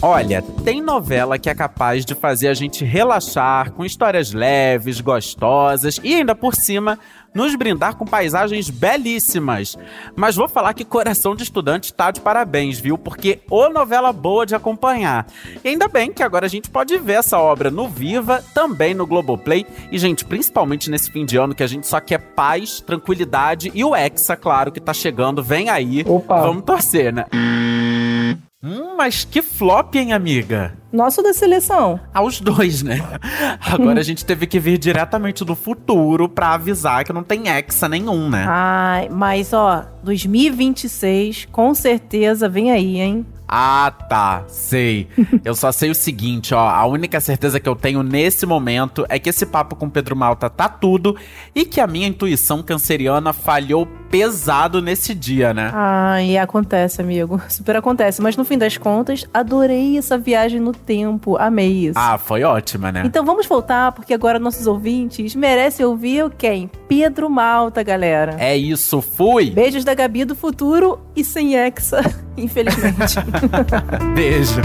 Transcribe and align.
Olha, 0.00 0.42
tem 0.64 0.80
novela 0.80 1.38
que 1.38 1.50
é 1.50 1.54
capaz 1.54 2.04
de 2.04 2.14
fazer 2.14 2.48
a 2.48 2.54
gente 2.54 2.84
relaxar 2.84 3.72
com 3.72 3.84
histórias 3.84 4.32
leves, 4.32 5.00
gostosas 5.00 5.98
e 6.04 6.14
ainda 6.14 6.36
por 6.36 6.54
cima 6.54 6.98
nos 7.34 7.54
brindar 7.54 7.96
com 7.96 8.04
paisagens 8.04 8.70
belíssimas. 8.70 9.76
Mas 10.16 10.36
vou 10.36 10.48
falar 10.48 10.74
que 10.74 10.84
Coração 10.84 11.34
de 11.34 11.42
Estudante 11.42 11.92
tá 11.92 12.10
de 12.10 12.20
parabéns, 12.20 12.78
viu? 12.78 12.96
Porque 12.96 13.40
ô 13.50 13.68
novela 13.68 14.12
boa 14.12 14.46
de 14.46 14.54
acompanhar. 14.54 15.26
E 15.64 15.68
ainda 15.68 15.88
bem 15.88 16.12
que 16.12 16.22
agora 16.22 16.46
a 16.46 16.48
gente 16.48 16.70
pode 16.70 16.96
ver 16.98 17.14
essa 17.14 17.38
obra 17.38 17.70
no 17.70 17.88
Viva, 17.88 18.42
também 18.54 18.94
no 18.94 19.06
Globoplay. 19.06 19.66
E, 19.90 19.98
gente, 19.98 20.24
principalmente 20.24 20.90
nesse 20.90 21.10
fim 21.10 21.24
de 21.24 21.36
ano 21.36 21.54
que 21.54 21.62
a 21.62 21.66
gente 21.66 21.86
só 21.86 22.00
quer 22.00 22.18
paz, 22.18 22.80
tranquilidade 22.80 23.70
e 23.74 23.84
o 23.84 23.94
Hexa, 23.94 24.36
claro, 24.36 24.72
que 24.72 24.80
tá 24.80 24.92
chegando. 24.92 25.42
Vem 25.42 25.68
aí. 25.68 26.04
Opa. 26.06 26.40
Vamos 26.40 26.64
torcer, 26.64 27.12
né? 27.12 27.26
Hum, 27.32 27.67
mas 28.60 29.24
que 29.24 29.40
flop, 29.40 29.94
hein, 29.94 30.12
amiga? 30.12 30.76
Nosso 30.92 31.22
da 31.22 31.32
seleção. 31.32 32.00
Aos 32.12 32.40
dois, 32.40 32.82
né? 32.82 32.98
Agora 33.60 34.00
a 34.00 34.02
gente 34.02 34.24
teve 34.24 34.48
que 34.48 34.58
vir 34.58 34.78
diretamente 34.78 35.44
do 35.44 35.54
futuro 35.54 36.28
pra 36.28 36.54
avisar 36.54 37.04
que 37.04 37.12
não 37.12 37.22
tem 37.22 37.48
hexa 37.48 37.88
nenhum, 37.88 38.28
né? 38.28 38.44
Ai, 38.48 39.08
mas 39.10 39.52
ó, 39.52 39.86
2026 40.02 41.46
com 41.52 41.72
certeza 41.72 42.48
vem 42.48 42.72
aí, 42.72 42.98
hein? 42.98 43.24
Ah, 43.50 43.90
tá, 44.10 44.44
sei. 44.46 45.08
Eu 45.42 45.54
só 45.54 45.72
sei 45.72 45.90
o 45.90 45.94
seguinte, 45.94 46.52
ó. 46.52 46.68
A 46.68 46.84
única 46.84 47.18
certeza 47.18 47.58
que 47.58 47.66
eu 47.68 47.74
tenho 47.74 48.02
nesse 48.02 48.44
momento 48.44 49.06
é 49.08 49.18
que 49.18 49.30
esse 49.30 49.46
papo 49.46 49.74
com 49.74 49.88
Pedro 49.88 50.14
Malta 50.14 50.50
tá 50.50 50.68
tudo 50.68 51.16
e 51.54 51.64
que 51.64 51.80
a 51.80 51.86
minha 51.86 52.06
intuição 52.06 52.62
canceriana 52.62 53.32
falhou 53.32 53.86
pesado 54.10 54.80
nesse 54.80 55.14
dia, 55.14 55.54
né? 55.54 55.70
Ah, 55.72 56.22
e 56.22 56.36
acontece, 56.36 57.00
amigo. 57.00 57.40
Super 57.48 57.76
acontece. 57.76 58.20
Mas 58.20 58.36
no 58.36 58.44
fim 58.44 58.58
das 58.58 58.76
contas, 58.76 59.26
adorei 59.32 59.98
essa 59.98 60.18
viagem 60.18 60.60
no 60.60 60.72
tempo. 60.72 61.36
Amei 61.36 61.88
isso. 61.88 61.98
Ah, 61.98 62.18
foi 62.18 62.42
ótima, 62.42 62.90
né? 62.90 63.02
Então 63.04 63.24
vamos 63.24 63.46
voltar, 63.46 63.92
porque 63.92 64.14
agora 64.14 64.38
nossos 64.38 64.66
ouvintes 64.66 65.34
merecem 65.34 65.84
ouvir 65.84 66.30
quem? 66.36 66.70
Pedro 66.88 67.28
Malta, 67.30 67.82
galera. 67.82 68.36
É 68.38 68.56
isso, 68.56 69.00
fui! 69.00 69.50
Beijos 69.50 69.84
da 69.84 69.94
Gabi 69.94 70.24
do 70.24 70.34
futuro 70.34 71.00
e 71.14 71.24
sem 71.24 71.54
Hexa, 71.54 72.00
infelizmente. 72.36 73.16
Beijo. 74.14 74.60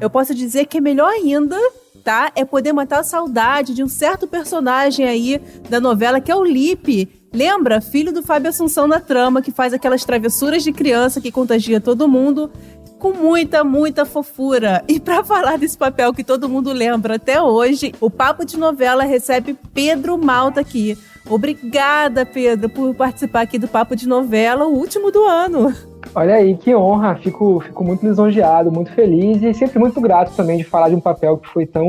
Eu 0.00 0.10
posso 0.10 0.34
dizer 0.34 0.66
que 0.66 0.78
é 0.78 0.80
melhor 0.80 1.08
ainda, 1.08 1.56
tá? 2.02 2.32
É 2.34 2.44
poder 2.44 2.72
matar 2.72 3.00
a 3.00 3.04
saudade 3.04 3.74
de 3.74 3.82
um 3.82 3.88
certo 3.88 4.26
personagem 4.26 5.06
aí 5.06 5.40
da 5.68 5.80
novela 5.80 6.20
que 6.20 6.30
é 6.30 6.36
o 6.36 6.44
Lipe. 6.44 7.08
Lembra? 7.32 7.80
Filho 7.80 8.12
do 8.12 8.22
Fábio 8.22 8.50
Assunção 8.50 8.86
na 8.86 9.00
trama, 9.00 9.40
que 9.40 9.50
faz 9.50 9.72
aquelas 9.72 10.04
travessuras 10.04 10.62
de 10.62 10.72
criança 10.72 11.20
que 11.20 11.32
contagia 11.32 11.80
todo 11.80 12.08
mundo 12.08 12.50
com 12.98 13.12
muita, 13.12 13.64
muita 13.64 14.04
fofura. 14.04 14.84
E 14.86 15.00
para 15.00 15.24
falar 15.26 15.58
desse 15.58 15.76
papel 15.76 16.12
que 16.12 16.22
todo 16.22 16.48
mundo 16.48 16.72
lembra 16.72 17.16
até 17.16 17.42
hoje, 17.42 17.92
o 18.00 18.10
Papo 18.10 18.44
de 18.44 18.56
Novela 18.56 19.04
recebe 19.04 19.58
Pedro 19.74 20.16
Malta 20.16 20.60
aqui. 20.60 20.96
Obrigada, 21.28 22.26
Pedro, 22.26 22.68
por 22.68 22.94
participar 22.94 23.42
aqui 23.42 23.58
do 23.58 23.66
Papo 23.68 23.96
de 23.96 24.06
Novela, 24.06 24.66
o 24.66 24.76
último 24.76 25.10
do 25.10 25.24
ano. 25.24 25.91
Olha 26.14 26.34
aí, 26.34 26.56
que 26.56 26.74
honra. 26.74 27.16
Fico, 27.16 27.60
fico 27.60 27.84
muito 27.84 28.06
lisonjeado, 28.06 28.70
muito 28.70 28.92
feliz 28.92 29.42
e 29.42 29.54
sempre 29.54 29.78
muito 29.78 30.00
grato 30.00 30.34
também 30.34 30.58
de 30.58 30.64
falar 30.64 30.88
de 30.88 30.94
um 30.94 31.00
papel 31.00 31.38
que 31.38 31.48
foi 31.48 31.66
tão 31.66 31.86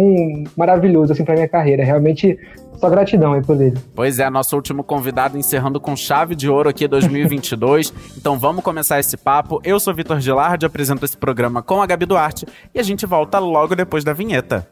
maravilhoso 0.55 1.13
assim 1.13 1.23
para 1.23 1.35
minha 1.35 1.47
carreira. 1.47 1.83
Realmente 1.83 2.37
só 2.83 2.89
gratidão 2.89 3.33
aí 3.33 3.41
por 3.41 3.61
ele. 3.61 3.77
Pois 3.95 4.19
é, 4.19 4.29
nosso 4.29 4.55
último 4.55 4.83
convidado 4.83 5.37
encerrando 5.37 5.79
com 5.79 5.95
chave 5.95 6.35
de 6.35 6.49
ouro 6.49 6.67
aqui 6.69 6.87
2022. 6.87 7.93
então 8.17 8.37
vamos 8.37 8.63
começar 8.63 8.99
esse 8.99 9.15
papo. 9.15 9.61
Eu 9.63 9.79
sou 9.79 9.93
Vitor 9.93 10.19
Gilardi, 10.19 10.65
apresento 10.65 11.05
esse 11.05 11.15
programa 11.15 11.61
com 11.61 11.81
a 11.81 11.85
Gabi 11.85 12.05
Duarte 12.05 12.45
e 12.75 12.79
a 12.79 12.83
gente 12.83 13.05
volta 13.05 13.39
logo 13.39 13.75
depois 13.75 14.03
da 14.03 14.11
vinheta. 14.11 14.67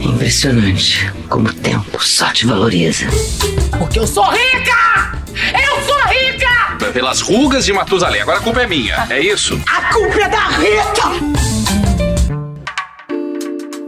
Impressionante 0.00 1.12
como 1.28 1.48
o 1.48 1.54
tempo 1.54 2.02
só 2.02 2.32
te 2.32 2.46
valoriza. 2.46 3.06
Porque 3.78 3.98
eu 3.98 4.06
sou 4.06 4.24
rica! 4.24 5.12
Eu 5.52 5.60
sou 5.60 5.60
rica! 5.62 5.75
Pelas 6.96 7.20
rugas 7.20 7.66
de 7.66 7.74
Matusalém. 7.74 8.22
Agora 8.22 8.38
a 8.38 8.40
culpa 8.40 8.62
é 8.62 8.66
minha, 8.66 9.06
é 9.10 9.20
isso? 9.20 9.60
A 9.68 9.92
culpa 9.92 10.18
é 10.18 10.28
da 10.30 10.48
Rita! 10.48 11.45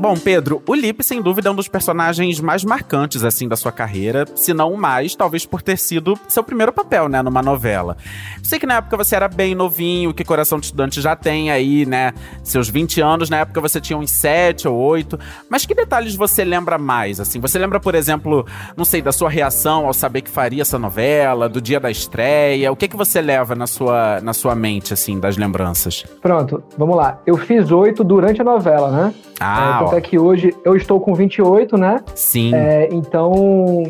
Bom, 0.01 0.15
Pedro, 0.17 0.63
o 0.65 0.75
Lipe, 0.77 1.03
sem 1.03 1.21
dúvida, 1.21 1.49
é 1.49 1.53
um 1.53 1.57
dos 1.57 1.67
personagens 1.67 2.39
mais 2.39 2.63
marcantes, 2.63 3.25
assim, 3.25 3.49
da 3.49 3.57
sua 3.57 3.73
carreira, 3.73 4.25
se 4.37 4.55
não 4.55 4.73
o 4.73 4.79
mais, 4.79 5.17
talvez 5.17 5.45
por 5.45 5.61
ter 5.61 5.77
sido 5.77 6.17
seu 6.29 6.45
primeiro 6.45 6.73
papel, 6.73 7.09
né, 7.09 7.21
numa 7.21 7.43
novela. 7.43 7.97
Sei 8.41 8.61
que 8.61 8.67
na 8.67 8.75
época 8.75 8.97
você 8.97 9.17
era 9.17 9.27
bem 9.27 9.57
novinho, 9.57 10.15
que 10.15 10.23
Coração 10.23 10.61
de 10.61 10.67
Estudante 10.67 11.01
já 11.01 11.17
tem 11.17 11.51
aí, 11.51 11.85
né, 11.85 12.13
seus 12.45 12.69
20 12.69 13.01
anos, 13.01 13.29
na 13.29 13.39
época 13.39 13.61
você 13.61 13.81
tinha 13.81 13.99
uns 13.99 14.13
7 14.13 14.69
ou 14.69 14.77
8, 14.77 15.19
mas 15.51 15.67
que 15.67 15.75
detalhes 15.75 16.15
você 16.15 16.45
lembra 16.45 16.79
mais, 16.79 17.19
assim? 17.19 17.41
Você 17.41 17.59
lembra, 17.59 17.81
por 17.81 17.97
exemplo, 17.97 18.47
não 18.77 18.85
sei, 18.85 19.03
da 19.03 19.11
sua 19.11 19.29
reação 19.29 19.85
ao 19.85 19.93
saber 19.93 20.23
que 20.23 20.31
faria 20.31 20.63
essa 20.63 20.79
novela, 20.79 21.49
do 21.49 21.61
dia 21.61 21.81
da 21.81 21.91
estreia, 21.91 22.71
o 22.71 22.77
que 22.77 22.87
que 22.87 22.97
você 22.97 23.21
leva 23.21 23.57
na 23.57 23.67
sua, 23.67 24.21
na 24.21 24.33
sua 24.33 24.55
mente, 24.55 24.95
assim, 24.95 25.19
das 25.19 25.37
lembranças? 25.37 26.05
Pronto, 26.23 26.63
vamos 26.77 26.97
lá. 26.97 27.21
Eu 27.27 27.37
fiz 27.37 27.73
oito 27.73 28.05
durante 28.05 28.41
a 28.41 28.45
novela, 28.45 28.91
né? 28.93 29.15
Ah, 29.41 29.81
é, 29.85 29.88
tanto 29.91 29.97
é 29.97 30.01
que 30.01 30.19
hoje 30.19 30.55
eu 30.65 30.77
estou 30.77 31.01
com 31.01 31.15
28, 31.15 31.77
né? 31.77 32.01
sim. 32.15 32.55
É, 32.55 32.89
então, 32.93 33.85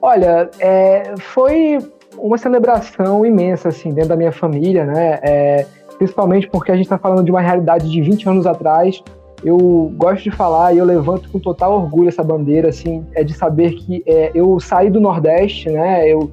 olha, 0.00 0.50
é, 0.58 1.14
foi 1.18 1.78
uma 2.18 2.38
celebração 2.38 3.24
imensa, 3.24 3.68
assim, 3.68 3.90
dentro 3.90 4.10
da 4.10 4.16
minha 4.16 4.32
família, 4.32 4.84
né? 4.84 5.18
É, 5.22 5.66
principalmente 5.98 6.48
porque 6.48 6.70
a 6.70 6.74
gente 6.74 6.86
está 6.86 6.98
falando 6.98 7.24
de 7.24 7.30
uma 7.30 7.40
realidade 7.40 7.90
de 7.90 8.00
20 8.00 8.28
anos 8.28 8.46
atrás. 8.46 9.02
Eu 9.44 9.90
gosto 9.96 10.24
de 10.24 10.30
falar 10.30 10.74
e 10.74 10.78
eu 10.78 10.84
levanto 10.84 11.30
com 11.30 11.38
total 11.38 11.74
orgulho 11.74 12.08
essa 12.08 12.22
bandeira, 12.22 12.68
assim, 12.68 13.06
é 13.14 13.24
de 13.24 13.32
saber 13.32 13.72
que 13.72 14.02
é, 14.06 14.30
eu 14.34 14.60
saí 14.60 14.90
do 14.90 15.00
Nordeste, 15.00 15.70
né? 15.70 16.06
Eu, 16.06 16.30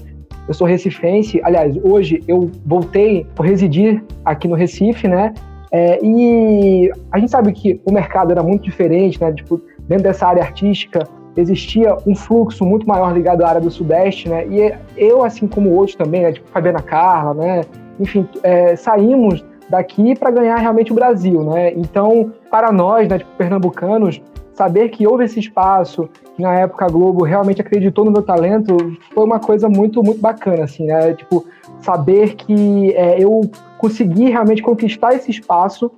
eu 0.48 0.54
sou 0.54 0.68
recifense. 0.68 1.40
Aliás, 1.44 1.78
hoje 1.84 2.22
eu 2.28 2.50
voltei 2.66 3.26
a 3.38 3.44
residir 3.44 4.04
aqui 4.26 4.48
no 4.48 4.56
Recife, 4.56 5.08
né? 5.08 5.34
É, 5.72 6.00
e 6.04 6.92
a 7.12 7.20
gente 7.20 7.32
sabe 7.32 7.52
que 7.52 7.82
o 7.86 7.92
mercado 7.92 8.32
era 8.32 8.42
muito 8.42 8.64
diferente, 8.64 9.20
né? 9.20 9.32
Tipo, 9.34 9.62
dentro 9.88 10.04
dessa 10.04 10.28
área 10.28 10.44
artística 10.44 11.08
existia 11.36 11.96
um 12.06 12.16
fluxo 12.16 12.66
muito 12.66 12.88
maior 12.88 13.14
ligado 13.14 13.44
à 13.44 13.50
área 13.50 13.62
do 13.62 13.70
Sudeste, 13.70 14.30
né? 14.30 14.46
E 14.48 14.74
eu, 14.98 15.24
assim 15.24 15.48
como 15.48 15.72
outros 15.72 15.96
também, 15.96 16.22
né? 16.22 16.32
Tipo 16.32 16.50
Fabiana 16.50 16.82
Carla, 16.82 17.34
né? 17.34 17.62
Enfim, 18.00 18.28
é, 18.44 18.76
saímos 18.76 19.44
daqui 19.70 20.18
para 20.18 20.32
ganhar 20.32 20.56
realmente 20.58 20.92
o 20.92 20.96
Brasil, 20.96 21.44
né? 21.44 21.74
Então, 21.74 22.32
para 22.50 22.72
nós, 22.72 23.08
né, 23.08 23.18
tipo, 23.20 23.30
pernambucanos, 23.38 24.22
saber 24.58 24.90
que 24.90 25.06
houve 25.06 25.24
esse 25.24 25.40
espaço, 25.40 26.10
que 26.36 26.42
na 26.42 26.52
época 26.56 26.84
a 26.84 26.90
Globo 26.90 27.24
realmente 27.24 27.62
acreditou 27.62 28.04
no 28.04 28.12
meu 28.12 28.24
talento, 28.24 28.76
foi 29.14 29.24
uma 29.24 29.40
coisa 29.40 29.70
muito, 29.70 30.02
muito 30.02 30.20
bacana, 30.20 30.64
assim, 30.64 30.88
né? 30.88 31.14
Tipo, 31.14 31.46
saber 31.80 32.34
que 32.34 32.92
é, 32.96 33.24
eu 33.24 33.42
consegui 33.78 34.32
realmente 34.32 34.64
conquistar 34.64 35.14
esse 35.14 35.30
espaço 35.30 35.92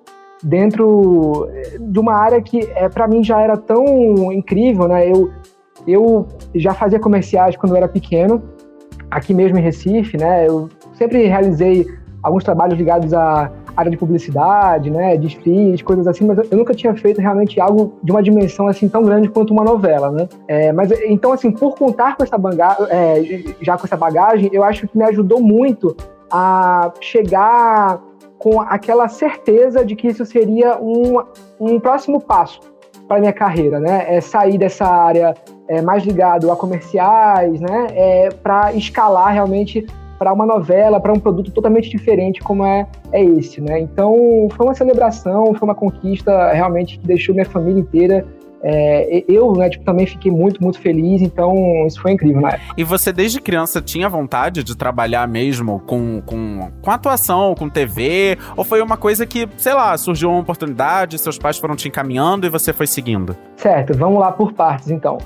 dentro 0.43 1.47
de 1.79 1.99
uma 1.99 2.13
área 2.13 2.41
que 2.41 2.59
é, 2.75 2.89
para 2.89 3.07
mim 3.07 3.23
já 3.23 3.39
era 3.39 3.55
tão 3.55 3.85
incrível, 4.33 4.89
né? 4.89 5.09
Eu, 5.09 5.31
eu 5.87 6.27
já 6.53 6.73
fazia 6.73 6.99
comerciais 6.99 7.55
quando 7.55 7.71
eu 7.71 7.77
era 7.77 7.87
pequeno, 7.87 8.43
aqui 9.09 9.33
mesmo 9.33 9.57
em 9.57 9.61
Recife, 9.61 10.17
né? 10.17 10.45
Eu 10.45 10.67
sempre 10.95 11.25
realizei 11.27 11.87
alguns 12.21 12.43
trabalhos 12.43 12.77
ligados 12.77 13.13
à 13.13 13.49
área 13.75 13.91
de 13.91 13.97
publicidade, 13.97 14.89
né? 14.89 15.17
Desfiles, 15.17 15.81
coisas 15.81 16.07
assim, 16.07 16.25
mas 16.25 16.37
eu 16.51 16.57
nunca 16.57 16.73
tinha 16.73 16.95
feito 16.95 17.21
realmente 17.21 17.59
algo 17.59 17.93
de 18.03 18.11
uma 18.11 18.21
dimensão 18.21 18.67
assim 18.67 18.87
tão 18.87 19.03
grande 19.03 19.29
quanto 19.29 19.51
uma 19.51 19.63
novela, 19.63 20.11
né? 20.11 20.27
É, 20.47 20.71
mas 20.71 20.91
então 21.05 21.31
assim, 21.31 21.51
por 21.51 21.75
contar 21.75 22.15
com 22.15 22.23
essa 22.23 22.37
bagagem, 22.37 22.87
é, 22.89 23.55
já 23.61 23.77
com 23.77 23.85
essa 23.85 23.97
bagagem, 23.97 24.49
eu 24.53 24.63
acho 24.63 24.87
que 24.87 24.97
me 24.97 25.03
ajudou 25.05 25.41
muito 25.41 25.95
a 26.31 26.91
chegar 26.99 28.01
com 28.37 28.61
aquela 28.61 29.07
certeza 29.07 29.83
de 29.83 29.95
que 29.95 30.07
isso 30.07 30.25
seria 30.25 30.77
um, 30.79 31.21
um 31.59 31.79
próximo 31.79 32.21
passo 32.21 32.61
para 33.07 33.19
minha 33.19 33.33
carreira, 33.33 33.79
né? 33.79 34.05
É 34.07 34.21
sair 34.21 34.57
dessa 34.57 34.85
área 34.85 35.33
é, 35.67 35.81
mais 35.81 36.03
ligado 36.03 36.51
a 36.51 36.55
comerciais, 36.55 37.59
né? 37.59 37.87
É, 37.91 38.29
para 38.29 38.71
escalar 38.73 39.33
realmente 39.33 39.85
para 40.19 40.33
uma 40.33 40.45
novela, 40.45 40.99
para 40.99 41.13
um 41.13 41.19
produto 41.19 41.49
totalmente 41.51 41.89
diferente 41.89 42.41
como 42.41 42.65
é, 42.65 42.85
é 43.11 43.23
esse, 43.23 43.61
né? 43.61 43.79
Então 43.79 44.47
foi 44.55 44.65
uma 44.65 44.75
celebração, 44.75 45.55
foi 45.55 45.67
uma 45.67 45.75
conquista 45.75 46.51
realmente 46.51 46.99
que 46.99 47.07
deixou 47.07 47.33
minha 47.33 47.45
família 47.45 47.79
inteira 47.79 48.27
é, 48.61 49.23
eu, 49.27 49.53
né, 49.53 49.69
tipo, 49.69 49.85
também 49.85 50.05
fiquei 50.05 50.31
muito, 50.31 50.61
muito 50.61 50.79
feliz, 50.79 51.21
então 51.21 51.55
isso 51.87 52.01
foi 52.01 52.11
incrível 52.11 52.41
na 52.41 52.49
época. 52.49 52.73
E 52.77 52.83
você 52.83 53.11
desde 53.11 53.39
criança 53.39 53.81
tinha 53.81 54.09
vontade 54.09 54.63
de 54.63 54.75
trabalhar 54.75 55.27
mesmo 55.27 55.79
com, 55.85 56.21
com, 56.25 56.69
com 56.81 56.91
atuação, 56.91 57.55
com 57.55 57.69
TV? 57.69 58.37
Ou 58.57 58.63
foi 58.63 58.81
uma 58.81 58.97
coisa 58.97 59.25
que, 59.25 59.47
sei 59.57 59.73
lá, 59.73 59.97
surgiu 59.97 60.29
uma 60.29 60.41
oportunidade, 60.41 61.17
seus 61.17 61.37
pais 61.37 61.57
foram 61.57 61.75
te 61.75 61.87
encaminhando 61.87 62.45
e 62.45 62.49
você 62.49 62.73
foi 62.73 62.87
seguindo? 62.87 63.35
Certo, 63.55 63.97
vamos 63.97 64.19
lá 64.19 64.31
por 64.31 64.51
partes 64.51 64.91
então. 64.91 65.17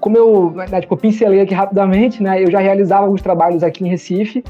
Como 0.00 0.16
eu, 0.16 0.50
né, 0.50 0.80
tipo, 0.80 0.96
pincelei 0.96 1.40
aqui 1.40 1.54
rapidamente, 1.54 2.22
né, 2.22 2.42
eu 2.42 2.50
já 2.50 2.58
realizava 2.58 3.04
alguns 3.04 3.22
trabalhos 3.22 3.62
aqui 3.62 3.84
em 3.84 3.88
Recife, 3.88 4.42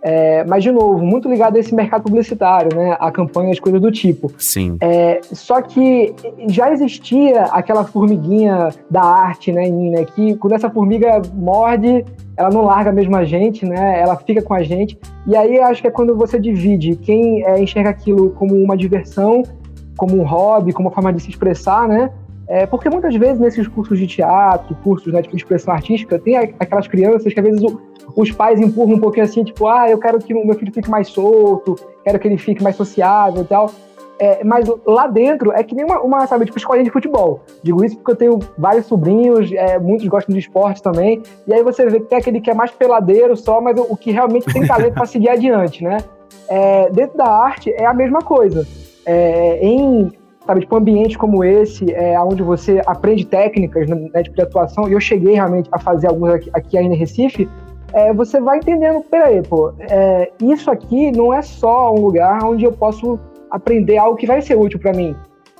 É, 0.00 0.44
mas, 0.44 0.62
de 0.62 0.70
novo, 0.70 1.04
muito 1.04 1.28
ligado 1.28 1.56
a 1.56 1.58
esse 1.58 1.74
mercado 1.74 2.04
publicitário, 2.04 2.76
né? 2.76 2.96
A 3.00 3.10
campanhas, 3.10 3.58
coisas 3.58 3.80
do 3.80 3.90
tipo. 3.90 4.30
Sim. 4.38 4.76
É, 4.80 5.20
só 5.32 5.60
que 5.60 6.14
já 6.48 6.70
existia 6.72 7.42
aquela 7.44 7.84
formiguinha 7.84 8.68
da 8.88 9.02
arte, 9.02 9.50
né, 9.50 9.64
em 9.64 9.72
mim, 9.72 9.90
né? 9.90 10.04
Que 10.04 10.36
quando 10.36 10.52
essa 10.54 10.70
formiga 10.70 11.20
morde, 11.34 12.04
ela 12.36 12.48
não 12.48 12.62
larga 12.62 12.92
mesmo 12.92 13.16
a 13.16 13.24
gente, 13.24 13.66
né? 13.66 14.00
Ela 14.00 14.16
fica 14.16 14.40
com 14.40 14.54
a 14.54 14.62
gente. 14.62 14.96
E 15.26 15.34
aí 15.36 15.58
acho 15.58 15.82
que 15.82 15.88
é 15.88 15.90
quando 15.90 16.16
você 16.16 16.38
divide 16.38 16.94
quem 16.94 17.44
é, 17.44 17.60
enxerga 17.60 17.90
aquilo 17.90 18.30
como 18.30 18.54
uma 18.54 18.76
diversão, 18.76 19.42
como 19.96 20.16
um 20.16 20.22
hobby, 20.24 20.72
como 20.72 20.88
uma 20.88 20.94
forma 20.94 21.12
de 21.12 21.20
se 21.20 21.30
expressar, 21.30 21.88
né? 21.88 22.10
É, 22.48 22.64
porque 22.66 22.88
muitas 22.88 23.14
vezes 23.14 23.38
nesses 23.38 23.68
cursos 23.68 23.98
de 23.98 24.06
teatro, 24.06 24.74
cursos 24.82 25.12
né, 25.12 25.20
tipo, 25.20 25.36
de 25.36 25.42
expressão 25.42 25.74
artística, 25.74 26.18
tem 26.18 26.36
aquelas 26.36 26.88
crianças 26.88 27.32
que 27.32 27.38
às 27.38 27.44
vezes 27.44 27.62
o, 27.62 27.78
os 28.16 28.32
pais 28.32 28.58
empurram 28.58 28.94
um 28.94 29.00
pouquinho 29.00 29.24
assim, 29.24 29.44
tipo, 29.44 29.66
ah, 29.66 29.88
eu 29.90 29.98
quero 29.98 30.18
que 30.18 30.32
o 30.32 30.46
meu 30.46 30.54
filho 30.54 30.72
fique 30.72 30.88
mais 30.88 31.08
solto, 31.08 31.76
quero 32.02 32.18
que 32.18 32.26
ele 32.26 32.38
fique 32.38 32.62
mais 32.62 32.74
sociável 32.74 33.42
e 33.42 33.44
tal. 33.44 33.70
É, 34.20 34.42
mas 34.42 34.66
lá 34.84 35.06
dentro 35.06 35.52
é 35.52 35.62
que 35.62 35.76
nem 35.76 35.84
uma, 35.84 36.00
uma, 36.00 36.26
sabe, 36.26 36.46
tipo, 36.46 36.58
escolinha 36.58 36.84
de 36.84 36.90
futebol. 36.90 37.40
Digo 37.62 37.84
isso 37.84 37.96
porque 37.96 38.12
eu 38.12 38.16
tenho 38.16 38.38
vários 38.56 38.86
sobrinhos, 38.86 39.52
é, 39.52 39.78
muitos 39.78 40.08
gostam 40.08 40.32
de 40.32 40.40
esporte 40.40 40.82
também. 40.82 41.22
E 41.46 41.52
aí 41.52 41.62
você 41.62 41.86
vê 41.86 42.00
que 42.00 42.06
tem 42.06 42.18
aquele 42.18 42.40
que 42.40 42.50
é 42.50 42.54
mais 42.54 42.70
peladeiro 42.70 43.36
só, 43.36 43.60
mas 43.60 43.78
o, 43.78 43.86
o 43.90 43.96
que 43.96 44.10
realmente 44.10 44.52
tem 44.52 44.66
talento 44.66 44.94
para 44.94 45.06
seguir 45.06 45.28
adiante, 45.30 45.84
né? 45.84 45.98
É, 46.48 46.90
dentro 46.90 47.16
da 47.16 47.26
arte 47.26 47.70
é 47.70 47.84
a 47.84 47.94
mesma 47.94 48.20
coisa. 48.20 48.66
É, 49.06 49.64
em 49.64 50.10
sabe, 50.48 50.62
tipo, 50.62 50.74
ambientes 50.74 51.14
como 51.14 51.44
esse, 51.44 51.92
é, 51.92 52.18
onde 52.22 52.42
você 52.42 52.80
aprende 52.86 53.26
técnicas 53.26 53.86
né, 53.86 54.22
tipo, 54.22 54.34
de 54.34 54.40
atuação, 54.40 54.88
e 54.88 54.94
eu 54.94 55.00
cheguei 55.00 55.34
realmente 55.34 55.68
a 55.70 55.78
fazer 55.78 56.08
alguns 56.08 56.30
aqui, 56.30 56.50
aqui 56.54 56.78
ainda 56.78 56.94
em 56.94 56.98
Recife, 56.98 57.46
é, 57.92 58.14
você 58.14 58.40
vai 58.40 58.56
entendendo, 58.56 59.02
peraí, 59.10 59.42
pô, 59.42 59.74
é, 59.78 60.32
isso 60.42 60.70
aqui 60.70 61.12
não 61.12 61.34
é 61.34 61.42
só 61.42 61.92
um 61.94 62.00
lugar 62.00 62.42
onde 62.44 62.64
eu 62.64 62.72
posso 62.72 63.18
aprender 63.50 63.98
algo 63.98 64.16
que 64.16 64.26
vai 64.26 64.40
ser 64.40 64.56
útil 64.56 64.78
para 64.80 64.94
mim. 64.94 65.14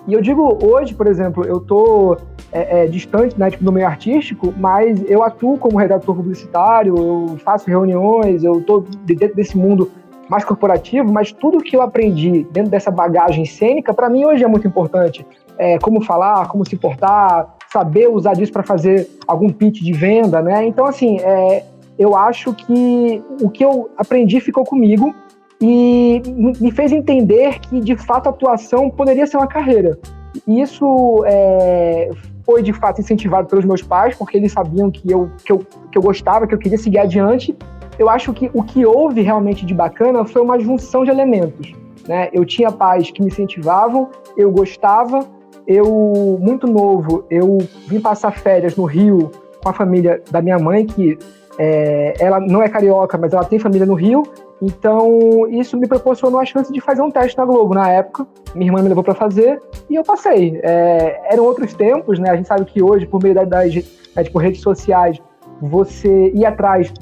E 0.07 0.15
eu 0.15 0.23
digo 0.23 0.59
hoje, 0.65 0.95
por 0.95 1.07
exemplo, 1.07 1.45
eu 1.45 1.61
tô 1.61 2.17
é, 2.51 2.85
é, 2.85 2.87
distante 2.87 3.39
né, 3.39 3.51
tipo, 3.51 3.63
do 3.63 3.71
meio 3.71 3.87
artístico, 3.87 4.55
mas 4.57 4.99
eu 5.07 5.23
atuo 5.23 5.59
como 5.59 5.77
redator 5.77 6.15
publicitário, 6.15 6.97
eu 6.97 7.37
faço 7.45 7.69
reuniões, 7.69 8.43
eu 8.43 8.63
tô 8.63 8.85
dentro 9.05 9.37
desse 9.37 9.57
mundo 9.57 9.91
mais 10.29 10.45
corporativo, 10.45 11.11
mas 11.11 11.33
tudo 11.33 11.59
que 11.59 11.75
eu 11.75 11.83
aprendi 11.83 12.47
dentro 12.51 12.71
dessa 12.71 12.91
bagagem 12.91 13.45
cênica, 13.45 13.95
para 13.95 14.09
mim 14.09 14.25
hoje 14.25 14.45
é 14.45 14.49
muito 14.49 14.67
importante. 14.67 15.27
É, 15.57 15.79
como 15.79 16.01
falar, 16.03 16.47
como 16.49 16.69
se 16.69 16.77
portar, 16.77 17.57
saber 17.73 18.09
usar 18.09 18.35
disso 18.35 18.53
para 18.53 18.63
fazer 18.63 19.09
algum 19.27 19.49
pitch 19.49 19.81
de 19.81 19.93
venda, 19.93 20.41
né? 20.41 20.65
Então, 20.67 20.87
assim, 20.87 21.19
é, 21.21 21.65
eu 21.99 22.17
acho 22.17 22.55
que 22.55 23.23
o 23.43 23.51
que 23.51 23.65
eu 23.65 23.91
aprendi 23.97 24.41
ficou 24.41 24.65
comigo 24.65 25.13
e 25.61 26.23
me 26.61 26.71
fez 26.71 26.93
entender 26.93 27.59
que, 27.59 27.81
de 27.81 27.97
fato, 27.97 28.29
a 28.29 28.31
atuação 28.31 28.89
poderia 28.89 29.27
ser 29.27 29.37
uma 29.37 29.49
carreira. 29.49 29.99
E 30.47 30.61
isso 30.61 31.25
é, 31.27 32.11
foi, 32.45 32.63
de 32.63 32.73
fato, 32.73 33.01
incentivado 33.01 33.49
pelos 33.49 33.65
meus 33.65 33.83
pais, 33.83 34.15
porque 34.15 34.37
eles 34.37 34.53
sabiam 34.53 34.91
que 34.91 35.11
eu, 35.11 35.31
que, 35.45 35.51
eu, 35.51 35.59
que 35.91 35.99
eu 35.99 36.03
gostava, 36.03 36.47
que 36.47 36.55
eu 36.55 36.59
queria 36.59 36.79
seguir 36.79 36.99
adiante, 36.99 37.57
eu 37.99 38.09
acho 38.09 38.33
que 38.33 38.51
o 38.55 38.63
que 38.63 38.87
houve 38.87 39.21
realmente 39.23 39.67
de 39.67 39.75
bacana 39.75 40.25
foi 40.25 40.41
uma 40.41 40.59
junção 40.59 41.05
de 41.05 41.11
elementos. 41.11 41.73
Né? 42.07 42.29
Eu 42.33 42.45
tinha 42.45 42.71
pais 42.71 43.11
que 43.11 43.21
me 43.21 43.29
incentivavam, 43.29 44.09
eu 44.37 44.51
gostava, 44.51 45.27
eu, 45.67 46.39
muito 46.41 46.67
novo, 46.67 47.25
eu 47.29 47.59
vim 47.87 48.01
passar 48.01 48.31
férias 48.31 48.77
no 48.77 48.85
Rio 48.85 49.31
com 49.63 49.69
a 49.69 49.73
família 49.73 50.23
da 50.31 50.41
minha 50.41 50.59
mãe, 50.59 50.87
que 50.87 51.19
é, 51.59 52.15
ela 52.19 52.41
não 52.41 52.63
é 52.63 52.69
carioca, 52.69 53.19
mas 53.19 53.33
ela 53.33 53.45
tem 53.45 53.59
família 53.59 53.85
no 53.85 53.95
Rio, 53.95 54.23
então 54.63 55.47
isso 55.51 55.77
me 55.77 55.87
proporcionou 55.87 56.41
a 56.41 56.45
chance 56.45 56.73
de 56.73 56.81
fazer 56.81 57.03
um 57.03 57.11
teste 57.11 57.37
na 57.37 57.45
Globo 57.45 57.75
na 57.75 57.91
época. 57.91 58.27
Minha 58.55 58.71
irmã 58.71 58.83
me 58.83 58.89
levou 58.89 59.05
para 59.05 59.15
fazer 59.15 59.61
e 59.91 59.95
eu 59.95 60.03
passei. 60.03 60.59
É, 60.63 61.21
eram 61.33 61.45
outros 61.45 61.75
tempos, 61.75 62.19
né? 62.19 62.31
A 62.31 62.37
gente 62.37 62.49
sabe 62.49 62.65
que 62.65 62.83
hoje, 62.83 63.07
por 63.07 63.23
meio 63.23 63.35
das, 63.35 63.49
das 63.49 63.75
né, 64.17 64.25
tipo, 64.25 64.39
redes 64.39 64.61
sociais, 64.61 65.21
você 65.61 66.31
ir 66.35 66.45
atrás 66.45 66.93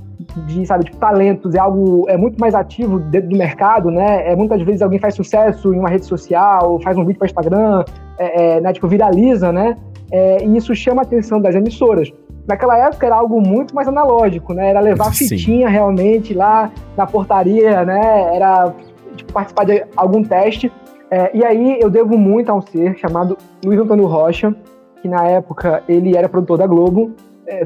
de, 0.45 0.67
sabe, 0.67 0.85
de 0.85 0.97
talentos 0.97 1.55
é 1.55 1.59
algo 1.59 2.07
é 2.09 2.17
muito 2.17 2.39
mais 2.39 2.55
ativo 2.55 2.99
dentro 2.99 3.31
do 3.31 3.37
mercado, 3.37 3.91
né? 3.91 4.31
É, 4.31 4.37
muitas 4.37 4.61
vezes 4.63 4.83
alguém 4.83 4.99
faz 4.99 5.15
sucesso 5.15 5.75
em 5.75 5.79
uma 5.79 5.89
rede 5.89 6.05
social, 6.05 6.79
faz 6.83 6.97
um 6.99 7.05
vídeo 7.05 7.19
para 7.19 7.27
Instagram, 7.27 7.85
é, 8.19 8.57
é, 8.57 8.61
né, 8.61 8.73
tipo, 8.73 8.87
viraliza, 8.87 9.51
né? 9.51 9.77
É, 10.11 10.45
e 10.45 10.57
isso 10.57 10.75
chama 10.75 11.03
a 11.03 11.05
atenção 11.05 11.41
das 11.41 11.55
emissoras. 11.55 12.13
Naquela 12.47 12.79
época 12.79 13.07
era 13.07 13.17
algo 13.17 13.41
muito 13.41 13.75
mais 13.75 13.89
analógico, 13.89 14.53
né? 14.53 14.71
Era 14.71 14.81
levar 14.81 15.13
Sim. 15.13 15.29
fitinha 15.29 15.69
realmente 15.69 16.33
lá 16.33 16.71
na 16.97 17.07
portaria, 17.07 17.85
né? 17.85 18.35
Era 18.37 18.73
tipo, 19.17 19.33
participar 19.33 19.65
de 19.65 19.85
algum 19.97 20.23
teste. 20.23 20.71
É, 21.11 21.31
e 21.35 21.45
aí 21.45 21.79
eu 21.81 21.89
devo 21.89 22.17
muito 22.17 22.51
a 22.51 22.55
um 22.55 22.61
ser 22.61 22.97
chamado 22.99 23.37
Luiz 23.65 23.81
Antônio 23.81 24.07
Rocha, 24.07 24.55
que 25.01 25.09
na 25.09 25.25
época 25.25 25.83
ele 25.89 26.17
era 26.17 26.29
produtor 26.29 26.59
da 26.59 26.67
Globo 26.67 27.13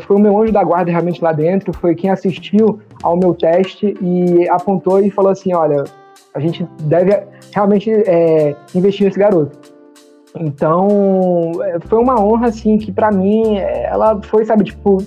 foi 0.00 0.17
o 0.17 0.19
meu 0.19 0.41
anjo 0.41 0.53
da 0.53 0.62
guarda 0.62 0.91
realmente 0.91 1.23
lá 1.23 1.32
dentro, 1.32 1.73
foi 1.73 1.94
quem 1.94 2.11
assistiu 2.11 2.81
ao 3.03 3.17
meu 3.17 3.35
teste 3.35 3.94
e 4.00 4.49
apontou 4.49 5.00
e 5.00 5.11
falou 5.11 5.31
assim, 5.31 5.55
olha, 5.55 5.85
a 6.35 6.41
gente 6.41 6.67
deve 6.82 7.23
realmente 7.53 7.91
é, 7.91 8.55
investir 8.75 9.06
nesse 9.06 9.19
garoto. 9.19 9.59
Então, 10.38 11.53
é, 11.62 11.79
foi 11.81 11.99
uma 11.99 12.21
honra, 12.21 12.49
assim, 12.49 12.79
que 12.79 12.93
para 12.93 13.11
mim, 13.11 13.56
ela 13.56 14.21
foi, 14.23 14.44
sabe, 14.44 14.65
tipo, 14.65 14.99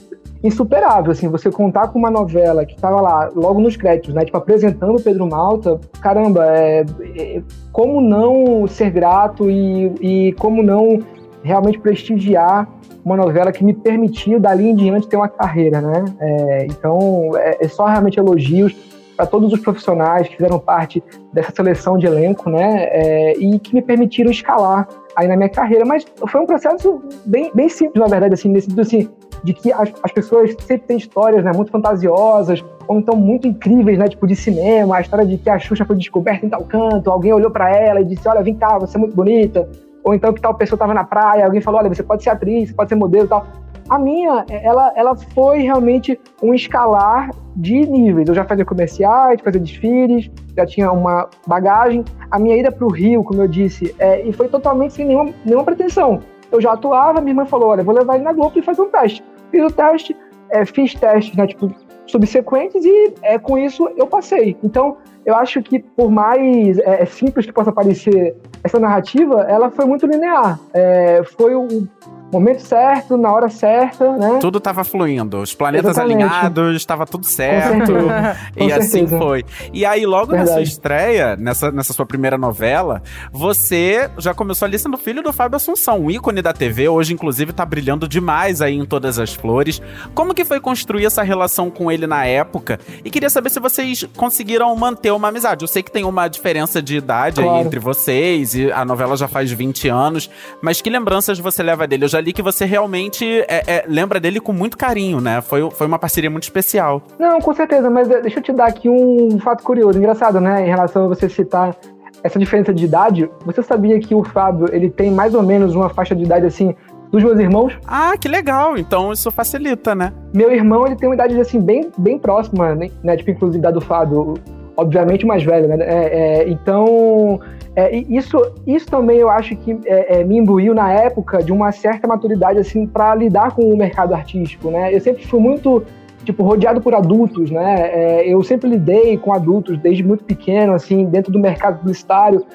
insuperável, 0.44 1.12
assim, 1.12 1.30
você 1.30 1.50
contar 1.50 1.88
com 1.88 1.98
uma 1.98 2.12
novela 2.12 2.66
que 2.66 2.76
tava 2.76 3.00
lá, 3.00 3.30
logo 3.34 3.62
nos 3.62 3.78
créditos, 3.78 4.14
né, 4.14 4.26
tipo, 4.26 4.38
apresentando 4.38 4.98
o 4.98 5.02
Pedro 5.02 5.26
Malta, 5.26 5.80
caramba, 6.02 6.46
é, 6.46 6.86
é, 7.18 7.42
como 7.72 8.02
não 8.02 8.68
ser 8.68 8.92
grato 8.92 9.50
e, 9.50 9.94
e 10.02 10.34
como 10.34 10.62
não 10.62 11.00
realmente 11.44 11.78
prestigiar 11.78 12.68
uma 13.04 13.18
novela 13.18 13.52
que 13.52 13.64
me 13.64 13.74
permitiu, 13.74 14.40
dali 14.40 14.70
em 14.70 14.76
diante, 14.76 15.08
ter 15.08 15.18
uma 15.18 15.28
carreira, 15.28 15.82
né? 15.82 16.06
É, 16.20 16.66
então, 16.66 17.32
é, 17.36 17.58
é, 17.60 17.68
só 17.68 17.86
realmente 17.86 18.18
elogios 18.18 18.74
para 19.16 19.26
todos 19.28 19.54
os 19.54 19.60
profissionais 19.60 20.28
que 20.28 20.38
fizeram 20.38 20.58
parte 20.58 21.04
dessa 21.32 21.52
seleção 21.52 21.98
de 21.98 22.08
elenco, 22.08 22.50
né? 22.50 22.86
É, 22.86 23.38
e 23.38 23.60
que 23.60 23.76
me 23.76 23.82
permitiram 23.82 24.32
escalar 24.32 24.88
aí 25.16 25.28
na 25.28 25.36
minha 25.36 25.50
carreira. 25.50 25.86
Mas 25.86 26.06
foi 26.28 26.42
um 26.42 26.46
processo 26.46 27.04
bem, 27.26 27.52
bem 27.54 27.70
simples, 27.70 28.02
na 28.02 28.08
verdade, 28.08 28.34
assim, 28.34 28.50
nesse 28.50 28.68
sentido, 28.68 28.82
assim, 28.82 29.10
de 29.44 29.54
que 29.54 29.72
as, 29.74 29.94
as 30.02 30.12
pessoas 30.14 30.56
sempre 30.62 30.88
têm 30.88 30.98
histórias, 30.98 31.44
né? 31.44 31.52
Muito 31.54 31.72
fantasiosas, 31.72 32.64
ou 32.88 32.98
então 32.98 33.18
muito 33.18 33.48
incríveis, 33.48 33.98
né? 34.00 34.08
Tipo, 34.08 34.26
de 34.26 34.36
cinema, 34.36 34.96
a 34.96 35.02
história 35.02 35.26
de 35.26 35.38
que 35.38 35.50
a 35.50 35.60
Xuxa 35.60 35.84
foi 35.84 35.98
descoberta 35.98 36.46
em 36.46 36.50
tal 36.50 36.64
canto, 36.64 37.12
alguém 37.12 37.34
olhou 37.34 37.52
para 37.52 37.70
ela 37.76 38.00
e 38.00 38.06
disse, 38.06 38.28
olha, 38.30 38.42
vem 38.42 38.56
cá, 38.56 38.80
você 38.80 38.96
é 38.96 39.00
muito 39.00 39.16
bonita 39.16 39.68
ou 40.04 40.14
então 40.14 40.34
que 40.34 40.42
tal 40.42 40.54
pessoa 40.54 40.76
estava 40.76 40.94
na 40.94 41.04
praia, 41.04 41.46
alguém 41.46 41.62
falou, 41.62 41.80
olha, 41.80 41.90
você 41.90 42.04
pode 42.04 42.24
ser 42.24 42.30
atriz, 42.30 42.70
você 42.70 42.76
pode 42.76 42.90
ser 42.90 42.96
modelo 42.96 43.26
e 43.26 43.30
tal. 43.30 43.46
A 43.90 44.00
minha, 44.00 44.46
ela, 44.50 44.94
ela 44.96 45.16
foi 45.16 45.60
realmente 45.60 46.20
um 46.42 46.54
escalar 46.54 47.30
de 47.56 47.86
níveis. 47.86 48.28
Eu 48.28 48.36
já 48.36 48.46
fazia 48.46 48.66
comerciais, 48.66 49.42
fazia 49.42 49.60
desfiles, 49.60 50.32
já 50.56 50.66
tinha 50.66 50.92
uma 50.92 51.30
bagagem. 51.46 52.04
A 52.32 52.40
minha 52.40 52.58
ida 52.58 52.72
para 52.72 52.86
o 52.86 52.92
Rio, 52.92 53.24
como 53.24 53.42
eu 53.42 53.48
disse, 53.48 53.94
é, 54.00 54.22
e 54.22 54.32
foi 54.32 54.48
totalmente 54.48 54.94
sem 54.94 55.06
nenhuma, 55.06 55.34
nenhuma 55.46 55.66
pretensão. 55.66 56.22
Eu 56.52 56.62
já 56.62 56.74
atuava, 56.74 57.20
minha 57.20 57.32
irmã 57.32 57.46
falou, 57.46 57.70
olha, 57.70 57.84
vou 57.84 57.94
levar 57.94 58.16
ele 58.16 58.24
na 58.24 58.32
Globo 58.32 58.58
e 58.58 58.62
fazer 58.62 58.82
um 58.82 58.90
teste. 58.90 59.24
Fiz 59.52 59.64
o 59.64 59.72
teste, 59.72 60.16
é, 60.50 60.66
fiz 60.66 60.94
testes, 60.94 61.36
né, 61.36 61.48
tipo, 61.48 61.70
subsequentes 62.08 62.86
e 62.86 63.14
é, 63.22 63.38
com 63.38 63.58
isso 63.58 63.90
eu 63.98 64.08
passei. 64.08 64.56
Então, 64.64 64.98
eu 65.26 65.36
acho 65.36 65.62
que 65.62 65.80
por 65.80 66.12
mais 66.12 66.78
é, 66.80 67.04
é, 67.04 67.06
simples 67.06 67.46
que 67.46 67.54
possa 67.54 67.72
parecer 67.72 68.36
essa 68.64 68.80
narrativa, 68.80 69.42
ela 69.42 69.70
foi 69.70 69.86
muito 69.86 70.06
linear. 70.06 70.60
É, 70.74 71.24
foi 71.24 71.56
o 71.56 71.88
momento 72.34 72.62
certo, 72.62 73.18
na 73.18 73.32
hora 73.32 73.50
certa, 73.50 74.12
né? 74.18 74.40
Tudo 74.42 74.58
estava 74.58 74.84
fluindo, 74.84 75.40
os 75.40 75.54
planetas 75.54 75.92
Exatamente. 75.92 76.24
alinhados, 76.24 76.76
estava 76.76 77.06
tudo 77.06 77.26
certo. 77.26 77.94
e 78.58 78.72
assim 78.72 79.08
foi. 79.08 79.46
E 79.72 79.86
aí, 79.86 80.06
logo 80.06 80.28
Verdade. 80.32 80.50
na 80.50 80.54
sua 80.56 80.64
estreia, 80.64 81.36
nessa, 81.36 81.72
nessa 81.72 81.94
sua 81.94 82.06
primeira 82.06 82.38
novela, 82.38 83.02
você 83.32 84.10
já 84.18 84.34
começou 84.34 84.66
ali 84.66 84.78
sendo 84.78 84.98
filho 84.98 85.22
do 85.22 85.32
Fábio 85.32 85.56
Assunção, 85.56 86.00
um 86.00 86.12
ícone 86.12 86.42
da 86.42 86.54
TV, 86.54 86.90
hoje, 86.90 87.14
inclusive, 87.14 87.54
tá 87.54 87.66
brilhando 87.66 88.08
demais 88.08 88.62
aí 88.62 88.76
em 88.76 88.86
todas 88.86 89.20
as 89.20 89.34
flores. 89.34 89.82
Como 90.14 90.34
que 90.34 90.44
foi 90.44 90.60
construir 90.60 91.06
essa 91.06 91.24
relação 91.24 91.70
com 91.70 91.92
ele 91.92 92.08
na 92.08 92.26
época? 92.26 92.80
E 93.04 93.10
queria 93.10 93.30
saber 93.30 93.50
se 93.50 93.60
vocês 93.60 94.08
conseguiram 94.16 94.76
manter 94.76 95.12
uma 95.12 95.28
amizade. 95.28 95.64
Eu 95.64 95.68
sei 95.68 95.84
que 95.84 95.92
tem 95.92 96.04
uma 96.04 96.28
diferença 96.28 96.82
de 96.82 96.98
idade 96.98 97.42
claro. 97.42 97.58
aí 97.58 97.66
entre 97.66 97.80
vocês, 97.80 98.56
e 98.56 98.72
a 98.72 98.84
novela 98.84 99.16
já 99.16 99.28
faz 99.28 99.52
20 99.52 99.88
anos, 99.90 100.30
mas 100.62 100.82
que 100.82 100.90
lembranças 100.90 101.40
você 101.40 101.62
leva 101.62 101.88
dele? 101.88 102.06
Eu 102.06 102.10
já 102.10 102.22
ali 102.24 102.34
que 102.34 102.42
você 102.42 102.66
realmente 102.66 103.26
é, 103.48 103.64
é, 103.68 103.86
lembra 103.88 104.20
dele 104.20 104.40
com 104.40 104.54
muito 104.54 104.78
carinho, 104.78 105.20
né? 105.20 105.42
Foi, 105.42 105.70
foi 105.70 105.86
uma 105.86 106.00
parceria 106.00 106.30
muito 106.30 106.44
especial. 106.44 107.02
Não, 107.20 107.40
com 107.40 107.54
certeza, 107.54 107.90
mas 107.90 108.08
deixa 108.08 108.40
eu 108.40 108.44
te 108.44 108.54
dar 108.54 108.66
aqui 108.66 108.90
um 108.90 109.38
fato 109.40 109.64
curioso, 109.64 110.00
engraçado, 110.00 110.40
né? 110.40 110.66
Em 110.66 110.70
relação 110.70 111.06
a 111.06 111.08
você 111.08 111.30
citar 111.30 111.76
essa 112.24 112.40
diferença 112.40 112.74
de 112.74 112.86
idade. 112.86 113.30
Você 113.46 113.62
sabia 113.62 114.00
que 114.00 114.16
o 114.16 114.24
Fábio, 114.24 114.68
ele 114.72 114.90
tem 114.90 115.12
mais 115.12 115.36
ou 115.36 115.44
menos 115.44 115.76
uma 115.76 115.90
faixa 115.90 116.16
de 116.16 116.24
idade 116.24 116.46
assim 116.46 116.74
dos 117.12 117.22
meus 117.22 117.38
irmãos. 117.38 117.78
Ah, 117.86 118.14
que 118.18 118.28
legal. 118.28 118.78
Então 118.78 119.12
isso 119.12 119.30
facilita, 119.30 119.94
né? 119.94 120.14
Meu 120.34 120.52
irmão, 120.52 120.88
ele 120.88 120.96
tem 120.96 121.08
uma 121.08 121.16
idade 121.16 121.40
assim 121.40 121.60
bem, 121.60 121.92
bem 121.98 122.18
próxima, 122.18 122.74
né? 122.74 123.18
Tipo, 123.18 123.32
inclusive 123.32 123.62
da 123.62 123.70
do 123.70 123.82
Fábio. 123.82 124.36
Obviamente 124.76 125.26
mais 125.26 125.44
velho, 125.44 125.68
né? 125.68 125.78
É, 125.80 126.42
é, 126.42 126.50
então, 126.50 127.40
é, 127.76 127.96
isso, 127.96 128.40
isso 128.66 128.88
também 128.88 129.18
eu 129.18 129.30
acho 129.30 129.56
que 129.56 129.78
é, 129.86 130.20
é, 130.20 130.24
me 130.24 130.38
imbuiu 130.38 130.74
na 130.74 130.92
época 130.92 131.44
de 131.44 131.52
uma 131.52 131.72
certa 131.72 132.08
maturidade, 132.08 132.60
assim, 132.60 132.86
para 132.86 133.16
lidar 133.16 133.52
com 133.56 133.64
o 133.64 133.78
mercado 133.78 134.14
artístico, 134.14 134.70
né? 134.70 134.94
Eu 134.94 135.00
sempre 135.00 135.26
fui 135.26 135.40
muito, 135.40 135.84
tipo, 136.24 136.44
rodeado 136.44 136.82
por 136.82 136.94
adultos, 136.94 137.52
né? 137.52 137.90
É, 137.94 138.28
eu 138.28 138.42
sempre 138.44 138.70
lidei 138.70 139.18
com 139.18 139.34
adultos 139.34 139.78
desde 139.78 140.04
muito 140.04 140.24
pequeno, 140.24 140.74
assim, 140.74 141.06
dentro 141.06 141.32
do 141.32 141.40
mercado 141.40 141.80
publicitário, 141.80 142.46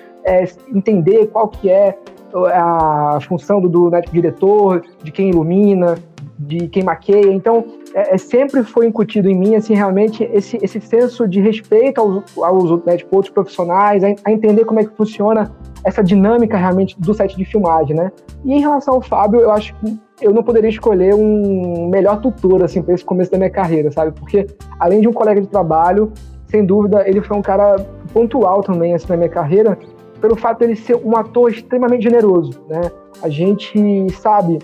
entender 0.75 1.29
qual 1.29 1.49
que 1.49 1.71
é 1.71 1.97
a 2.53 3.19
função 3.27 3.61
do, 3.63 3.69
do 3.69 3.91
né, 3.91 4.03
tipo, 4.03 4.13
diretor, 4.13 4.83
de 5.03 5.11
quem 5.11 5.31
ilumina, 5.31 5.95
de 6.39 6.69
quem 6.69 6.85
maqueia. 6.85 7.33
Então, 7.33 7.65
é, 7.95 8.15
é, 8.15 8.19
sempre 8.19 8.63
foi 8.63 8.87
incutido 8.87 9.29
em 9.29 9.37
mim, 9.37 9.57
assim, 9.57 9.75
realmente, 9.75 10.23
esse, 10.33 10.59
esse 10.63 10.81
senso 10.81 11.27
de 11.27 11.41
respeito 11.41 12.01
aos, 12.01 12.23
aos 12.39 12.85
né, 12.85 12.97
tipo, 12.97 13.17
outros 13.17 13.33
profissionais, 13.33 14.05
a, 14.05 14.15
a, 14.25 14.33
entender 14.33 14.65
como 14.65 14.79
é 14.79 14.85
que 14.85 14.95
funciona 14.95 15.51
essa 15.85 16.03
dinâmica 16.03 16.57
realmente 16.57 16.99
do 17.01 17.13
set 17.13 17.37
de 17.37 17.45
filmagem, 17.45 17.97
né? 17.97 18.13
E 18.45 18.53
em 18.53 18.61
relação 18.61 18.95
ao 18.95 19.01
Fábio, 19.01 19.41
eu 19.41 19.51
acho 19.51 19.75
que 19.77 19.99
eu 20.21 20.33
não 20.33 20.43
poderia 20.43 20.71
escolher 20.71 21.15
um 21.15 21.89
melhor 21.89 22.21
tutor, 22.21 22.63
assim, 22.63 22.83
para 22.83 22.95
esse 22.95 23.05
começo 23.05 23.31
da 23.31 23.39
minha 23.39 23.51
carreira, 23.51 23.91
sabe? 23.91 24.13
Porque, 24.13 24.47
além 24.79 25.01
de 25.01 25.09
um 25.09 25.13
colega 25.13 25.41
de 25.41 25.49
trabalho, 25.49 26.13
sem 26.47 26.65
dúvida, 26.65 27.09
ele 27.09 27.21
foi 27.21 27.37
um 27.37 27.43
cara 27.43 27.77
pontual 28.13 28.63
também, 28.63 28.95
assim, 28.95 29.07
na 29.09 29.17
minha 29.17 29.29
carreira, 29.29 29.79
pelo 30.21 30.37
fato 30.37 30.59
de 30.59 30.65
ele 30.65 30.77
ser 30.77 30.97
um 30.97 31.17
ator 31.17 31.51
extremamente 31.51 32.03
generoso, 32.03 32.53
né? 32.69 32.91
A 33.23 33.29
gente 33.29 34.11
sabe 34.15 34.59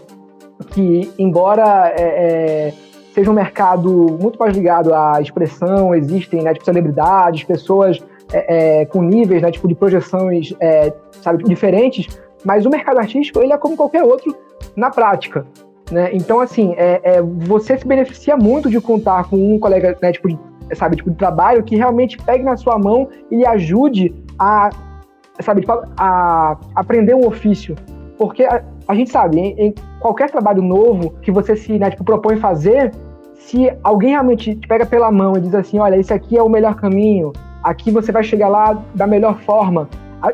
que, 0.65 1.13
embora 1.19 1.93
é, 1.97 2.03
é, 2.03 2.73
seja 3.13 3.31
um 3.31 3.35
mercado 3.35 4.19
muito 4.21 4.39
mais 4.39 4.57
ligado 4.57 4.95
à 4.95 5.21
expressão, 5.21 5.95
existem 5.95 6.43
né, 6.43 6.53
tipo, 6.53 6.65
celebridades, 6.65 7.45
pessoas 7.45 8.05
é, 8.33 8.81
é 8.81 8.87
com 8.87 9.03
níveis 9.03 9.43
né, 9.43 9.51
tipo, 9.51 9.69
de 9.69 9.75
projeções 9.75 10.53
é, 10.61 10.93
sabe, 11.21 11.45
diferentes, 11.45 12.09
mas 12.45 12.67
o 12.67 12.71
mercado 12.71 12.99
artístico 12.99 13.41
ele 13.41 13.53
é 13.53 13.59
como 13.59 13.77
qualquer 13.77 14.03
outro 14.03 14.37
na 14.77 14.91
prática. 14.91 15.47
Né? 15.91 16.11
Então, 16.13 16.41
assim, 16.41 16.75
é, 16.77 17.21
você 17.23 17.77
se 17.77 17.87
beneficia 17.87 18.37
muito 18.37 18.71
de 18.71 18.81
contar 18.81 19.29
com 19.29 19.37
um 19.37 19.59
colega 19.59 19.97
né, 20.01 20.13
tipo, 20.13 20.29
de, 20.29 20.39
sabe, 20.75 20.97
tipo, 20.97 21.11
de 21.11 21.17
trabalho 21.17 21.63
que 21.63 21.77
realmente 21.77 22.17
pegue 22.19 22.43
na 22.43 22.57
sua 22.57 22.79
mão 22.79 23.09
e 23.31 23.37
lhe 23.37 23.47
ajude 23.47 24.15
a, 24.39 24.71
sabe, 25.41 25.61
tipo, 25.61 25.73
a 25.97 26.57
aprender 26.75 27.15
um 27.15 27.27
ofício. 27.27 27.77
Porque 28.17 28.47
a 28.87 28.95
gente 28.95 29.11
sabe, 29.11 29.39
em, 29.39 29.55
em, 29.59 29.75
qualquer 30.01 30.31
trabalho 30.31 30.63
novo 30.63 31.15
que 31.23 31.31
você 31.31 31.57
se 31.57 31.79
né, 31.79 31.91
tipo, 31.91 32.05
propõe 32.05 32.37
fazer, 32.37 32.93
se 33.35 33.73
alguém 33.83 34.11
realmente 34.11 34.55
te 34.55 34.67
pega 34.67 34.87
pela 34.87 35.11
mão 35.11 35.37
e 35.37 35.41
diz 35.41 35.55
assim, 35.55 35.79
olha, 35.79 35.97
esse 35.97 36.13
aqui 36.13 36.37
é 36.37 36.43
o 36.43 36.49
melhor 36.49 36.75
caminho, 36.75 37.33
aqui 37.63 37.91
você 37.91 38.13
vai 38.13 38.23
chegar 38.23 38.49
lá 38.49 38.83
da 38.95 39.07
melhor 39.07 39.39
forma, 39.41 39.89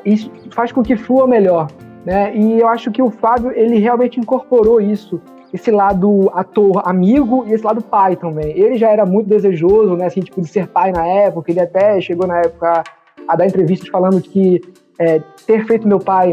isso 0.05 0.31
faz 0.51 0.73
com 0.73 0.83
que 0.83 0.97
flua 0.97 1.27
melhor, 1.27 1.69
né? 2.05 2.35
E 2.35 2.61
eu 2.61 2.69
acho 2.69 2.91
que 2.91 3.03
o 3.03 3.11
Fábio, 3.11 3.51
ele 3.53 3.79
realmente 3.79 4.21
incorporou 4.21 4.81
isso, 4.81 5.21
esse 5.53 5.71
lado 5.71 6.31
ator 6.33 6.83
amigo 6.85 7.45
e 7.47 7.53
esse 7.53 7.65
lado 7.65 7.83
pai 7.83 8.15
também. 8.15 8.57
Ele 8.57 8.77
já 8.77 8.89
era 8.89 9.05
muito 9.05 9.29
desejoso, 9.29 9.97
né, 9.97 10.07
assim, 10.07 10.21
tipo, 10.21 10.41
de 10.41 10.49
ser 10.49 10.69
pai 10.69 10.93
na 10.93 11.05
época, 11.05 11.51
ele 11.51 11.61
até 11.61 12.01
chegou 12.01 12.27
na 12.27 12.39
época 12.39 12.85
a 13.27 13.37
dar 13.37 13.47
entrevistas 13.47 13.89
falando 13.89 14.21
que 14.21 14.61
é, 14.99 15.21
ter 15.47 15.67
feito 15.67 15.89
meu 15.89 15.99
pai 15.99 16.33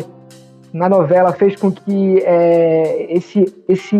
na 0.77 0.87
novela 0.87 1.33
fez 1.33 1.55
com 1.55 1.71
que 1.71 2.19
é, 2.19 3.11
esse, 3.13 3.45
esse, 3.67 3.97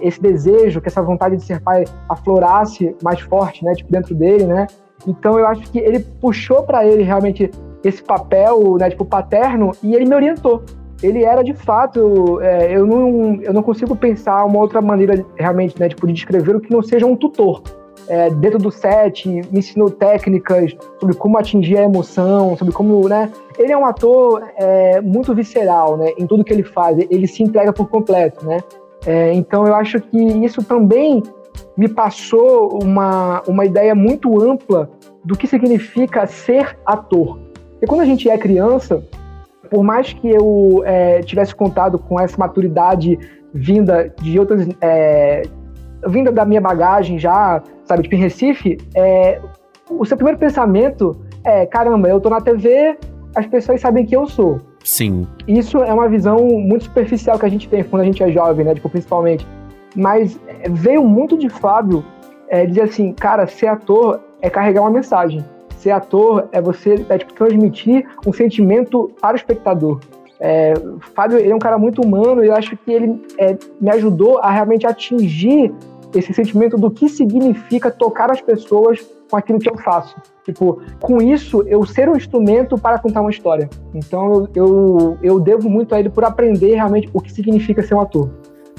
esse 0.00 0.20
desejo, 0.20 0.80
que 0.80 0.88
essa 0.88 1.02
vontade 1.02 1.36
de 1.36 1.42
ser 1.42 1.60
pai 1.60 1.84
aflorasse 2.08 2.96
mais 3.02 3.20
forte, 3.20 3.64
né, 3.64 3.74
tipo, 3.74 3.90
dentro 3.90 4.14
dele, 4.14 4.44
né? 4.44 4.66
Então 5.06 5.38
eu 5.38 5.46
acho 5.46 5.62
que 5.70 5.78
ele 5.78 5.98
puxou 5.98 6.62
para 6.62 6.86
ele 6.86 7.02
realmente 7.02 7.50
esse 7.82 8.02
papel, 8.02 8.76
né, 8.78 8.90
tipo, 8.90 9.04
paterno 9.04 9.72
e 9.82 9.94
ele 9.94 10.04
me 10.04 10.14
orientou. 10.14 10.62
Ele 11.02 11.24
era 11.24 11.42
de 11.42 11.54
fato, 11.54 12.40
é, 12.42 12.76
eu, 12.76 12.86
não, 12.86 13.40
eu 13.42 13.52
não 13.52 13.62
consigo 13.62 13.96
pensar 13.96 14.44
uma 14.44 14.58
outra 14.58 14.80
maneira 14.80 15.24
realmente, 15.36 15.78
né, 15.80 15.88
tipo, 15.88 16.06
de 16.06 16.12
descrever 16.12 16.54
o 16.54 16.60
que 16.60 16.70
não 16.70 16.82
seja 16.82 17.06
um 17.06 17.16
tutor 17.16 17.62
é, 18.10 18.28
dentro 18.28 18.58
do 18.58 18.72
set, 18.72 19.28
me 19.28 19.60
ensinou 19.60 19.88
técnicas 19.88 20.76
sobre 20.98 21.14
como 21.14 21.38
atingir 21.38 21.78
a 21.78 21.84
emoção, 21.84 22.56
sobre 22.56 22.74
como, 22.74 23.08
né? 23.08 23.30
Ele 23.56 23.70
é 23.70 23.78
um 23.78 23.86
ator 23.86 24.42
é, 24.56 25.00
muito 25.00 25.32
visceral, 25.32 25.96
né? 25.96 26.12
Em 26.18 26.26
tudo 26.26 26.42
que 26.42 26.52
ele 26.52 26.64
faz, 26.64 26.98
ele 27.08 27.28
se 27.28 27.40
entrega 27.44 27.72
por 27.72 27.88
completo, 27.88 28.44
né? 28.44 28.58
É, 29.06 29.32
então 29.32 29.64
eu 29.64 29.76
acho 29.76 30.00
que 30.00 30.18
isso 30.18 30.60
também 30.64 31.22
me 31.76 31.88
passou 31.88 32.80
uma, 32.82 33.42
uma 33.46 33.64
ideia 33.64 33.94
muito 33.94 34.42
ampla 34.42 34.90
do 35.24 35.36
que 35.36 35.46
significa 35.46 36.26
ser 36.26 36.76
ator. 36.84 37.38
E 37.80 37.86
quando 37.86 38.00
a 38.00 38.04
gente 38.04 38.28
é 38.28 38.36
criança, 38.36 39.04
por 39.70 39.84
mais 39.84 40.12
que 40.12 40.28
eu 40.28 40.82
é, 40.84 41.20
tivesse 41.20 41.54
contado 41.54 41.96
com 41.96 42.18
essa 42.18 42.36
maturidade 42.36 43.16
vinda 43.54 44.12
de 44.20 44.36
outras 44.36 44.66
é, 44.80 45.42
vinda 46.06 46.32
da 46.32 46.44
minha 46.44 46.60
bagagem 46.60 47.18
já, 47.18 47.62
sabe, 47.84 48.02
tipo 48.02 48.14
em 48.14 48.18
Recife, 48.18 48.78
é, 48.94 49.40
o 49.88 50.04
seu 50.04 50.16
primeiro 50.16 50.38
pensamento 50.38 51.16
é, 51.44 51.66
caramba, 51.66 52.08
eu 52.08 52.20
tô 52.20 52.28
na 52.28 52.40
TV, 52.40 52.96
as 53.34 53.46
pessoas 53.46 53.80
sabem 53.80 54.04
quem 54.04 54.18
eu 54.18 54.26
sou. 54.26 54.60
Sim. 54.84 55.26
Isso 55.46 55.78
é 55.78 55.92
uma 55.92 56.08
visão 56.08 56.38
muito 56.38 56.84
superficial 56.84 57.38
que 57.38 57.46
a 57.46 57.48
gente 57.48 57.68
tem 57.68 57.82
quando 57.84 58.02
a 58.02 58.04
gente 58.04 58.22
é 58.22 58.30
jovem, 58.30 58.64
né, 58.64 58.74
tipo, 58.74 58.88
principalmente. 58.88 59.46
Mas 59.94 60.38
é, 60.46 60.68
veio 60.68 61.04
muito 61.04 61.36
de 61.36 61.48
Fábio 61.48 62.04
é, 62.48 62.66
dizer 62.66 62.82
assim, 62.82 63.12
cara, 63.12 63.46
ser 63.46 63.68
ator 63.68 64.20
é 64.40 64.48
carregar 64.50 64.82
uma 64.82 64.90
mensagem. 64.90 65.44
Ser 65.76 65.90
ator 65.90 66.48
é 66.52 66.60
você 66.60 67.04
é, 67.08 67.18
tipo, 67.18 67.32
transmitir 67.34 68.06
um 68.26 68.32
sentimento 68.32 69.10
para 69.20 69.34
o 69.34 69.36
espectador. 69.36 70.00
É, 70.40 70.72
Fábio 71.14 71.38
ele 71.38 71.52
é 71.52 71.54
um 71.54 71.58
cara 71.58 71.76
muito 71.76 72.00
humano 72.00 72.42
e 72.42 72.48
eu 72.48 72.54
acho 72.54 72.76
que 72.76 72.90
ele 72.90 73.22
é, 73.38 73.56
me 73.80 73.90
ajudou 73.90 74.38
a 74.38 74.50
realmente 74.50 74.86
atingir 74.86 75.72
esse 76.14 76.32
sentimento 76.32 76.76
do 76.76 76.90
que 76.90 77.08
significa 77.08 77.90
tocar 77.90 78.30
as 78.30 78.40
pessoas 78.40 79.00
com 79.30 79.36
aquilo 79.36 79.58
que 79.58 79.68
eu 79.68 79.76
faço. 79.78 80.16
Tipo, 80.44 80.82
com 80.98 81.22
isso, 81.22 81.62
eu 81.68 81.86
ser 81.86 82.08
um 82.08 82.16
instrumento 82.16 82.76
para 82.76 82.98
contar 82.98 83.20
uma 83.20 83.30
história. 83.30 83.68
Então, 83.94 84.48
eu, 84.54 85.16
eu, 85.22 85.38
devo 85.38 85.68
muito 85.70 85.94
a 85.94 86.00
ele 86.00 86.08
por 86.08 86.24
aprender 86.24 86.74
realmente 86.74 87.08
o 87.12 87.20
que 87.20 87.32
significa 87.32 87.82
ser 87.82 87.94
um 87.94 88.00
ator. 88.00 88.30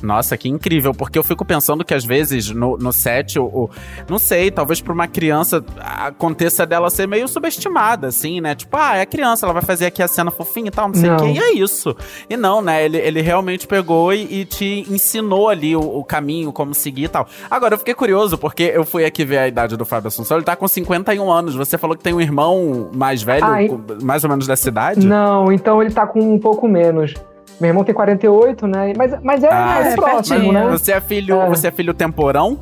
Nossa, 0.02 0.38
que 0.38 0.50
incrível, 0.50 0.94
porque 0.94 1.18
eu 1.18 1.24
fico 1.24 1.46
pensando 1.46 1.84
que 1.84 1.94
às 1.94 2.04
vezes 2.04 2.50
no, 2.50 2.78
no 2.78 2.92
set, 2.92 3.40
o, 3.40 3.46
o 3.46 3.70
não 4.10 4.18
sei, 4.18 4.52
talvez 4.52 4.82
pra 4.82 4.94
uma 4.94 5.08
criança 5.08 5.64
aconteça 5.78 6.66
dela 6.66 6.90
ser 6.90 7.08
meio 7.08 7.28
subestimada, 7.28 8.08
assim, 8.08 8.42
né? 8.42 8.56
Tipo, 8.56 8.78
ah, 8.78 8.98
é 8.98 9.06
criança, 9.06 9.46
ela 9.46 9.54
vai 9.54 9.62
fazer 9.62 9.86
aqui 9.86 10.02
a 10.02 10.08
cena 10.08 10.32
fofinha 10.32 10.68
e 10.68 10.72
tal, 10.72 10.88
não 10.88 10.96
sei 10.96 11.10
o 11.10 11.18
quê, 11.18 11.26
e 11.26 11.40
é 11.40 11.54
isso. 11.54 11.96
E 12.30 12.36
não, 12.36 12.62
né? 12.62 12.84
Ele, 12.84 12.98
ele 12.98 13.22
realmente 13.22 13.68
pegou 13.68 14.14
e, 14.14 14.42
e 14.42 14.46
te 14.46 14.86
ensinou 14.90 15.50
ali 15.50 15.76
o, 15.76 15.82
o, 15.82 16.04
caminho, 16.04 16.52
como 16.52 16.74
seguir 16.74 17.06
e 17.06 17.08
tal. 17.08 17.28
Agora, 17.50 17.76
eu 17.76 17.78
fiquei 17.78 17.94
curioso, 17.94 18.38
porque 18.38 18.64
eu 18.64 18.84
fui 18.84 19.06
aqui 19.06 19.24
ver 19.24 19.38
a 19.38 19.48
idade 19.48 19.78
do 19.78 19.86
Fábio 19.86 20.08
Assunção, 20.08 20.38
ele 20.38 20.46
tá 20.46 20.56
com 20.56 20.68
51 20.68 21.32
anos. 21.32 21.56
Você 21.56 21.78
falou 21.78 21.96
que 21.96 22.04
tem 22.04 22.14
um 22.14 22.22
irmão 22.22 22.90
mais 22.94 23.22
velho, 23.22 23.46
ah, 23.46 23.58
mais 24.04 24.24
ou 24.24 24.30
menos 24.30 24.48
dessa 24.48 24.70
idade? 24.70 25.06
Não, 25.06 25.52
então 25.52 25.82
ele 25.82 25.92
tá 25.92 26.06
com 26.06 26.20
um 26.20 26.40
pouco 26.40 26.68
menos. 26.68 27.14
Meu 27.62 27.70
irmão 27.70 27.84
tem 27.84 27.94
48, 27.94 28.66
né? 28.66 28.92
Mas, 28.98 29.22
mas 29.22 29.44
é, 29.44 29.50
ah, 29.52 29.84
é, 29.86 29.94
é 29.94 29.96
próximo, 29.96 30.52
né? 30.52 30.68
Você 30.72 30.94
é 30.94 31.00
filho, 31.00 31.40
é. 31.40 31.48
você 31.48 31.68
é 31.68 31.72
filho 31.72 31.94
temporão? 31.94 32.60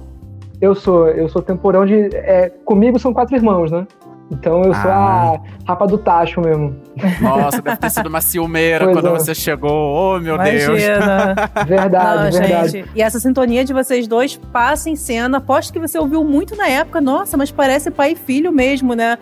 Eu 0.59 0.75
sou, 0.75 1.07
eu 1.07 1.29
sou 1.29 1.41
temporão 1.41 1.85
de. 1.85 2.09
É, 2.13 2.51
comigo 2.65 2.99
são 2.99 3.13
quatro 3.13 3.33
irmãos, 3.33 3.71
né? 3.71 3.87
Então 4.29 4.61
eu 4.61 4.73
sou 4.73 4.91
ah. 4.91 5.39
a 5.65 5.69
rapa 5.69 5.87
do 5.87 5.97
tacho 5.97 6.41
mesmo. 6.41 6.75
Nossa, 7.21 7.61
deve 7.61 7.77
ter 7.77 7.89
sido 7.89 8.07
uma 8.07 8.19
ciumeira 8.19 8.85
pois 8.85 8.97
quando 8.97 9.07
é. 9.07 9.11
você 9.17 9.33
chegou. 9.33 9.71
Oh, 9.71 10.19
meu 10.19 10.35
Imagina. 10.35 11.33
Deus. 11.33 11.65
verdade, 11.65 12.23
Não, 12.35 12.41
verdade. 12.41 12.69
Gente. 12.69 12.89
E 12.93 13.01
essa 13.01 13.19
sintonia 13.21 13.63
de 13.63 13.73
vocês 13.73 14.05
dois 14.05 14.35
passa 14.51 14.89
em 14.89 14.97
cena. 14.97 15.37
Aposto 15.37 15.71
que 15.71 15.79
você 15.79 15.97
ouviu 15.97 16.25
muito 16.25 16.57
na 16.57 16.67
época. 16.67 16.99
Nossa, 16.99 17.37
mas 17.37 17.51
parece 17.51 17.89
pai 17.89 18.11
e 18.11 18.15
filho 18.15 18.51
mesmo, 18.51 18.93
né? 18.93 19.17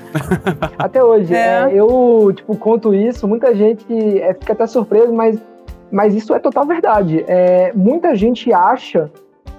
Até 0.78 1.04
hoje. 1.04 1.34
É. 1.34 1.70
É, 1.70 1.72
eu, 1.72 2.34
tipo, 2.36 2.58
conto 2.58 2.96
isso. 2.96 3.28
Muita 3.28 3.56
gente 3.56 3.86
é, 4.20 4.34
fica 4.34 4.54
até 4.54 4.66
surpreso, 4.66 5.14
mas 5.14 5.40
mas 5.92 6.14
isso 6.14 6.34
é 6.34 6.40
total 6.40 6.66
verdade. 6.66 7.24
É, 7.28 7.72
muita 7.74 8.16
gente 8.16 8.52
acha, 8.54 9.12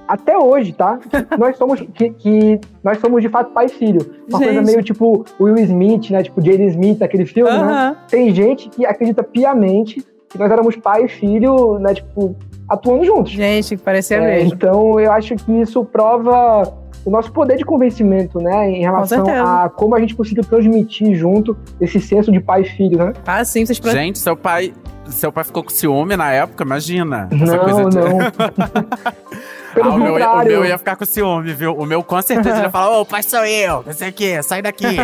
até 0.06 0.36
hoje, 0.38 0.72
tá? 0.72 0.98
Que 0.98 1.08
nós 1.38 1.56
somos, 1.56 1.80
que, 1.94 2.10
que, 2.10 2.60
nós 2.82 2.98
somos 2.98 3.22
de 3.22 3.28
fato 3.28 3.52
pai 3.52 3.66
e 3.66 3.68
filho. 3.68 4.00
Uma 4.28 4.38
gente. 4.38 4.48
coisa 4.48 4.62
meio 4.62 4.82
tipo 4.82 5.24
Will 5.38 5.58
Smith, 5.58 6.10
né? 6.10 6.22
Tipo 6.22 6.40
Jaden 6.40 6.68
Smith, 6.68 7.02
aquele 7.02 7.26
filme, 7.26 7.50
uh 7.50 7.60
-huh. 7.60 7.66
né? 7.66 7.96
Tem 8.08 8.34
gente 8.34 8.68
que 8.70 8.86
acredita 8.86 9.22
piamente 9.22 10.04
que 10.28 10.38
nós 10.38 10.50
éramos 10.50 10.76
pai 10.76 11.04
e 11.04 11.08
filho, 11.08 11.78
né? 11.78 11.94
Tipo, 11.94 12.34
atuando 12.68 13.04
juntos. 13.04 13.32
Gente, 13.32 13.76
parecia 13.76 14.18
é, 14.18 14.20
mesmo. 14.20 14.54
Então, 14.54 15.00
eu 15.00 15.12
acho 15.12 15.34
que 15.36 15.52
isso 15.60 15.84
prova 15.84 16.62
o 17.04 17.10
nosso 17.10 17.32
poder 17.32 17.56
de 17.56 17.64
convencimento, 17.64 18.38
né, 18.38 18.70
em 18.70 18.80
relação 18.80 19.24
a 19.26 19.70
como 19.70 19.94
a 19.94 20.00
gente 20.00 20.14
conseguiu 20.14 20.44
transmitir 20.44 21.14
junto 21.14 21.56
esse 21.80 21.98
senso 22.00 22.30
de 22.30 22.38
pai 22.38 22.62
e 22.62 22.64
filho, 22.64 22.98
né? 22.98 23.12
Ah, 23.26 23.42
sim, 23.44 23.64
vocês 23.64 23.78
Gente, 23.78 24.18
seu 24.18 24.36
pai, 24.36 24.74
seu 25.10 25.32
pai 25.32 25.44
ficou 25.44 25.62
com 25.62 25.70
ciúme 25.70 26.16
na 26.16 26.30
época, 26.30 26.64
imagina. 26.64 27.28
Essa 27.30 27.56
não, 27.56 27.58
coisa 27.58 27.84
de... 27.90 27.96
não. 27.96 28.18
Pelo 29.74 29.90
Ah, 29.90 29.94
o, 29.94 29.98
meu, 29.98 30.14
o 30.14 30.44
meu 30.44 30.64
ia 30.64 30.78
ficar 30.78 30.96
com 30.96 31.04
ciúme, 31.04 31.52
viu? 31.52 31.72
O 31.76 31.84
meu 31.84 32.02
com 32.02 32.20
certeza 32.22 32.62
ia 32.62 32.70
falar, 32.70 32.98
ô, 32.98 33.04
pai 33.04 33.22
sou 33.22 33.44
eu, 33.44 33.82
não 33.86 33.92
sei 33.92 34.08
o 34.08 34.12
quê, 34.12 34.42
sai 34.42 34.62
daqui. 34.62 34.96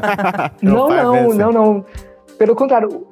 Não, 0.62 0.88
não, 0.88 1.34
não, 1.34 1.52
não. 1.52 1.84
Pelo 2.38 2.54
contrário, 2.54 3.06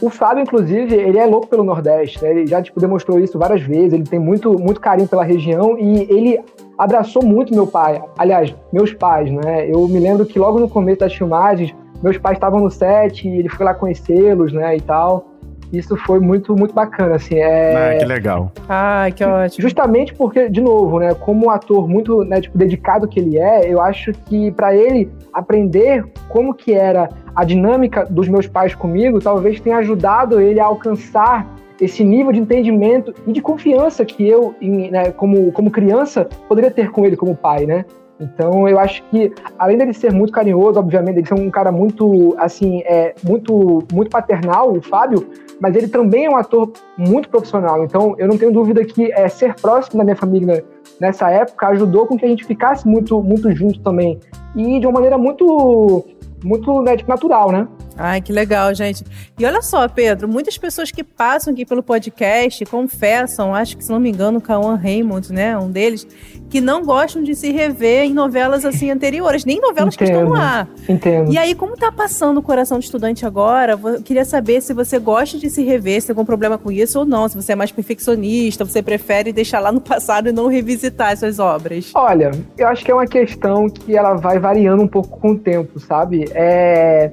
o 0.00 0.10
Fábio, 0.10 0.42
inclusive, 0.42 0.94
ele 0.94 1.18
é 1.18 1.24
louco 1.24 1.46
pelo 1.46 1.64
Nordeste, 1.64 2.22
né? 2.22 2.30
Ele 2.30 2.46
já, 2.46 2.60
tipo, 2.60 2.80
demonstrou 2.80 3.18
isso 3.18 3.38
várias 3.38 3.62
vezes, 3.62 3.92
ele 3.92 4.04
tem 4.04 4.18
muito, 4.18 4.58
muito 4.58 4.80
carinho 4.80 5.08
pela 5.08 5.24
região 5.24 5.78
e 5.78 6.02
ele 6.10 6.40
abraçou 6.76 7.24
muito 7.24 7.54
meu 7.54 7.66
pai. 7.66 8.02
Aliás, 8.18 8.54
meus 8.72 8.92
pais, 8.92 9.30
né? 9.30 9.70
Eu 9.70 9.86
me 9.88 9.98
lembro 9.98 10.26
que 10.26 10.38
logo 10.38 10.58
no 10.58 10.68
começo 10.68 11.00
das 11.00 11.14
filmagens, 11.14 11.74
meus 12.02 12.18
pais 12.18 12.36
estavam 12.36 12.60
no 12.60 12.70
set 12.70 13.26
e 13.26 13.38
ele 13.38 13.48
foi 13.48 13.64
lá 13.64 13.72
conhecê-los, 13.72 14.52
né, 14.52 14.76
e 14.76 14.80
tal. 14.80 15.26
Isso 15.72 15.96
foi 15.96 16.20
muito, 16.20 16.56
muito 16.56 16.74
bacana, 16.74 17.16
assim. 17.16 17.36
É... 17.36 17.94
Ah, 17.94 17.98
que 17.98 18.04
legal. 18.04 18.52
Ai, 18.68 19.12
que 19.12 19.24
ótimo. 19.24 19.62
Justamente 19.62 20.14
porque, 20.14 20.48
de 20.48 20.60
novo, 20.60 20.98
né, 20.98 21.14
como 21.14 21.46
um 21.46 21.50
ator 21.50 21.88
muito 21.88 22.24
né, 22.24 22.40
tipo, 22.40 22.56
dedicado 22.56 23.08
que 23.08 23.20
ele 23.20 23.38
é, 23.38 23.72
eu 23.72 23.80
acho 23.80 24.12
que 24.26 24.50
para 24.52 24.74
ele 24.74 25.10
aprender 25.32 26.04
como 26.28 26.54
que 26.54 26.72
era 26.72 27.08
a 27.34 27.44
dinâmica 27.44 28.04
dos 28.04 28.28
meus 28.28 28.46
pais 28.46 28.74
comigo, 28.74 29.20
talvez 29.20 29.60
tenha 29.60 29.78
ajudado 29.78 30.40
ele 30.40 30.60
a 30.60 30.64
alcançar 30.64 31.46
esse 31.80 32.02
nível 32.02 32.32
de 32.32 32.40
entendimento 32.40 33.12
e 33.26 33.32
de 33.32 33.40
confiança 33.42 34.04
que 34.04 34.26
eu, 34.26 34.54
em, 34.60 34.90
né, 34.90 35.10
como, 35.12 35.52
como 35.52 35.70
criança, 35.70 36.26
poderia 36.48 36.70
ter 36.70 36.90
com 36.90 37.04
ele 37.04 37.16
como 37.16 37.36
pai, 37.36 37.66
né? 37.66 37.84
Então, 38.18 38.66
eu 38.66 38.78
acho 38.78 39.02
que, 39.10 39.32
além 39.58 39.76
dele 39.76 39.92
ser 39.92 40.12
muito 40.12 40.32
carinhoso, 40.32 40.78
obviamente, 40.78 41.18
ele 41.18 41.26
ser 41.26 41.34
um 41.34 41.50
cara 41.50 41.70
muito, 41.70 42.34
assim, 42.38 42.80
é, 42.86 43.14
muito, 43.22 43.82
muito 43.92 44.10
paternal, 44.10 44.72
o 44.72 44.80
Fábio, 44.80 45.28
mas 45.60 45.76
ele 45.76 45.88
também 45.88 46.24
é 46.24 46.30
um 46.30 46.36
ator 46.36 46.72
muito 46.96 47.28
profissional. 47.28 47.84
Então, 47.84 48.14
eu 48.18 48.26
não 48.26 48.38
tenho 48.38 48.52
dúvida 48.52 48.84
que 48.84 49.12
é, 49.12 49.28
ser 49.28 49.54
próximo 49.54 49.98
da 49.98 50.04
minha 50.04 50.16
família 50.16 50.64
nessa 50.98 51.30
época 51.30 51.68
ajudou 51.68 52.06
com 52.06 52.16
que 52.16 52.24
a 52.24 52.28
gente 52.28 52.44
ficasse 52.44 52.86
muito, 52.88 53.22
muito 53.22 53.50
junto 53.54 53.80
também. 53.80 54.18
E 54.54 54.80
de 54.80 54.86
uma 54.86 54.94
maneira 54.94 55.18
muito, 55.18 56.04
muito 56.46 56.82
né, 56.82 56.96
tipo, 56.96 57.10
natural, 57.10 57.50
né? 57.50 57.66
Ai, 57.98 58.20
que 58.20 58.32
legal, 58.32 58.74
gente. 58.74 59.02
E 59.38 59.44
olha 59.44 59.62
só, 59.62 59.88
Pedro, 59.88 60.28
muitas 60.28 60.58
pessoas 60.58 60.90
que 60.90 61.02
passam 61.02 61.52
aqui 61.52 61.64
pelo 61.64 61.82
podcast 61.82 62.64
confessam, 62.66 63.54
acho 63.54 63.76
que 63.76 63.84
se 63.84 63.90
não 63.90 63.98
me 63.98 64.10
engano, 64.10 64.38
o 64.38 64.40
Cauã 64.40 64.76
Raymond, 64.76 65.32
né, 65.32 65.56
um 65.56 65.70
deles, 65.70 66.06
que 66.50 66.60
não 66.60 66.84
gostam 66.84 67.22
de 67.22 67.34
se 67.34 67.50
rever 67.50 68.04
em 68.04 68.12
novelas 68.12 68.64
assim 68.64 68.90
anteriores, 68.90 69.44
nem 69.44 69.60
novelas 69.60 69.96
que 69.96 70.04
estão 70.04 70.22
Entendo. 70.22 70.36
ar. 70.36 70.68
Entendo. 70.88 71.32
E 71.32 71.38
aí, 71.38 71.54
como 71.54 71.76
tá 71.76 71.90
passando 71.90 72.38
o 72.38 72.42
coração 72.42 72.78
do 72.78 72.82
estudante 72.82 73.24
agora, 73.24 73.78
eu 73.82 74.02
queria 74.02 74.24
saber 74.24 74.60
se 74.60 74.74
você 74.74 74.98
gosta 74.98 75.38
de 75.38 75.48
se 75.48 75.64
rever, 75.64 76.00
se 76.00 76.08
tem 76.08 76.12
algum 76.12 76.24
problema 76.24 76.58
com 76.58 76.70
isso 76.70 76.98
ou 76.98 77.06
não, 77.06 77.28
se 77.28 77.36
você 77.36 77.52
é 77.52 77.56
mais 77.56 77.72
perfeccionista, 77.72 78.64
você 78.64 78.82
prefere 78.82 79.32
deixar 79.32 79.60
lá 79.60 79.72
no 79.72 79.80
passado 79.80 80.28
e 80.28 80.32
não 80.32 80.48
revisitar 80.48 81.12
essas 81.12 81.38
obras. 81.38 81.90
Olha, 81.94 82.30
eu 82.58 82.68
acho 82.68 82.84
que 82.84 82.90
é 82.90 82.94
uma 82.94 83.06
questão 83.06 83.68
que 83.68 83.96
ela 83.96 84.14
vai 84.14 84.38
variando 84.38 84.82
um 84.82 84.88
pouco 84.88 85.18
com 85.18 85.30
o 85.30 85.38
tempo, 85.38 85.80
sabe? 85.80 86.26
É, 86.38 87.10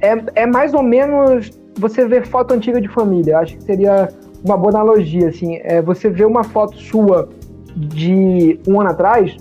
é, 0.00 0.42
é 0.42 0.46
mais 0.46 0.74
ou 0.74 0.82
menos 0.82 1.50
você 1.78 2.06
ver 2.06 2.26
foto 2.26 2.52
antiga 2.52 2.80
de 2.80 2.88
família. 2.88 3.38
Acho 3.38 3.56
que 3.56 3.62
seria 3.62 4.08
uma 4.44 4.56
boa 4.56 4.70
analogia, 4.70 5.28
assim. 5.28 5.60
É 5.62 5.80
você 5.80 6.10
ver 6.10 6.26
uma 6.26 6.42
foto 6.42 6.76
sua 6.76 7.28
de 7.76 8.58
um 8.66 8.80
ano 8.80 8.90
atrás, 8.90 9.36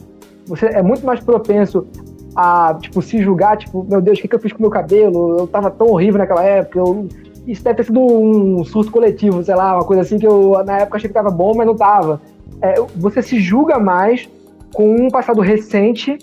você 0.46 0.68
é 0.68 0.82
muito 0.82 1.06
mais 1.06 1.20
propenso 1.22 1.88
a, 2.36 2.78
tipo, 2.80 3.02
se 3.02 3.22
julgar, 3.22 3.58
tipo, 3.58 3.86
meu 3.90 4.02
Deus, 4.02 4.20
o 4.20 4.22
que, 4.22 4.28
que 4.28 4.36
eu 4.36 4.40
fiz 4.40 4.52
com 4.52 4.60
o 4.60 4.62
meu 4.62 4.70
cabelo? 4.70 5.40
Eu 5.40 5.48
tava 5.48 5.72
tão 5.72 5.88
horrível 5.88 6.20
naquela 6.20 6.44
época, 6.44 6.80
eu... 6.80 7.08
Isso 7.48 7.64
deve 7.64 7.78
ter 7.78 7.84
sido 7.86 8.02
um 8.02 8.64
surto 8.66 8.92
coletivo, 8.92 9.44
sei 9.44 9.54
lá, 9.54 9.76
uma 9.76 9.86
coisa 9.86 10.02
assim 10.02 10.18
que 10.18 10.26
eu, 10.26 10.64
na 10.66 10.80
época, 10.80 10.98
achei 10.98 11.08
que 11.08 11.14
tava 11.14 11.30
bom, 11.30 11.54
mas 11.56 11.68
não 11.68 11.76
tava. 11.76 12.20
É, 12.60 12.74
você 12.96 13.22
se 13.22 13.40
julga 13.40 13.78
mais 13.78 14.28
com 14.74 14.96
um 14.96 15.10
passado 15.10 15.42
recente 15.42 16.18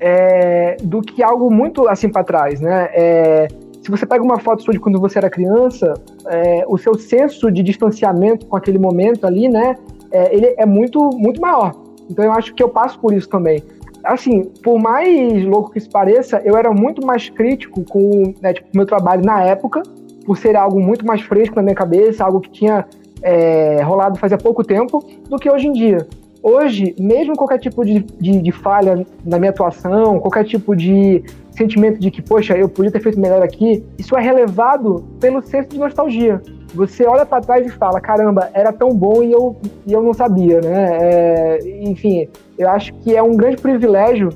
é, 0.00 0.76
do 0.82 1.00
que 1.00 1.22
algo 1.22 1.50
muito 1.50 1.88
assim 1.88 2.08
para 2.08 2.24
trás, 2.24 2.60
né? 2.60 2.88
É, 2.92 3.48
se 3.82 3.90
você 3.90 4.04
pega 4.04 4.22
uma 4.22 4.38
foto 4.38 4.62
sua 4.62 4.72
de 4.72 4.80
quando 4.80 5.00
você 5.00 5.18
era 5.18 5.30
criança, 5.30 5.94
é, 6.26 6.64
o 6.66 6.76
seu 6.76 6.94
senso 6.94 7.50
de 7.52 7.62
distanciamento 7.62 8.46
com 8.46 8.56
aquele 8.56 8.78
momento 8.78 9.26
ali, 9.26 9.48
né? 9.48 9.76
é, 10.10 10.34
ele 10.34 10.54
é 10.56 10.66
muito 10.66 11.10
muito 11.16 11.40
maior. 11.40 11.72
Então 12.10 12.24
eu 12.24 12.32
acho 12.32 12.54
que 12.54 12.62
eu 12.62 12.68
passo 12.68 12.98
por 12.98 13.12
isso 13.12 13.28
também. 13.28 13.62
Assim, 14.04 14.44
por 14.62 14.78
mais 14.78 15.44
louco 15.44 15.72
que 15.72 15.78
isso 15.78 15.90
pareça, 15.90 16.40
eu 16.44 16.56
era 16.56 16.72
muito 16.72 17.04
mais 17.04 17.28
crítico 17.28 17.84
com 17.84 18.34
né, 18.40 18.52
tipo, 18.52 18.68
meu 18.74 18.86
trabalho 18.86 19.24
na 19.24 19.42
época, 19.42 19.82
por 20.24 20.38
ser 20.38 20.54
algo 20.56 20.80
muito 20.80 21.04
mais 21.04 21.22
fresco 21.22 21.56
na 21.56 21.62
minha 21.62 21.74
cabeça, 21.74 22.24
algo 22.24 22.40
que 22.40 22.50
tinha 22.50 22.86
é, 23.20 23.82
rolado 23.82 24.18
fazia 24.18 24.38
pouco 24.38 24.62
tempo, 24.62 25.04
do 25.28 25.36
que 25.38 25.50
hoje 25.50 25.66
em 25.66 25.72
dia. 25.72 26.06
Hoje, 26.48 26.94
mesmo 26.96 27.34
qualquer 27.34 27.58
tipo 27.58 27.84
de, 27.84 27.98
de, 28.20 28.40
de 28.40 28.52
falha 28.52 29.04
na 29.24 29.36
minha 29.36 29.50
atuação, 29.50 30.20
qualquer 30.20 30.44
tipo 30.44 30.76
de 30.76 31.24
sentimento 31.50 31.98
de 31.98 32.08
que, 32.08 32.22
poxa, 32.22 32.56
eu 32.56 32.68
podia 32.68 32.92
ter 32.92 33.00
feito 33.00 33.18
melhor 33.18 33.42
aqui, 33.42 33.84
isso 33.98 34.16
é 34.16 34.22
relevado 34.22 35.04
pelo 35.18 35.42
senso 35.42 35.70
de 35.70 35.76
nostalgia. 35.76 36.40
Você 36.72 37.04
olha 37.04 37.26
para 37.26 37.42
trás 37.42 37.66
e 37.66 37.68
fala, 37.70 38.00
caramba, 38.00 38.48
era 38.54 38.72
tão 38.72 38.94
bom 38.94 39.24
e 39.24 39.32
eu, 39.32 39.56
e 39.84 39.92
eu 39.92 40.00
não 40.00 40.14
sabia, 40.14 40.60
né? 40.60 40.98
É, 41.00 41.80
enfim, 41.80 42.28
eu 42.56 42.70
acho 42.70 42.94
que 42.94 43.16
é 43.16 43.20
um 43.20 43.36
grande 43.36 43.56
privilégio 43.56 44.28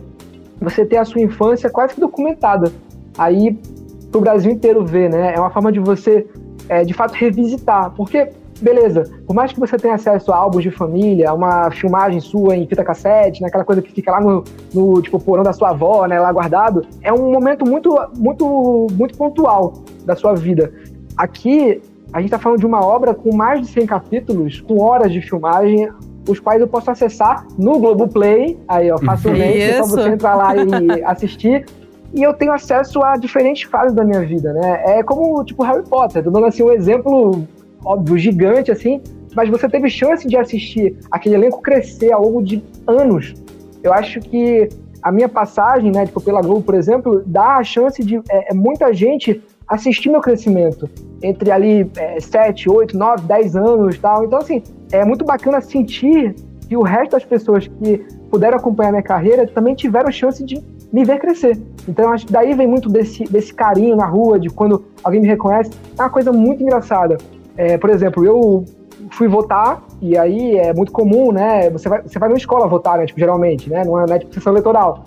você 0.61 0.85
ter 0.85 0.97
a 0.97 1.05
sua 1.05 1.21
infância 1.21 1.71
quase 1.71 1.95
que 1.95 2.01
documentada. 2.01 2.73
Aí, 3.17 3.57
pro 4.11 4.21
Brasil 4.21 4.51
inteiro 4.51 4.85
ver, 4.85 5.09
né? 5.11 5.35
É 5.37 5.39
uma 5.39 5.51
forma 5.51 5.71
de 5.71 5.79
você, 5.79 6.27
é, 6.69 6.83
de 6.83 6.93
fato, 6.93 7.13
revisitar. 7.13 7.93
Porque 7.93 8.31
beleza, 8.61 9.05
por 9.27 9.35
mais 9.35 9.53
que 9.53 9.61
você 9.61 9.77
tenha 9.77 9.95
acesso 9.95 10.33
a 10.33 10.37
álbuns 10.37 10.63
de 10.63 10.71
família, 10.71 11.31
a 11.31 11.35
uma 11.35 11.71
filmagem 11.71 12.21
sua 12.21 12.57
em 12.57 12.67
fita 12.67 12.85
cassete, 12.85 13.41
naquela 13.43 13.65
coisa 13.65 13.81
que 13.81 13.91
fica 13.93 14.13
lá 14.13 14.21
no, 14.21 14.45
no 14.73 15.03
tipo 15.03 15.19
porão 15.19 15.43
da 15.43 15.53
sua 15.53 15.71
avó, 15.71 16.07
né, 16.07 16.21
lá 16.21 16.31
guardado, 16.33 16.87
é 17.03 17.13
um 17.13 17.33
momento 17.33 17.67
muito 17.67 17.95
muito 18.17 18.87
muito 18.93 19.17
pontual 19.17 19.75
da 20.05 20.15
sua 20.15 20.35
vida. 20.35 20.73
Aqui 21.17 21.83
a 22.13 22.21
gente 22.21 22.31
tá 22.31 22.39
falando 22.39 22.59
de 22.59 22.67
uma 22.67 22.85
obra 22.85 23.15
com 23.15 23.35
mais 23.35 23.61
de 23.61 23.69
100 23.69 23.87
capítulos, 23.87 24.61
com 24.61 24.81
horas 24.81 25.13
de 25.13 25.21
filmagem, 25.23 25.89
os 26.29 26.39
quais 26.39 26.61
eu 26.61 26.69
posso 26.69 26.91
acessar 26.91 27.47
no 27.59 27.79
Globoplay, 27.79 28.59
aí 28.69 28.91
ó, 28.91 28.99
facilmente, 28.99 29.61
é 29.61 29.83
só 29.83 29.97
você 29.97 30.09
entrar 30.09 30.35
lá 30.35 30.55
e 30.57 31.03
assistir. 31.05 31.65
E 32.13 32.23
eu 32.23 32.35
tenho 32.35 32.53
acesso 32.53 33.03
a 33.05 33.17
diferentes 33.17 33.63
fases 33.71 33.95
da 33.95 34.05
minha 34.05 34.21
vida, 34.21 34.53
né? 34.53 34.83
É 34.85 35.03
como, 35.03 35.45
tipo, 35.45 35.63
Harry 35.63 35.85
Potter, 35.89 36.25
tô 36.25 36.31
dando 36.31 36.47
assim 36.47 36.65
um 36.65 36.73
exemplo 36.73 37.47
óbvio, 37.85 38.19
gigante, 38.19 38.71
assim, 38.71 39.01
mas 39.35 39.49
você 39.49 39.69
teve 39.69 39.89
chance 39.89 40.27
de 40.27 40.37
assistir 40.37 40.97
aquele 41.11 41.37
elenco 41.37 41.61
crescer 41.61 42.13
ao 42.13 42.23
longo 42.23 42.43
de 42.43 42.63
anos. 42.87 43.35
Eu 43.83 43.93
acho 43.93 44.21
que 44.21 44.69
a 45.03 45.11
minha 45.11 45.29
passagem, 45.29 45.91
né, 45.91 46.07
tipo, 46.07 46.21
pela 46.21 46.43
Globo, 46.43 46.63
por 46.63 46.75
exemplo, 46.75 47.23
dá 47.25 47.57
a 47.57 47.65
chance 47.65 48.03
de 48.05 48.17
é, 48.29 48.51
é, 48.51 48.55
muita 48.55 48.93
gente 48.93 49.43
assistir 49.67 50.11
meu 50.11 50.21
crescimento 50.21 50.91
entre 51.23 51.51
ali 51.51 51.91
é, 51.97 52.21
7, 52.21 52.69
8, 52.69 52.97
9, 52.97 53.23
10 53.25 53.57
anos 53.57 53.99
tal. 53.99 54.25
Então, 54.25 54.39
assim, 54.39 54.63
é 54.93 55.05
muito 55.05 55.25
bacana 55.25 55.61
sentir 55.61 56.35
que 56.69 56.77
o 56.77 56.83
resto 56.83 57.13
das 57.13 57.25
pessoas 57.25 57.67
que 57.67 57.99
puderam 58.31 58.59
acompanhar 58.59 58.91
minha 58.91 59.03
carreira 59.03 59.47
também 59.47 59.75
tiveram 59.75 60.11
chance 60.11 60.45
de 60.45 60.61
me 60.93 61.05
ver 61.05 61.19
crescer. 61.19 61.59
Então, 61.89 62.13
acho 62.13 62.27
que 62.27 62.33
daí 62.33 62.53
vem 62.55 62.67
muito 62.67 62.89
desse, 62.89 63.25
desse 63.25 63.55
carinho 63.55 63.97
na 63.97 64.07
rua, 64.07 64.39
de 64.39 64.51
quando 64.51 64.85
alguém 65.03 65.21
me 65.21 65.29
reconhece. 65.29 65.71
É 65.99 66.03
uma 66.03 66.11
coisa 66.11 66.33
muito 66.33 66.63
engraçada. 66.63 67.17
É, 67.57 67.77
por 67.79 67.91
exemplo, 67.91 68.25
eu 68.25 68.65
fui 69.11 69.29
votar, 69.29 69.83
e 70.01 70.17
aí 70.17 70.57
é 70.57 70.73
muito 70.73 70.93
comum, 70.93 71.33
né? 71.33 71.71
Você 71.71 71.89
vai, 71.89 72.03
você 72.03 72.19
vai 72.19 72.29
numa 72.29 72.39
escola 72.39 72.67
votar, 72.67 72.99
né? 72.99 73.07
Tipo, 73.07 73.21
geralmente, 73.21 73.69
né? 73.71 73.85
Não 73.85 74.01
é, 74.01 74.07
não 74.07 74.15
é 74.15 74.19
tipo 74.19 74.35
sessão 74.35 74.53
eleitoral. 74.53 75.05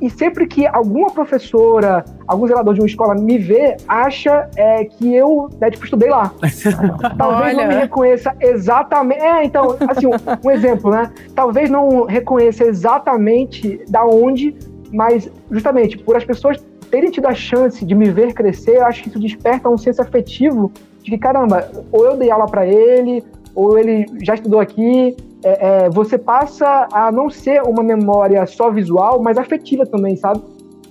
E 0.00 0.08
sempre 0.08 0.46
que 0.46 0.66
alguma 0.66 1.10
professora, 1.10 2.04
algum 2.26 2.46
zelador 2.46 2.72
de 2.72 2.80
uma 2.80 2.86
escola 2.86 3.14
me 3.14 3.36
vê, 3.36 3.76
acha 3.86 4.48
é, 4.56 4.84
que 4.84 5.14
eu, 5.14 5.50
né, 5.60 5.70
tipo, 5.70 5.84
estudei 5.84 6.08
lá. 6.08 6.32
Talvez 7.18 7.54
não 7.54 7.64
me 7.64 7.74
Olha. 7.74 7.80
reconheça 7.80 8.34
exatamente. 8.40 9.20
É, 9.20 9.44
então, 9.44 9.76
assim, 9.88 10.06
um, 10.06 10.12
um 10.42 10.50
exemplo, 10.50 10.90
né? 10.90 11.10
Talvez 11.34 11.68
não 11.68 12.06
reconheça 12.06 12.64
exatamente 12.64 13.84
da 13.90 14.02
onde, 14.04 14.56
mas 14.90 15.30
justamente 15.50 15.98
por 15.98 16.16
as 16.16 16.24
pessoas 16.24 16.56
terem 16.90 17.10
tido 17.10 17.26
a 17.26 17.34
chance 17.34 17.84
de 17.84 17.94
me 17.94 18.10
ver 18.10 18.32
crescer, 18.32 18.78
eu 18.78 18.86
acho 18.86 19.02
que 19.02 19.10
isso 19.10 19.20
desperta 19.20 19.68
um 19.68 19.76
senso 19.76 20.00
afetivo 20.00 20.72
de 21.02 21.10
que, 21.10 21.18
caramba, 21.18 21.68
ou 21.90 22.04
eu 22.04 22.16
dei 22.16 22.30
aula 22.30 22.46
para 22.46 22.66
ele, 22.66 23.24
ou 23.54 23.78
ele 23.78 24.06
já 24.22 24.34
estudou 24.34 24.60
aqui. 24.60 25.16
É, 25.42 25.84
é, 25.84 25.90
você 25.90 26.18
passa 26.18 26.86
a 26.92 27.10
não 27.10 27.30
ser 27.30 27.62
uma 27.62 27.82
memória 27.82 28.44
só 28.46 28.70
visual, 28.70 29.22
mas 29.22 29.38
afetiva 29.38 29.86
também, 29.86 30.16
sabe? 30.16 30.42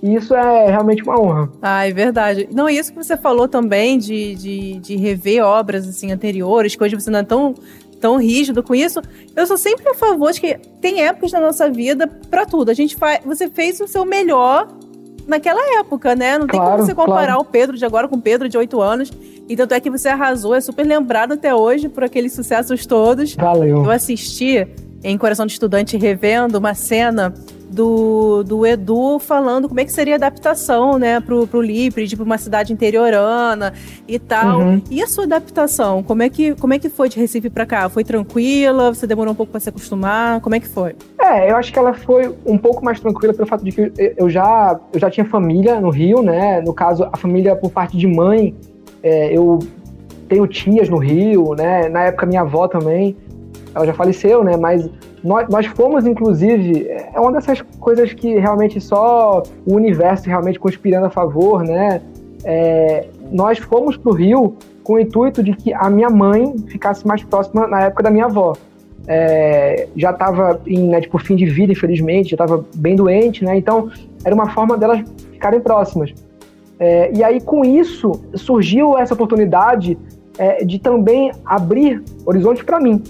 E 0.02 0.14
isso 0.14 0.34
é 0.34 0.66
realmente 0.66 1.02
uma 1.02 1.20
honra. 1.20 1.48
Ah, 1.60 1.86
é 1.86 1.92
verdade. 1.92 2.48
Não, 2.50 2.68
e 2.68 2.78
isso 2.78 2.90
que 2.92 2.96
você 2.96 3.16
falou 3.16 3.46
também 3.46 3.98
de, 3.98 4.34
de, 4.34 4.78
de 4.78 4.96
rever 4.96 5.44
obras 5.44 5.86
assim 5.86 6.10
anteriores, 6.10 6.74
que 6.74 6.82
hoje 6.82 6.96
você 6.96 7.10
não 7.10 7.18
é 7.20 7.22
tão, 7.22 7.54
tão 8.00 8.16
rígido 8.16 8.62
com 8.62 8.74
isso. 8.74 9.00
Eu 9.36 9.46
sou 9.46 9.58
sempre 9.58 9.88
a 9.88 9.94
favor 9.94 10.32
de 10.32 10.40
que 10.40 10.58
tem 10.80 11.02
épocas 11.02 11.32
na 11.32 11.40
nossa 11.40 11.70
vida 11.70 12.06
pra 12.30 12.46
tudo. 12.46 12.70
A 12.70 12.74
gente 12.74 12.96
faz, 12.96 13.20
você 13.24 13.48
fez 13.48 13.78
o 13.80 13.86
seu 13.86 14.04
melhor 14.06 14.68
naquela 15.26 15.80
época, 15.80 16.14
né? 16.14 16.38
Não 16.38 16.46
tem 16.46 16.58
Claro, 16.58 16.76
como 16.76 16.86
você 16.86 16.94
comparar 16.94 17.34
claro. 17.34 17.40
o 17.40 17.44
Pedro 17.44 17.76
de 17.76 17.84
agora 17.84 18.08
com 18.08 18.16
o 18.16 18.20
Pedro 18.20 18.48
de 18.48 18.56
8 18.56 18.80
anos. 18.80 19.10
E 19.48 19.56
tanto 19.56 19.74
é 19.74 19.80
que 19.80 19.90
você 19.90 20.08
arrasou, 20.08 20.54
é 20.54 20.60
super 20.60 20.86
lembrado 20.86 21.32
até 21.32 21.54
hoje 21.54 21.88
por 21.88 22.04
aqueles 22.04 22.32
sucessos 22.32 22.86
todos. 22.86 23.34
Valeu. 23.34 23.84
Eu 23.84 23.90
assisti 23.90 24.66
em 25.02 25.16
Coração 25.18 25.46
de 25.46 25.52
Estudante 25.52 25.96
revendo 25.96 26.58
uma 26.58 26.74
cena 26.74 27.34
do, 27.70 28.42
do 28.42 28.66
Edu 28.66 29.18
falando 29.18 29.68
como 29.68 29.80
é 29.80 29.84
que 29.84 29.92
seria 29.92 30.14
a 30.14 30.16
adaptação, 30.16 30.98
né, 30.98 31.20
pro, 31.20 31.46
pro 31.46 31.62
Lipri, 31.62 32.08
tipo, 32.08 32.24
uma 32.24 32.36
cidade 32.36 32.72
interiorana 32.72 33.72
e 34.08 34.18
tal. 34.18 34.60
Uhum. 34.60 34.82
E 34.90 35.02
a 35.02 35.06
sua 35.06 35.24
adaptação? 35.24 36.02
Como 36.02 36.22
é, 36.22 36.28
que, 36.28 36.54
como 36.56 36.74
é 36.74 36.78
que 36.78 36.88
foi 36.88 37.08
de 37.08 37.18
Recife 37.18 37.48
pra 37.48 37.64
cá? 37.64 37.88
Foi 37.88 38.02
tranquila? 38.02 38.92
Você 38.92 39.06
demorou 39.06 39.32
um 39.32 39.36
pouco 39.36 39.52
pra 39.52 39.60
se 39.60 39.68
acostumar? 39.68 40.40
Como 40.40 40.54
é 40.54 40.60
que 40.60 40.68
foi? 40.68 40.96
É, 41.20 41.50
eu 41.50 41.56
acho 41.56 41.72
que 41.72 41.78
ela 41.78 41.94
foi 41.94 42.34
um 42.44 42.58
pouco 42.58 42.84
mais 42.84 42.98
tranquila 42.98 43.32
pelo 43.32 43.46
fato 43.46 43.64
de 43.64 43.70
que 43.70 43.92
eu 44.16 44.28
já, 44.28 44.78
eu 44.92 44.98
já 44.98 45.10
tinha 45.10 45.24
família 45.24 45.80
no 45.80 45.90
Rio, 45.90 46.22
né? 46.22 46.60
No 46.60 46.74
caso, 46.74 47.08
a 47.12 47.16
família 47.16 47.54
por 47.54 47.70
parte 47.70 47.96
de 47.96 48.06
mãe, 48.06 48.54
é, 49.02 49.36
eu 49.36 49.60
tenho 50.28 50.46
tias 50.46 50.88
no 50.88 50.98
Rio, 50.98 51.54
né? 51.54 51.88
Na 51.88 52.04
época, 52.04 52.26
minha 52.26 52.40
avó 52.40 52.66
também, 52.66 53.16
ela 53.74 53.86
já 53.86 53.94
faleceu, 53.94 54.42
né? 54.42 54.56
Mas 54.56 54.88
nós, 55.22 55.48
nós 55.48 55.66
fomos, 55.66 56.06
inclusive, 56.06 56.88
é 56.88 57.18
uma 57.20 57.32
dessas 57.32 57.60
coisas 57.78 58.12
que 58.12 58.38
realmente 58.38 58.80
só 58.80 59.42
o 59.66 59.74
universo 59.74 60.26
realmente 60.26 60.58
conspirando 60.58 61.06
a 61.06 61.10
favor, 61.10 61.62
né? 61.62 62.00
É, 62.44 63.06
nós 63.30 63.58
fomos 63.58 63.96
para 63.96 64.10
o 64.10 64.14
Rio 64.14 64.56
com 64.82 64.94
o 64.94 65.00
intuito 65.00 65.42
de 65.42 65.52
que 65.52 65.72
a 65.72 65.88
minha 65.90 66.08
mãe 66.08 66.54
ficasse 66.68 67.06
mais 67.06 67.22
próxima 67.22 67.66
na 67.66 67.82
época 67.82 68.02
da 68.02 68.10
minha 68.10 68.24
avó. 68.24 68.54
É, 69.06 69.88
já 69.96 70.10
estava 70.10 70.60
em 70.66 70.88
né, 70.88 71.00
tipo, 71.00 71.18
fim 71.18 71.36
de 71.36 71.46
vida, 71.46 71.72
infelizmente, 71.72 72.30
já 72.30 72.34
estava 72.34 72.64
bem 72.76 72.96
doente, 72.96 73.44
né? 73.44 73.56
Então 73.56 73.90
era 74.24 74.34
uma 74.34 74.48
forma 74.50 74.76
delas 74.76 75.02
ficarem 75.32 75.60
próximas. 75.60 76.12
É, 76.78 77.12
e 77.14 77.22
aí 77.22 77.40
com 77.40 77.62
isso 77.64 78.12
surgiu 78.34 78.96
essa 78.96 79.12
oportunidade 79.12 79.98
é, 80.38 80.64
de 80.64 80.78
também 80.78 81.30
abrir 81.44 82.02
horizontes 82.24 82.62
para 82.62 82.80
mim. 82.80 83.02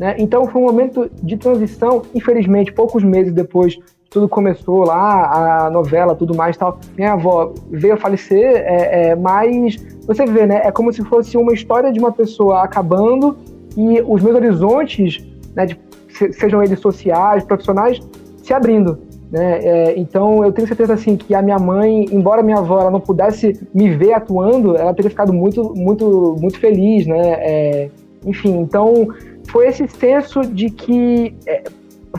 Né? 0.00 0.14
Então 0.18 0.46
foi 0.46 0.62
um 0.62 0.64
momento 0.64 1.10
de 1.22 1.36
transição, 1.36 2.00
infelizmente, 2.14 2.72
poucos 2.72 3.04
meses 3.04 3.34
depois 3.34 3.78
tudo 4.08 4.28
começou 4.28 4.82
lá, 4.82 5.66
a 5.66 5.70
novela, 5.70 6.16
tudo 6.16 6.34
mais 6.34 6.56
tal. 6.56 6.80
Minha 6.96 7.12
avó 7.12 7.52
veio 7.70 7.94
a 7.94 7.96
falecer, 7.98 8.56
é, 8.56 9.10
é, 9.10 9.14
mas 9.14 9.76
você 10.06 10.24
vê, 10.24 10.46
né? 10.46 10.62
É 10.64 10.72
como 10.72 10.90
se 10.90 11.04
fosse 11.04 11.36
uma 11.36 11.52
história 11.52 11.92
de 11.92 12.00
uma 12.00 12.10
pessoa 12.10 12.64
acabando 12.64 13.36
e 13.76 14.00
os 14.00 14.22
meus 14.22 14.34
horizontes, 14.34 15.24
né, 15.54 15.66
de, 15.66 15.78
sejam 16.32 16.62
eles 16.62 16.80
sociais, 16.80 17.44
profissionais, 17.44 18.00
se 18.42 18.54
abrindo. 18.54 18.98
Né? 19.30 19.60
É, 19.62 19.98
então 19.98 20.42
eu 20.42 20.50
tenho 20.50 20.66
certeza 20.66 20.94
assim 20.94 21.14
que 21.14 21.34
a 21.34 21.42
minha 21.42 21.58
mãe, 21.58 22.06
embora 22.10 22.42
minha 22.42 22.58
avó 22.58 22.80
ela 22.80 22.90
não 22.90 23.00
pudesse 23.00 23.60
me 23.72 23.90
ver 23.90 24.14
atuando, 24.14 24.76
ela 24.76 24.94
teria 24.94 25.10
ficado 25.10 25.32
muito, 25.32 25.72
muito, 25.76 26.36
muito 26.40 26.58
feliz, 26.58 27.06
né? 27.06 27.34
É, 27.38 27.90
enfim, 28.26 28.58
então 28.58 29.08
foi 29.50 29.68
esse 29.68 29.86
senso 29.88 30.42
de 30.42 30.70
que 30.70 31.34
é, 31.46 31.64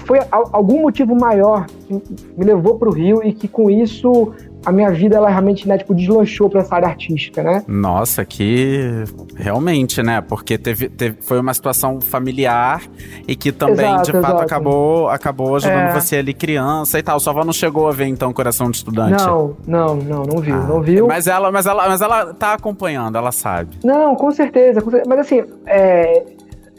foi 0.06 0.20
algum 0.32 0.82
motivo 0.82 1.15
maior 1.15 1.65
que 1.88 1.94
me 2.38 2.46
levou 2.46 2.78
para 2.78 2.88
o 2.89 2.94
Rio 2.94 3.22
e 3.24 3.34
que 3.34 3.48
com 3.48 3.70
isso 3.70 4.32
a 4.63 4.72
minha 4.72 4.91
vida 4.91 5.17
ela 5.17 5.28
realmente 5.28 5.67
né, 5.67 5.76
tipo, 5.76 5.94
deslanchou 5.96 6.48
para 6.48 6.62
essa 6.62 6.76
área 6.76 6.88
artística, 6.88 7.41
né? 7.41 7.63
Nossa, 7.67 8.24
que 8.24 9.04
realmente, 9.36 10.04
né? 10.04 10.22
Porque 10.22 10.56
teve, 10.56 10.88
teve, 10.88 11.17
foi 11.22 11.39
uma 11.39 11.52
situação 11.54 12.00
familiar 12.00 12.84
e 13.28 13.36
que 13.36 13.52
também, 13.52 13.88
Exato, 13.88 14.04
de 14.04 14.12
fato, 14.12 14.26
exato. 14.28 14.44
acabou, 14.44 15.10
acabou 15.10 15.56
ajudando 15.56 15.89
É. 15.89 16.00
você 16.00 16.17
ali 16.17 16.34
criança 16.34 17.00
e 17.00 17.04
tal. 17.04 17.20
Sua 17.20 17.34
avó 17.34 17.44
não 17.44 17.52
chegou 17.54 17.88
a 17.88 17.91
ver, 17.91 18.06
então, 18.06 18.32
Coração 18.32 18.70
de 18.70 18.78
Estudante? 18.78 19.26
Não, 19.26 19.58
não, 19.67 19.96
não, 19.96 20.24
não 20.24 20.38
viu, 20.41 20.56
Ah, 20.56 20.67
não 20.67 20.80
viu. 20.82 21.08
Mas 21.08 21.26
ela, 21.26 21.52
mas, 21.52 21.65
ela, 21.65 21.88
mas 21.89 22.02
ela 22.02 22.32
tá 22.34 22.54
acompanhando, 22.54 23.17
ela 23.17 23.32
sabe. 23.32 23.80
Não, 23.84 24.15
com 24.15 24.30
certeza, 24.32 24.80
com 24.80 24.91
certeza. 24.91 25.10
Mas 25.10 25.20
assim, 25.22 25.44
é, 25.65 26.24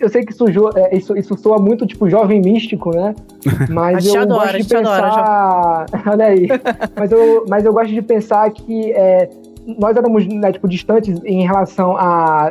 eu 0.05 0.09
sei 0.09 0.25
que 0.25 0.33
isso, 0.33 0.45
é, 0.77 0.97
isso, 0.97 1.17
isso 1.17 1.37
soa 1.37 1.59
muito 1.59 1.87
tipo 1.87 2.09
jovem 2.09 2.41
místico, 2.41 2.91
né? 2.91 3.15
Mas 3.71 4.07
eu 4.07 4.21
adora, 4.21 4.41
gosto 4.41 4.57
de 4.57 4.63
gente 4.63 4.77
adora, 4.77 5.03
pensar. 5.03 5.87
Olha 6.11 6.25
aí. 6.27 6.49
mas, 6.97 7.13
eu, 7.13 7.45
mas 7.49 7.65
eu 7.65 7.73
gosto 7.73 7.93
de 7.93 8.03
pensar 8.03 8.51
que 8.51 8.93
é, 8.93 9.29
nós 9.79 9.97
éramos 9.97 10.27
né, 10.27 10.53
tipo, 10.53 10.69
distantes 10.69 11.21
em 11.25 11.47
relação 11.47 11.97
a. 11.97 12.51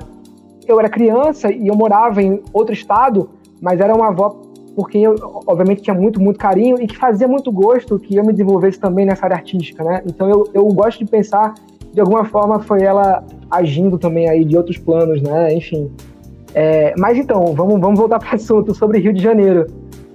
Eu 0.67 0.79
era 0.79 0.89
criança 0.89 1.51
e 1.51 1.67
eu 1.67 1.75
morava 1.75 2.21
em 2.21 2.41
outro 2.53 2.73
estado, 2.73 3.29
mas 3.59 3.79
era 3.79 3.93
uma 3.93 4.09
avó 4.09 4.29
por 4.75 4.89
quem 4.89 5.03
eu, 5.03 5.15
obviamente, 5.45 5.81
tinha 5.81 5.93
muito, 5.93 6.21
muito 6.21 6.39
carinho 6.39 6.81
e 6.81 6.87
que 6.87 6.95
fazia 6.95 7.27
muito 7.27 7.51
gosto 7.51 7.99
que 7.99 8.15
eu 8.15 8.23
me 8.23 8.31
desenvolvesse 8.31 8.79
também 8.79 9.05
nessa 9.05 9.25
área 9.25 9.35
artística, 9.35 9.83
né? 9.83 10.01
Então 10.05 10.29
eu, 10.29 10.47
eu 10.53 10.65
gosto 10.67 10.99
de 10.99 11.05
pensar, 11.05 11.55
de 11.91 11.99
alguma 11.99 12.23
forma, 12.25 12.59
foi 12.59 12.81
ela 12.81 13.23
agindo 13.49 13.97
também 13.97 14.29
aí 14.29 14.45
de 14.45 14.55
outros 14.55 14.77
planos, 14.77 15.21
né? 15.21 15.53
Enfim. 15.53 15.91
É, 16.53 16.93
mas 16.97 17.17
então, 17.17 17.53
vamos, 17.53 17.79
vamos 17.79 17.99
voltar 17.99 18.19
para 18.19 18.31
o 18.31 18.35
assunto 18.35 18.73
sobre 18.73 18.99
Rio 18.99 19.13
de 19.13 19.21
Janeiro. 19.21 19.67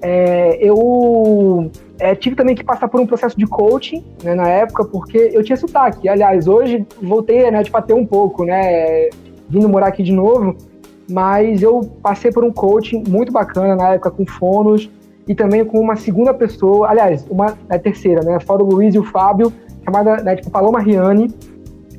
É, 0.03 0.59
eu 0.61 1.70
é, 1.99 2.14
tive 2.14 2.37
também 2.37 2.55
que 2.55 2.62
passar 2.62 2.88
por 2.88 3.01
um 3.01 3.07
processo 3.07 3.37
de 3.37 3.46
coaching 3.46 4.05
né, 4.22 4.35
na 4.35 4.49
época, 4.49 4.85
porque 4.85 5.31
eu 5.33 5.42
tinha 5.42 5.57
sotaque. 5.57 6.09
Aliás, 6.09 6.46
hoje 6.46 6.87
voltei 7.03 7.51
né, 7.51 7.62
tipo, 7.62 7.77
a 7.77 7.83
ter 7.83 7.94
um 7.94 8.07
pouco, 8.07 8.44
né? 8.44 9.09
Vindo 9.49 9.68
morar 9.68 9.88
aqui 9.88 10.03
de 10.03 10.12
novo. 10.12 10.57
Mas 11.11 11.62
eu 11.62 11.81
passei 12.03 12.33
por 12.33 12.44
um 12.44 12.53
coaching 12.53 13.05
muito 13.09 13.33
bacana 13.33 13.77
na 13.77 13.94
época 13.94 14.11
com 14.11 14.27
fonos 14.27 14.90
e 15.27 15.35
também 15.35 15.64
com 15.64 15.81
uma 15.81 15.96
segunda 15.96 16.35
pessoa, 16.35 16.88
aliás, 16.88 17.25
uma 17.31 17.57
a 17.68 17.79
terceira, 17.79 18.22
né? 18.22 18.38
Fora 18.40 18.62
o 18.62 18.66
Luiz 18.66 18.94
e 18.94 18.99
o 18.99 19.05
Fábio, 19.05 19.53
chamada 19.85 20.16
né, 20.16 20.37
tipo, 20.37 20.51
Paloma 20.51 20.81
Riani, 20.81 21.33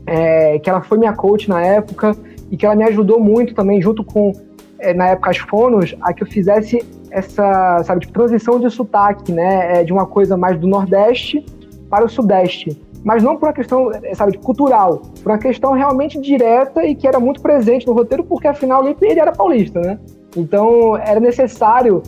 é, 0.06 0.60
que 0.60 0.70
ela 0.70 0.82
foi 0.82 0.98
minha 0.98 1.14
coach 1.14 1.50
na 1.50 1.62
época 1.62 2.16
e 2.52 2.58
que 2.58 2.66
ela 2.66 2.76
me 2.76 2.84
ajudou 2.86 3.20
muito 3.20 3.54
também, 3.54 3.82
junto 3.82 4.04
com, 4.04 4.32
é, 4.80 4.94
na 4.94 5.10
época, 5.10 5.32
as 5.32 5.38
fonos, 5.38 5.96
a 6.02 6.14
que 6.14 6.24
eu 6.24 6.28
fizesse 6.28 6.84
essa, 7.12 7.84
sabe, 7.84 8.02
tipo, 8.02 8.14
transição 8.14 8.60
de 8.60 8.70
sotaque, 8.70 9.32
né? 9.32 9.80
É, 9.80 9.84
de 9.84 9.92
uma 9.92 10.06
coisa 10.06 10.38
mais 10.38 10.60
do 10.60 10.68
Nordeste 10.68 11.46
para 11.90 12.06
o 12.06 12.10
Sudeste. 12.10 12.82
Mas 13.04 13.24
não 13.24 13.38
por 13.38 13.48
uma 13.48 13.54
questão, 13.54 13.92
é, 13.92 14.14
sabe, 14.14 14.38
cultural, 14.38 15.02
por 15.24 15.32
uma 15.32 15.38
questão 15.38 15.72
realmente 15.74 16.20
direta 16.20 16.86
e 16.86 16.96
que 16.96 17.08
era 17.08 17.20
muito 17.20 17.42
presente 17.42 17.88
no 17.88 17.94
roteiro, 17.94 18.24
porque 18.24 18.48
afinal 18.48 18.86
ele 18.88 19.20
era 19.20 19.32
paulista, 19.32 19.80
né? 19.80 20.00
Então 20.36 20.98
era 20.98 21.20
necessário 21.20 22.04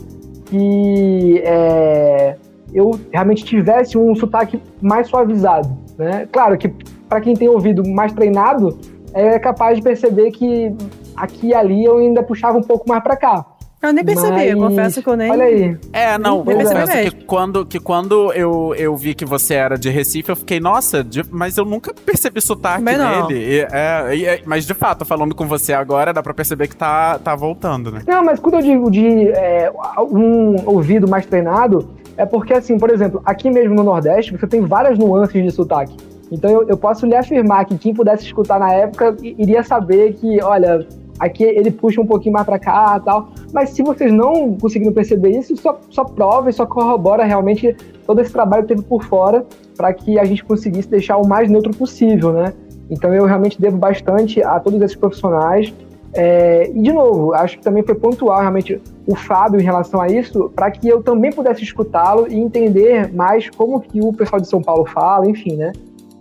que 0.46 1.40
é, 1.44 2.36
eu 2.74 2.90
realmente 3.12 3.44
tivesse 3.44 3.96
um 3.96 4.14
sotaque 4.14 4.60
mais 4.80 5.08
suavizado, 5.08 5.70
né? 5.96 6.28
Claro 6.30 6.58
que 6.58 6.68
para 7.08 7.20
quem 7.20 7.34
tem 7.34 7.48
ouvido 7.48 7.88
mais 7.88 8.12
treinado, 8.12 8.78
é 9.14 9.38
capaz 9.38 9.76
de 9.76 9.82
perceber 9.82 10.30
que 10.30 10.72
aqui 11.16 11.48
e 11.48 11.54
ali 11.54 11.84
eu 11.84 11.98
ainda 11.98 12.22
puxava 12.22 12.58
um 12.58 12.62
pouco 12.62 12.88
mais 12.88 13.02
para 13.02 13.16
cá. 13.16 13.44
Eu 13.82 13.94
nem 13.94 14.04
percebi, 14.04 14.54
Mas, 14.54 14.68
confesso 14.68 15.02
que 15.02 15.08
eu 15.08 15.16
nem. 15.16 15.30
Olha 15.30 15.44
aí. 15.44 15.74
É, 15.90 16.18
não, 16.18 16.44
Nem 16.44 16.54
percebi 16.58 16.80
confesso 16.80 16.96
mesmo. 16.98 17.18
que 17.18 17.24
quando, 17.24 17.64
que 17.64 17.80
quando 17.80 18.30
eu, 18.34 18.74
eu 18.76 18.94
vi 18.94 19.14
que 19.14 19.24
você 19.24 19.54
era 19.54 19.78
de 19.78 19.88
Recife, 19.88 20.28
eu 20.28 20.36
fiquei, 20.36 20.60
nossa, 20.60 21.02
de- 21.02 21.24
mas 21.30 21.56
eu 21.56 21.64
nunca 21.64 21.94
percebi 21.94 22.42
sotaque 22.42 22.84
dele. 22.84 22.98
E, 23.38 23.60
é, 23.72 24.14
e- 24.16 24.26
é, 24.26 24.42
mas 24.44 24.66
de 24.66 24.74
fato, 24.74 25.06
falando 25.06 25.34
com 25.34 25.46
você 25.46 25.72
agora, 25.72 26.12
dá 26.12 26.22
pra 26.22 26.34
perceber 26.34 26.68
que 26.68 26.76
tá, 26.76 27.18
tá 27.20 27.34
voltando, 27.34 27.90
né? 27.90 28.02
Não, 28.06 28.22
mas 28.22 28.38
quando 28.38 28.56
eu 28.56 28.60
digo 28.62 28.90
de 28.90 29.28
é, 29.30 29.72
um 30.10 30.56
ouvido 30.68 31.08
mais 31.08 31.24
treinado, 31.24 31.88
é 32.18 32.26
porque, 32.26 32.52
assim, 32.52 32.76
por 32.76 32.90
exemplo, 32.90 33.22
aqui 33.24 33.50
mesmo 33.50 33.74
no 33.74 33.82
Nordeste, 33.82 34.36
você 34.36 34.46
tem 34.46 34.60
várias 34.60 34.98
nuances 34.98 35.42
de 35.42 35.50
sotaque. 35.50 35.96
Então 36.30 36.50
eu, 36.50 36.68
eu 36.68 36.76
posso 36.76 37.06
lhe 37.06 37.14
afirmar 37.14 37.64
que 37.64 37.76
quem 37.76 37.92
pudesse 37.92 38.24
escutar 38.24 38.58
na 38.58 38.72
época 38.72 39.16
iria 39.22 39.62
saber 39.62 40.14
que, 40.14 40.42
olha, 40.42 40.86
aqui 41.18 41.44
ele 41.44 41.70
puxa 41.70 42.00
um 42.00 42.06
pouquinho 42.06 42.32
mais 42.32 42.46
pra 42.46 42.58
cá 42.58 42.98
e 43.00 43.04
tal. 43.04 43.28
Mas 43.52 43.70
se 43.70 43.82
vocês 43.82 44.12
não 44.12 44.56
conseguiram 44.56 44.92
perceber 44.92 45.30
isso, 45.30 45.56
só, 45.56 45.78
só 45.90 46.04
prova 46.04 46.48
e 46.48 46.52
só 46.52 46.64
corrobora 46.64 47.24
realmente 47.24 47.76
todo 48.06 48.20
esse 48.20 48.32
trabalho 48.32 48.62
que 48.62 48.74
teve 48.74 48.82
por 48.82 49.04
fora 49.04 49.44
para 49.76 49.92
que 49.92 50.18
a 50.18 50.24
gente 50.24 50.44
conseguisse 50.44 50.88
deixar 50.88 51.18
o 51.18 51.26
mais 51.26 51.50
neutro 51.50 51.72
possível, 51.76 52.32
né? 52.32 52.54
Então 52.90 53.14
eu 53.14 53.24
realmente 53.24 53.60
devo 53.60 53.76
bastante 53.76 54.42
a 54.42 54.58
todos 54.58 54.80
esses 54.80 54.96
profissionais. 54.96 55.72
É, 56.12 56.68
e 56.74 56.82
de 56.82 56.92
novo, 56.92 57.32
acho 57.34 57.58
que 57.58 57.62
também 57.62 57.84
foi 57.84 57.94
pontual 57.94 58.40
realmente 58.40 58.80
o 59.06 59.14
Fábio 59.14 59.60
em 59.60 59.62
relação 59.62 60.00
a 60.00 60.08
isso, 60.08 60.50
para 60.56 60.68
que 60.70 60.88
eu 60.88 61.02
também 61.02 61.30
pudesse 61.30 61.62
escutá-lo 61.62 62.26
e 62.28 62.36
entender 62.36 63.12
mais 63.14 63.48
como 63.48 63.80
que 63.80 64.00
o 64.00 64.12
pessoal 64.12 64.40
de 64.40 64.48
São 64.48 64.60
Paulo 64.60 64.84
fala, 64.86 65.28
enfim, 65.28 65.54
né? 65.54 65.72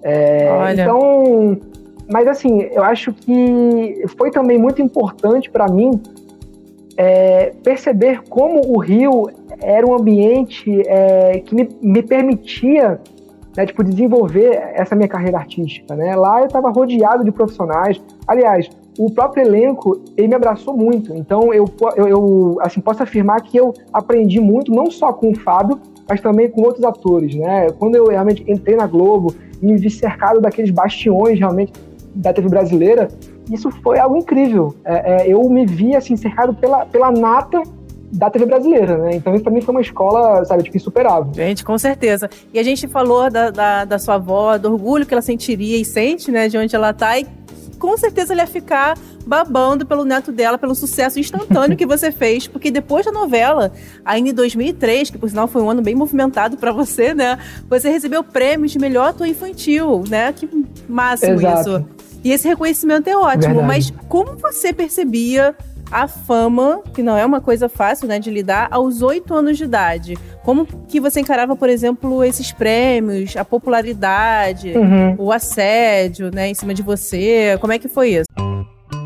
É. 0.04 0.74
Então, 0.74 1.58
mas 2.12 2.28
assim, 2.28 2.62
eu 2.72 2.84
acho 2.84 3.14
que 3.14 4.04
foi 4.18 4.32
também 4.32 4.58
muito 4.58 4.82
importante 4.82 5.50
para 5.50 5.68
mim 5.68 6.02
é, 6.98 7.54
perceber 7.64 8.24
como 8.28 8.62
o 8.76 8.80
Rio 8.80 9.30
era 9.62 9.86
um 9.86 9.94
ambiente 9.94 10.82
é, 10.88 11.40
que 11.40 11.54
me, 11.54 11.70
me 11.82 12.02
permitia 12.02 13.00
né, 13.56 13.66
tipo, 13.66 13.84
desenvolver 13.84 14.72
essa 14.74 14.96
minha 14.96 15.08
carreira 15.08 15.38
artística. 15.38 15.96
Né? 15.96 16.16
Lá 16.16 16.42
eu 16.42 16.48
estava 16.48 16.70
rodeado 16.70 17.24
de 17.24 17.32
profissionais. 17.32 18.02
Aliás, 18.28 18.70
o 18.98 19.12
próprio 19.12 19.46
elenco 19.46 20.02
ele 20.18 20.28
me 20.28 20.36
abraçou 20.36 20.76
muito. 20.76 21.14
Então 21.14 21.54
eu, 21.54 21.66
eu, 21.96 22.08
eu, 22.08 22.58
assim, 22.62 22.82
posso 22.82 23.04
afirmar 23.04 23.42
que 23.42 23.58
eu 23.58 23.74
aprendi 23.94 24.40
muito, 24.40 24.72
não 24.72 24.90
só 24.90 25.14
com 25.14 25.30
o 25.30 25.36
Fábio, 25.36 25.80
mas 26.08 26.20
também 26.22 26.50
com 26.50 26.62
outros 26.62 26.84
atores. 26.84 27.36
Né? 27.36 27.70
Quando 27.78 27.96
eu 27.96 28.08
realmente 28.08 28.44
entrei 28.46 28.76
na 28.76 28.88
Globo 28.88 29.34
me 29.62 29.78
vi 29.78 29.90
cercado 29.90 30.40
daqueles 30.42 30.72
bastiões 30.72 31.40
realmente 31.40 31.74
da 32.16 32.34
TV 32.34 32.50
brasileira, 32.50 33.08
isso 33.52 33.70
foi 33.72 34.00
algo 34.00 34.18
incrível. 34.18 34.76
É, 34.84 35.24
é, 35.24 35.28
eu 35.28 35.48
me 35.50 35.66
vi 35.66 35.96
assim 35.96 36.16
cercado 36.16 36.54
pela, 36.54 36.86
pela 36.86 37.12
nata 37.12 37.62
da 38.12 38.30
TV 38.30 38.46
brasileira, 38.46 38.98
né? 38.98 39.16
Então 39.16 39.34
isso 39.36 39.44
pra 39.44 39.54
mim 39.54 39.62
foi 39.62 39.74
uma 39.74 39.82
escola, 39.82 40.44
sabe, 40.46 40.64
tipo, 40.64 40.78
insuperável. 40.78 41.32
Gente, 41.34 41.64
com 41.64 41.78
certeza. 41.78 42.30
E 42.54 42.60
a 42.60 42.64
gente 42.64 42.88
falou 42.88 43.30
da, 43.30 43.52
da, 43.52 43.86
da 43.86 44.00
sua 44.00 44.16
avó, 44.16 44.58
do 44.58 44.72
orgulho 44.74 45.06
que 45.06 45.14
ela 45.14 45.22
sentiria 45.22 45.78
e 45.78 45.86
sente, 45.86 46.32
né, 46.32 46.48
de 46.48 46.58
onde 46.58 46.76
ela 46.76 46.92
tá, 46.94 47.20
e 47.20 47.28
com 47.78 47.96
certeza 47.98 48.34
ela 48.34 48.42
ia 48.42 48.48
ficar 48.48 48.98
babando 49.30 49.86
pelo 49.86 50.04
neto 50.04 50.32
dela, 50.32 50.58
pelo 50.58 50.74
sucesso 50.74 51.20
instantâneo 51.20 51.78
que 51.78 51.86
você 51.86 52.12
fez, 52.12 52.48
porque 52.48 52.72
depois 52.72 53.06
da 53.06 53.12
novela, 53.12 53.72
ainda 54.04 54.32
em 54.32 54.34
2003, 54.34 55.12
que 55.12 55.20
por 55.20 55.30
sinal 55.30 55.48
foi 55.48 55.62
um 55.62 55.70
ano 55.70 55.84
bem 55.84 55.94
movimentado 55.94 56.58
para 56.58 56.72
você, 56.72 57.14
né? 57.14 57.38
Você 57.70 57.90
recebeu 57.92 58.24
prêmios 58.24 58.72
de 58.72 58.80
melhor 58.80 59.10
ator 59.10 59.28
infantil, 59.28 60.04
né? 60.10 60.34
Que 60.34 60.50
máximo 60.88 61.34
Exato. 61.34 61.60
isso. 61.70 61.86
E 62.24 62.32
esse 62.32 62.48
reconhecimento 62.48 63.08
é 63.08 63.16
ótimo, 63.16 63.54
Verdade. 63.62 63.68
mas 63.68 63.94
como 64.10 64.36
você 64.36 64.74
percebia 64.74 65.56
a 65.92 66.08
fama, 66.08 66.82
que 66.94 67.04
não 67.04 67.16
é 67.16 67.24
uma 67.26 67.40
coisa 67.40 67.70
fácil, 67.70 68.08
né, 68.08 68.20
de 68.20 68.30
lidar, 68.32 68.68
aos 68.72 69.02
oito 69.04 69.34
anos 69.34 69.58
de 69.60 69.64
idade? 69.64 70.18
Como 70.44 70.66
que 70.88 71.00
você 71.00 71.20
encarava, 71.20 71.56
por 71.56 71.70
exemplo, 71.70 72.24
esses 72.24 72.52
prêmios, 72.52 73.38
a 73.38 73.46
popularidade, 73.46 74.74
Uhum. 74.76 75.16
o 75.20 75.32
assédio, 75.32 76.30
né, 76.34 76.48
em 76.50 76.54
cima 76.56 76.74
de 76.74 76.82
você? 76.82 77.58
Como 77.62 77.72
é 77.74 77.78
que 77.80 77.88
foi 77.88 78.10
isso? 78.16 78.26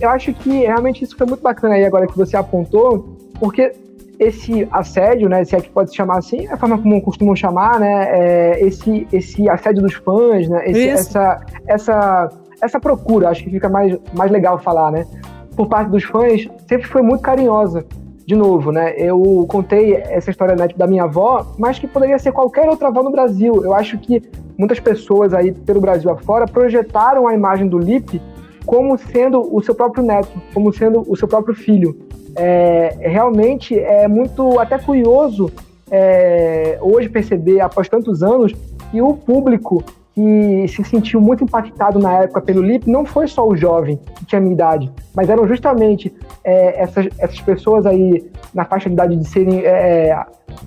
Eu 0.00 0.10
acho 0.10 0.32
que 0.34 0.50
realmente 0.50 1.04
isso 1.04 1.16
foi 1.16 1.26
muito 1.26 1.42
bacana 1.42 1.74
aí 1.74 1.84
agora 1.84 2.06
que 2.06 2.16
você 2.16 2.36
apontou, 2.36 3.16
porque 3.38 3.72
esse 4.18 4.66
assédio, 4.70 5.28
né, 5.28 5.44
se 5.44 5.56
é 5.56 5.60
que 5.60 5.68
pode 5.70 5.90
se 5.90 5.96
chamar 5.96 6.18
assim, 6.18 6.46
é 6.46 6.52
a 6.52 6.56
forma 6.56 6.78
como 6.78 7.00
costumam 7.02 7.34
chamar, 7.34 7.80
né, 7.80 8.06
é, 8.10 8.64
esse, 8.64 9.06
esse 9.12 9.48
assédio 9.48 9.82
dos 9.82 9.94
fãs, 9.94 10.48
né, 10.48 10.62
esse- 10.68 10.88
Isso. 10.88 11.18
essa, 11.18 11.40
essa, 11.66 12.28
essa 12.62 12.80
procura, 12.80 13.28
acho 13.30 13.42
que 13.42 13.50
fica 13.50 13.68
mais, 13.68 13.98
mais 14.16 14.30
legal 14.30 14.58
falar, 14.58 14.92
né, 14.92 15.04
por 15.56 15.68
parte 15.68 15.90
dos 15.90 16.04
fãs, 16.04 16.48
sempre 16.68 16.86
foi 16.86 17.02
muito 17.02 17.20
carinhosa. 17.22 17.84
De 18.26 18.34
novo, 18.34 18.72
né, 18.72 18.94
eu 18.96 19.44
contei 19.48 19.96
essa 19.96 20.30
história 20.30 20.56
né, 20.56 20.66
da 20.74 20.86
minha 20.86 21.02
avó, 21.04 21.44
mas 21.58 21.78
que 21.78 21.86
poderia 21.86 22.18
ser 22.18 22.32
qualquer 22.32 22.66
outra 22.70 22.88
avó 22.88 23.02
no 23.02 23.10
Brasil. 23.10 23.62
Eu 23.62 23.74
acho 23.74 23.98
que 23.98 24.22
muitas 24.56 24.80
pessoas 24.80 25.34
aí 25.34 25.52
pelo 25.52 25.78
Brasil 25.78 26.10
afora 26.10 26.46
projetaram 26.46 27.28
a 27.28 27.34
imagem 27.34 27.68
do 27.68 27.78
Lipe 27.78 28.22
como 28.66 28.96
sendo 28.98 29.54
o 29.54 29.62
seu 29.62 29.74
próprio 29.74 30.04
neto, 30.04 30.30
como 30.52 30.72
sendo 30.72 31.04
o 31.06 31.16
seu 31.16 31.28
próprio 31.28 31.54
filho. 31.54 31.96
É, 32.36 32.96
realmente 33.00 33.78
é 33.78 34.08
muito 34.08 34.58
até 34.58 34.78
curioso 34.78 35.52
é, 35.90 36.78
hoje 36.80 37.08
perceber, 37.08 37.60
após 37.60 37.88
tantos 37.88 38.22
anos, 38.22 38.52
que 38.90 39.00
o 39.00 39.14
público 39.14 39.84
que 40.14 40.66
se 40.68 40.84
sentiu 40.84 41.20
muito 41.20 41.42
impactado 41.42 41.98
na 41.98 42.22
época 42.22 42.40
pelo 42.40 42.62
Lip 42.62 42.88
não 42.88 43.04
foi 43.04 43.26
só 43.26 43.46
o 43.46 43.56
jovem 43.56 43.98
que 44.16 44.24
tinha 44.24 44.40
minha 44.40 44.54
idade, 44.54 44.90
mas 45.12 45.28
eram 45.28 45.46
justamente 45.48 46.14
é, 46.44 46.80
essas, 46.80 47.08
essas 47.18 47.40
pessoas 47.40 47.84
aí 47.84 48.24
na 48.54 48.64
faixa 48.64 48.88
de 48.88 48.94
idade 48.94 49.16
de 49.16 49.28
serem 49.28 49.64
é, 49.64 50.16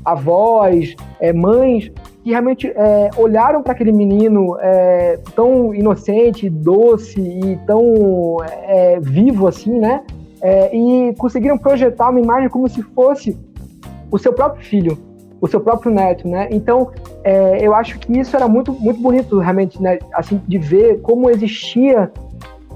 avós, 0.04 0.96
é, 1.22 1.32
mães, 1.32 1.90
que 2.28 2.32
realmente 2.32 2.68
é, 2.68 3.10
olharam 3.16 3.64
para 3.64 3.72
aquele 3.72 3.94
menino 3.94 4.58
é, 4.60 5.18
tão 5.34 5.74
inocente, 5.74 6.50
doce 6.50 7.22
e 7.22 7.56
tão 7.66 8.36
é, 8.44 9.00
vivo 9.00 9.48
assim, 9.48 9.80
né? 9.80 10.04
É, 10.42 10.76
e 10.76 11.16
conseguiram 11.16 11.58
projetar 11.58 12.10
uma 12.10 12.20
imagem 12.20 12.50
como 12.50 12.68
se 12.68 12.84
fosse 12.84 13.38
o 14.12 14.18
seu 14.18 14.34
próprio 14.34 14.62
filho, 14.62 14.98
o 15.40 15.48
seu 15.48 15.62
próprio 15.62 15.90
neto, 15.90 16.28
né? 16.28 16.50
Então, 16.52 16.92
é, 17.24 17.66
eu 17.66 17.74
acho 17.74 17.98
que 17.98 18.20
isso 18.20 18.36
era 18.36 18.46
muito, 18.46 18.74
muito 18.74 19.00
bonito, 19.00 19.40
realmente, 19.40 19.82
né? 19.82 19.98
Assim, 20.14 20.42
de 20.46 20.58
ver 20.58 21.00
como 21.00 21.30
existia 21.30 22.12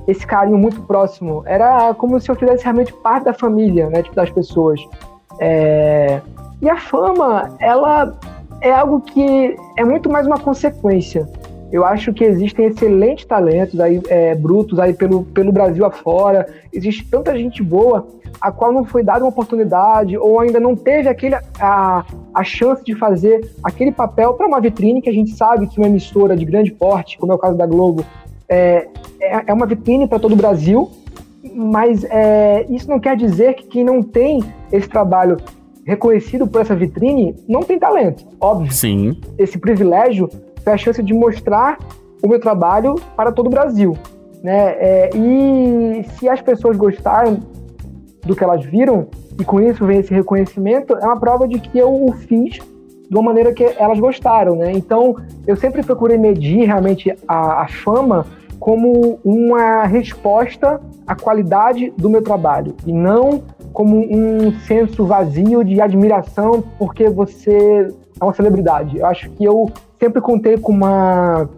esse 0.07 0.25
carinho 0.25 0.57
muito 0.57 0.81
próximo. 0.83 1.43
Era 1.45 1.93
como 1.93 2.17
se 2.21 2.31
eu 2.31 2.37
fizesse 2.37 2.63
realmente 2.63 2.93
parte 2.93 3.25
da 3.25 3.33
família, 3.33 3.89
né? 3.89 4.01
Tipo, 4.01 4.15
das 4.15 4.29
pessoas. 4.29 4.79
É, 5.41 6.21
E 6.61 6.69
a 6.69 6.77
fama, 6.77 7.53
ela 7.59 8.17
é 8.61 8.71
algo 8.71 9.01
que 9.01 9.55
é 9.77 9.83
muito 9.83 10.09
mais 10.09 10.27
uma 10.27 10.37
consequência. 10.37 11.27
Eu 11.71 11.85
acho 11.85 12.13
que 12.13 12.23
existem 12.23 12.65
excelentes 12.65 13.25
talentos 13.25 13.79
aí, 13.79 14.01
é, 14.09 14.35
brutos 14.35 14.77
aí 14.77 14.93
pelo, 14.93 15.23
pelo 15.23 15.51
Brasil 15.51 15.85
afora. 15.85 16.47
Existe 16.71 17.05
tanta 17.09 17.35
gente 17.37 17.63
boa 17.63 18.07
a 18.39 18.51
qual 18.51 18.73
não 18.73 18.83
foi 18.83 19.03
dada 19.03 19.23
uma 19.23 19.29
oportunidade 19.29 20.17
ou 20.17 20.39
ainda 20.39 20.59
não 20.59 20.75
teve 20.75 21.07
aquele, 21.07 21.35
a, 21.59 22.05
a 22.33 22.43
chance 22.43 22.83
de 22.83 22.93
fazer 22.95 23.49
aquele 23.63 23.91
papel 23.91 24.33
para 24.33 24.47
uma 24.47 24.59
vitrine 24.59 25.01
que 25.01 25.09
a 25.09 25.13
gente 25.13 25.31
sabe 25.31 25.67
que 25.67 25.77
uma 25.77 25.87
emissora 25.87 26.35
de 26.35 26.43
grande 26.43 26.71
porte, 26.71 27.17
como 27.17 27.31
é 27.31 27.35
o 27.35 27.39
caso 27.39 27.57
da 27.57 27.65
Globo, 27.65 28.05
é, 28.49 28.87
é, 29.21 29.43
é 29.47 29.53
uma 29.53 29.65
vitrine 29.65 30.07
para 30.07 30.19
todo 30.19 30.33
o 30.33 30.35
Brasil, 30.35 30.91
mas 31.55 32.03
é, 32.03 32.65
isso 32.69 32.89
não 32.89 32.99
quer 32.99 33.15
dizer 33.15 33.53
que 33.53 33.65
quem 33.65 33.83
não 33.83 34.03
tem 34.03 34.43
esse 34.71 34.89
trabalho 34.89 35.37
reconhecido 35.85 36.47
por 36.47 36.61
essa 36.61 36.75
vitrine 36.75 37.35
não 37.47 37.61
tem 37.61 37.79
talento, 37.79 38.25
óbvio. 38.39 38.71
Sim. 38.71 39.19
Esse 39.37 39.57
privilégio 39.57 40.29
foi 40.63 40.73
a 40.73 40.77
chance 40.77 41.01
de 41.01 41.13
mostrar 41.13 41.77
o 42.21 42.27
meu 42.27 42.39
trabalho 42.39 42.95
para 43.15 43.31
todo 43.31 43.47
o 43.47 43.49
Brasil. 43.49 43.97
Né? 44.43 44.75
É, 44.77 45.09
e 45.15 46.03
se 46.17 46.29
as 46.29 46.41
pessoas 46.41 46.77
gostaram 46.77 47.39
do 48.25 48.35
que 48.35 48.43
elas 48.43 48.63
viram, 48.63 49.07
e 49.39 49.43
com 49.43 49.59
isso 49.59 49.85
vem 49.85 49.99
esse 49.99 50.13
reconhecimento, 50.13 50.93
é 50.93 51.05
uma 51.05 51.19
prova 51.19 51.47
de 51.47 51.59
que 51.59 51.77
eu 51.77 52.05
o 52.05 52.11
fiz 52.13 52.59
de 53.09 53.17
uma 53.17 53.23
maneira 53.23 53.51
que 53.53 53.63
elas 53.77 53.99
gostaram. 53.99 54.55
Né? 54.55 54.71
Então, 54.71 55.15
eu 55.47 55.55
sempre 55.55 55.83
procurei 55.83 56.17
medir 56.17 56.65
realmente 56.65 57.13
a, 57.27 57.63
a 57.63 57.67
fama 57.67 58.25
como 58.61 59.19
uma 59.25 59.85
resposta 59.85 60.79
à 61.07 61.15
qualidade 61.15 61.91
do 61.97 62.07
meu 62.07 62.21
trabalho, 62.21 62.75
e 62.85 62.93
não 62.93 63.41
como 63.73 63.97
um 63.97 64.53
senso 64.67 65.03
vazio 65.03 65.63
de 65.63 65.81
admiração 65.81 66.63
porque 66.77 67.09
você 67.09 67.91
é 68.19 68.23
uma 68.23 68.33
celebridade. 68.33 68.99
Eu 68.99 69.07
acho 69.07 69.31
que 69.31 69.43
eu 69.43 69.71
sempre 69.99 70.21
contei 70.21 70.57
com 70.57 70.71
uma, 70.71 71.49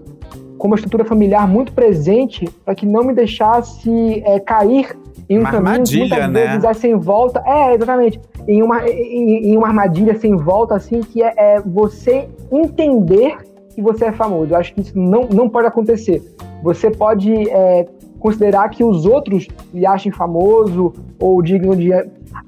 com 0.58 0.68
uma 0.68 0.78
estrutura 0.78 1.04
familiar 1.04 1.46
muito 1.46 1.74
presente 1.74 2.48
para 2.63 2.74
que 2.74 2.86
não 2.86 3.04
me 3.04 3.13
deixasse 3.13 4.24
é, 4.26 4.39
cair 4.39 4.98
em 5.28 5.39
um 5.39 5.42
Uma 5.42 5.52
caminho 5.52 5.63
que 5.66 5.70
armadilha, 5.72 6.08
muitas 6.08 6.32
né? 6.32 6.48
vezes 6.48 6.63
é 6.63 6.74
sem 6.74 6.96
volta. 6.96 7.44
É, 7.46 7.76
exatamente. 7.76 8.22
Em 8.48 8.63
uma, 8.63 8.88
em, 8.88 9.52
em 9.52 9.58
uma 9.58 9.68
armadilha 9.68 10.18
sem 10.18 10.38
volta, 10.38 10.76
assim, 10.76 11.02
que 11.02 11.22
é, 11.22 11.34
é 11.36 11.60
você 11.60 12.30
entender 12.50 13.36
que 13.74 13.82
você 13.82 14.06
é 14.06 14.12
famoso. 14.12 14.54
Eu 14.54 14.58
acho 14.58 14.74
que 14.74 14.82
isso 14.82 14.98
não, 14.98 15.24
não 15.24 15.50
pode 15.50 15.68
acontecer. 15.68 16.22
Você 16.62 16.90
pode 16.90 17.50
é, 17.50 17.88
considerar 18.20 18.70
que 18.70 18.84
os 18.84 19.06
outros 19.06 19.48
lhe 19.74 19.86
achem 19.86 20.12
famoso 20.12 20.94
ou 21.20 21.42
digno 21.42 21.76
de 21.76 21.92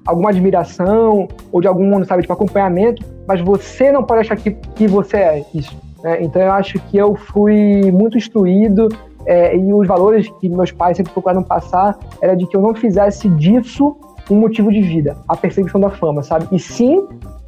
alguma 0.05 0.29
admiração 0.29 1.27
ou 1.51 1.59
de 1.59 1.67
algum, 1.67 2.03
sabe, 2.05 2.21
tipo, 2.21 2.33
acompanhamento, 2.33 3.03
mas 3.27 3.41
você 3.41 3.91
não 3.91 4.03
pode 4.03 4.21
achar 4.21 4.37
que, 4.37 4.51
que 4.51 4.87
você 4.87 5.17
é 5.17 5.45
isso. 5.53 5.75
né? 6.03 6.21
Então 6.21 6.41
eu 6.41 6.51
acho 6.51 6.79
que 6.79 6.97
eu 6.97 7.15
fui 7.15 7.91
muito 7.91 8.17
instruído 8.17 8.87
é, 9.25 9.57
e 9.57 9.73
os 9.73 9.87
valores 9.87 10.29
que 10.39 10.47
meus 10.47 10.71
pais 10.71 10.97
sempre 10.97 11.11
procuraram 11.11 11.43
passar 11.43 11.97
era 12.21 12.35
de 12.35 12.47
que 12.47 12.55
eu 12.55 12.61
não 12.61 12.75
fizesse 12.75 13.27
disso 13.29 13.97
um 14.29 14.35
motivo 14.35 14.71
de 14.71 14.81
vida, 14.81 15.17
a 15.27 15.35
perseguição 15.35 15.79
da 15.79 15.89
fama, 15.89 16.23
sabe? 16.23 16.47
E 16.51 16.59
sim 16.59 17.05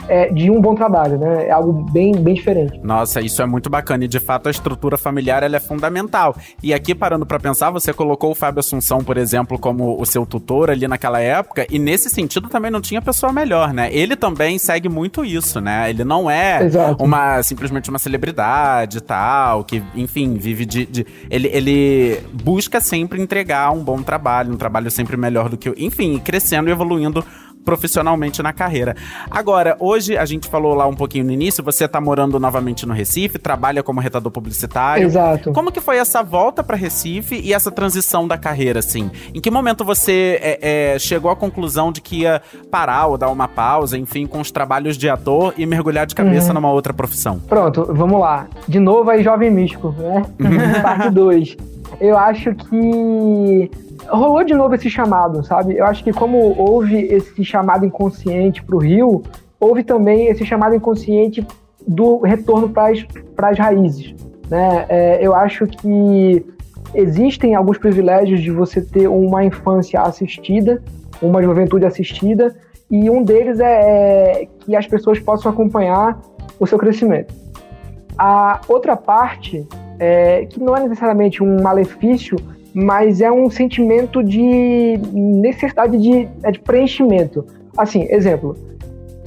é, 0.08 0.30
de 0.32 0.50
um 0.50 0.60
bom 0.62 0.76
trabalho, 0.76 1.18
né? 1.18 1.48
É 1.48 1.52
algo 1.52 1.74
bem, 1.92 2.12
bem 2.14 2.34
diferente. 2.34 2.80
Nossa, 2.84 3.22
isso 3.22 3.42
é 3.42 3.46
muito 3.46 3.70
bacana 3.70 4.06
e 4.06 4.08
de 4.08 4.20
fato 4.20 4.48
a 4.48 4.52
estrutura 4.52 4.98
familiar 4.98 5.44
ela 5.44 5.56
é 5.58 5.60
fundamental. 5.60 6.36
E 6.62 6.74
aqui 6.74 6.94
parando 6.96 7.26
pra 7.26 7.40
pensar, 7.40 7.70
você 7.72 7.94
colocou 7.94 8.32
o 8.32 8.36
Fábio 8.36 8.60
Assunção, 8.60 9.04
por 9.04 9.18
exemplo, 9.18 9.58
como 9.60 10.00
o 10.00 10.06
seu 10.06 10.26
tutor 10.26 10.70
ali 10.70 10.88
naquela 10.88 11.20
época 11.20 11.66
e 11.70 11.78
nesse 11.80 12.10
sentido 12.10 12.50
também 12.50 12.72
não 12.72 12.82
tinha 12.82 13.02
pessoa 13.02 13.32
melhor, 13.34 13.74
né? 13.74 13.90
Ele 13.92 14.16
também 14.16 14.58
segue 14.58 14.90
muito 14.90 15.24
isso, 15.26 15.60
né? 15.62 15.90
Ele 15.90 16.04
não 16.04 16.30
é 16.30 16.64
Exato. 16.64 17.04
uma 17.04 17.42
simplesmente 17.44 17.90
uma 17.90 18.00
celebridade 18.00 19.02
tal, 19.02 19.64
que 19.64 19.82
enfim 19.96 20.36
vive 20.36 20.66
de, 20.66 20.86
de- 20.86 21.06
ele, 21.30 21.48
ele 21.54 22.20
busca 22.44 22.80
sempre 22.82 23.22
entregar 23.22 23.72
um 23.72 23.84
bom 23.84 24.02
trabalho, 24.02 24.54
um 24.54 24.58
trabalho 24.58 24.90
sempre 24.92 25.18
melhor 25.18 25.50
do 25.50 25.58
que 25.58 25.70
o, 25.70 25.76
enfim, 25.78 26.18
crescendo 26.20 26.70
e 26.70 26.72
evoluindo 26.72 27.24
profissionalmente 27.68 28.42
na 28.42 28.54
carreira. 28.54 28.96
Agora, 29.30 29.76
hoje 29.78 30.18
a 30.18 30.24
gente 30.24 30.48
falou 30.48 30.74
lá 30.74 30.88
um 30.88 30.94
pouquinho 30.94 31.26
no 31.26 31.34
início, 31.34 31.62
você 31.62 31.86
tá 31.86 32.00
morando 32.00 32.40
novamente 32.40 32.86
no 32.86 32.94
Recife, 32.94 33.38
trabalha 33.38 33.84
como 33.84 34.00
retador 34.00 34.32
publicitário. 34.32 35.04
Exato. 35.04 35.52
Como 35.52 35.70
que 35.70 35.82
foi 35.82 35.98
essa 35.98 36.24
volta 36.24 36.64
para 36.64 36.78
Recife 36.78 37.36
e 37.36 37.54
essa 37.54 37.70
transição 37.70 38.26
da 38.26 38.38
carreira, 38.38 38.80
assim? 38.80 39.12
Em 39.36 39.42
que 39.42 39.52
momento 39.52 39.84
você 39.84 40.40
é, 40.42 40.94
é, 40.94 41.00
chegou 41.00 41.30
à 41.30 41.36
conclusão 41.36 41.92
de 41.92 42.00
que 42.00 42.22
ia 42.22 42.42
parar 42.72 43.08
ou 43.08 43.18
dar 43.18 43.30
uma 43.30 43.50
pausa, 43.50 43.98
enfim, 43.98 44.26
com 44.26 44.40
os 44.40 44.50
trabalhos 44.50 44.98
de 44.98 45.10
ator 45.10 45.54
e 45.58 45.66
mergulhar 45.66 46.06
de 46.06 46.16
cabeça 46.16 46.48
uhum. 46.48 46.54
numa 46.54 46.72
outra 46.72 46.94
profissão? 46.94 47.38
Pronto, 47.50 47.86
vamos 47.94 48.18
lá. 48.18 48.48
De 48.66 48.80
novo 48.80 49.10
aí, 49.10 49.22
Jovem 49.22 49.52
Místico, 49.52 49.94
né? 49.98 50.24
Parte 50.82 51.10
2. 51.10 51.58
Eu 52.00 52.18
acho 52.18 52.56
que 52.56 53.70
rolou 54.10 54.44
de 54.44 54.54
novo 54.54 54.76
esse 54.76 54.90
chamado, 54.90 55.44
sabe? 55.46 55.78
Eu 55.78 55.86
acho 55.86 56.04
que 56.04 56.12
como 56.12 56.38
houve 56.58 57.06
esse 57.06 57.44
chamado 57.44 57.86
inconsciente 57.86 58.64
para 58.64 58.76
o 58.76 58.80
Rio, 58.80 59.24
houve 59.60 59.84
também 59.84 60.28
esse 60.28 60.46
chamado 60.46 60.76
inconsciente 60.76 61.46
do 61.88 62.20
retorno 62.20 62.70
para 62.70 63.50
as 63.50 63.58
raízes. 63.58 64.16
Né? 64.50 64.86
É, 64.90 65.26
eu 65.26 65.34
acho 65.34 65.66
que 65.68 66.46
existem 66.94 67.56
alguns 67.56 67.78
privilégios 67.78 68.42
de 68.42 68.52
você 68.52 68.82
ter 68.82 69.08
uma 69.08 69.44
infância 69.44 70.02
assistida, 70.02 70.82
uma 71.22 71.42
juventude 71.42 71.86
assistida, 71.86 72.56
e 72.90 73.10
um 73.10 73.24
deles 73.24 73.60
é, 73.60 74.44
é 74.44 74.48
que 74.60 74.76
as 74.76 74.88
pessoas 74.88 75.20
possam 75.20 75.52
acompanhar 75.52 76.20
o 76.60 76.66
seu 76.66 76.78
crescimento. 76.78 77.34
A 78.18 78.62
outra 78.68 78.96
parte, 78.96 79.68
é, 80.00 80.46
que 80.46 80.60
não 80.60 80.76
é 80.76 80.82
necessariamente 80.82 81.44
um 81.44 81.62
malefício, 81.62 82.38
mas 82.80 83.22
é 83.22 83.32
um 83.32 83.50
sentimento 83.50 84.24
de 84.24 85.00
necessidade 85.12 85.98
de, 85.98 86.30
é 86.44 86.52
de 86.52 86.60
preenchimento. 86.60 87.44
Assim, 87.76 88.04
exemplo, 88.12 88.56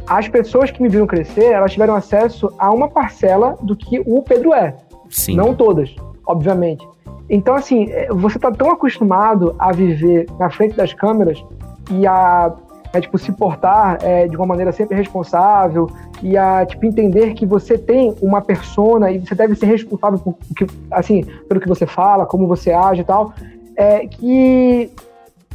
as 0.06 0.28
pessoas 0.28 0.70
que 0.70 0.80
me 0.80 0.88
viram 0.88 1.04
crescer, 1.04 1.46
elas 1.46 1.72
tiveram 1.72 1.96
acesso 1.96 2.52
a 2.56 2.70
uma 2.72 2.86
parcela 2.88 3.58
do 3.60 3.74
que 3.74 3.98
o 4.06 4.22
Pedro 4.22 4.54
é. 4.54 4.76
Sim. 5.08 5.34
Não 5.34 5.52
todas, 5.52 5.92
obviamente. 6.24 6.88
Então, 7.28 7.56
assim, 7.56 7.90
é, 7.90 8.06
você 8.12 8.38
está 8.38 8.52
tão 8.52 8.70
acostumado 8.70 9.56
a 9.58 9.72
viver 9.72 10.26
na 10.38 10.48
frente 10.48 10.76
das 10.76 10.94
câmeras 10.94 11.44
e 11.90 12.06
a 12.06 12.54
é, 12.92 13.00
tipo, 13.00 13.18
se 13.18 13.32
portar 13.32 13.98
é, 14.02 14.26
de 14.26 14.36
uma 14.36 14.46
maneira 14.46 14.72
sempre 14.72 14.96
responsável 14.96 15.88
e 16.22 16.36
a 16.36 16.66
tipo, 16.66 16.84
entender 16.84 17.34
que 17.34 17.46
você 17.46 17.78
tem 17.78 18.14
uma 18.20 18.40
persona 18.40 19.10
e 19.10 19.18
você 19.18 19.34
deve 19.34 19.54
ser 19.54 19.66
responsável 19.66 20.18
por 20.18 20.36
que, 20.56 20.66
assim, 20.90 21.24
pelo 21.48 21.60
que 21.60 21.68
você 21.68 21.86
fala, 21.86 22.26
como 22.26 22.46
você 22.46 22.72
age 22.72 23.02
e 23.02 23.04
tal, 23.04 23.32
é 23.76 24.06
que 24.06 24.90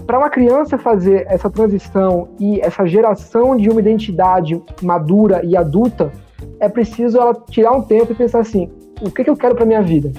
para 0.05 0.17
uma 0.17 0.29
criança 0.29 0.77
fazer 0.77 1.25
essa 1.29 1.49
transição 1.49 2.27
e 2.39 2.59
essa 2.61 2.85
geração 2.85 3.55
de 3.55 3.69
uma 3.69 3.79
identidade 3.79 4.61
madura 4.81 5.41
e 5.43 5.55
adulta, 5.55 6.11
é 6.59 6.67
preciso 6.67 7.17
ela 7.17 7.33
tirar 7.49 7.71
um 7.71 7.81
tempo 7.81 8.11
e 8.11 8.15
pensar 8.15 8.39
assim: 8.39 8.69
o 9.01 9.09
que, 9.09 9.23
que 9.23 9.29
eu 9.29 9.37
quero 9.37 9.55
para 9.55 9.65
minha 9.65 9.81
vida? 9.81 10.11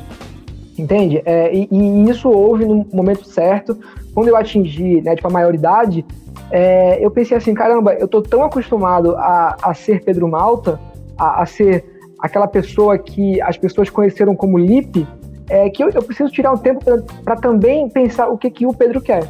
Entende? 0.79 1.23
É, 1.25 1.55
e, 1.55 1.69
e, 1.71 2.11
isso 2.11 2.29
houve 2.29 2.65
no 2.65 2.87
momento 2.93 3.25
certo. 3.27 3.79
Quando 4.17 4.29
eu 4.29 4.37
atingi 4.37 5.03
né, 5.03 5.15
tipo, 5.15 5.29
a 5.29 5.31
maioridade, 5.31 6.03
é, 6.51 7.05
eu 7.05 7.11
pensei 7.11 7.37
assim, 7.37 7.53
caramba, 7.53 7.93
eu 7.93 8.09
tô 8.09 8.23
tão 8.23 8.43
acostumado 8.43 9.15
a, 9.15 9.55
a 9.63 9.75
ser 9.75 10.03
Pedro 10.03 10.27
Malta, 10.27 10.81
a, 11.19 11.43
a, 11.43 11.45
ser 11.45 11.85
aquela 12.19 12.49
pessoa 12.49 12.97
que 12.97 13.39
as 13.43 13.59
pessoas 13.59 13.91
conheceram 13.91 14.35
como 14.35 14.57
Lipe, 14.57 15.07
é, 15.51 15.69
que 15.69 15.85
eu, 15.85 15.91
eu 15.91 16.03
preciso 16.03 16.33
tirar 16.33 16.51
um 16.51 16.57
tempo 16.57 16.83
para 17.23 17.37
também 17.37 17.91
pensar 17.91 18.29
o 18.29 18.39
que, 18.39 18.49
que 18.49 18.65
o 18.65 18.73
Pedro 18.73 19.03
quer. 19.03 19.29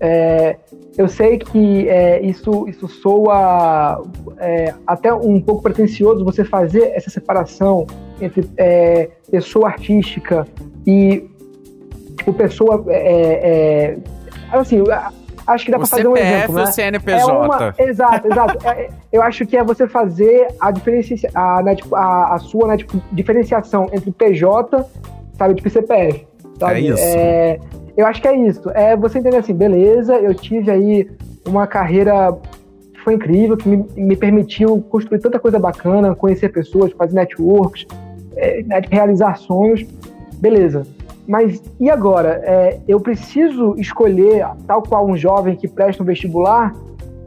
É, 0.00 0.56
eu 0.98 1.06
sei 1.06 1.38
que 1.38 1.88
é, 1.88 2.20
isso, 2.20 2.66
isso 2.66 2.88
soa 2.88 4.02
é, 4.38 4.74
até 4.84 5.14
um 5.14 5.40
pouco 5.40 5.62
pretencioso 5.62 6.24
você 6.24 6.44
fazer 6.44 6.90
essa 6.96 7.10
separação 7.10 7.86
entre 8.20 8.50
é, 8.56 9.08
pessoa 9.30 9.68
artística 9.68 10.44
e 10.84 11.30
tipo, 12.26 12.32
pessoa. 12.32 12.84
É, 12.88 13.96
é, 14.52 14.56
assim, 14.56 14.82
acho 15.46 15.64
que 15.64 15.70
dá 15.70 15.78
para 15.78 15.86
fazer 15.86 16.08
um 16.08 16.16
exemplo. 16.16 16.54
Né? 16.56 16.62
O 16.62 16.66
CNPJ. 16.66 17.20
É 17.20 17.24
uma, 17.24 17.74
exato, 17.78 18.26
exato. 18.26 18.68
É, 18.68 18.88
eu 19.12 19.22
acho 19.22 19.46
que 19.46 19.56
é 19.56 19.62
você 19.62 19.86
fazer 19.86 20.48
a, 20.60 20.70
diferencia, 20.70 21.30
a, 21.34 21.62
né, 21.62 21.76
tipo, 21.76 21.94
a, 21.94 22.34
a 22.34 22.38
sua 22.38 22.68
né, 22.68 22.76
tipo, 22.76 23.00
diferenciação 23.12 23.88
entre 23.92 24.10
PJ, 24.10 24.84
sabe, 25.38 25.54
tipo 25.54 25.70
CPF. 25.70 26.26
Sabe? 26.58 26.74
É 26.74 26.80
isso. 26.80 27.02
É, 27.02 27.60
eu 27.96 28.06
acho 28.06 28.20
que 28.20 28.28
é 28.28 28.36
isso. 28.36 28.70
É 28.70 28.96
você 28.96 29.18
entender 29.18 29.38
assim, 29.38 29.54
beleza, 29.54 30.14
eu 30.16 30.34
tive 30.34 30.70
aí 30.70 31.10
uma 31.46 31.66
carreira 31.66 32.36
que 32.92 33.00
foi 33.02 33.14
incrível, 33.14 33.56
que 33.56 33.68
me, 33.68 33.84
me 33.96 34.16
permitiu 34.16 34.84
construir 34.90 35.20
tanta 35.20 35.38
coisa 35.38 35.58
bacana, 35.58 36.14
conhecer 36.14 36.48
pessoas, 36.48 36.92
fazer 36.92 37.14
networks, 37.14 37.86
é, 38.34 38.62
né, 38.64 38.82
realizar 38.90 39.36
sonhos. 39.36 39.86
Beleza. 40.38 40.86
Mas 41.26 41.62
e 41.80 41.90
agora? 41.90 42.40
É, 42.44 42.80
eu 42.86 43.00
preciso 43.00 43.74
escolher, 43.76 44.46
tal 44.66 44.82
qual 44.82 45.06
um 45.06 45.16
jovem 45.16 45.56
que 45.56 45.66
presta 45.66 46.02
um 46.02 46.06
vestibular, 46.06 46.74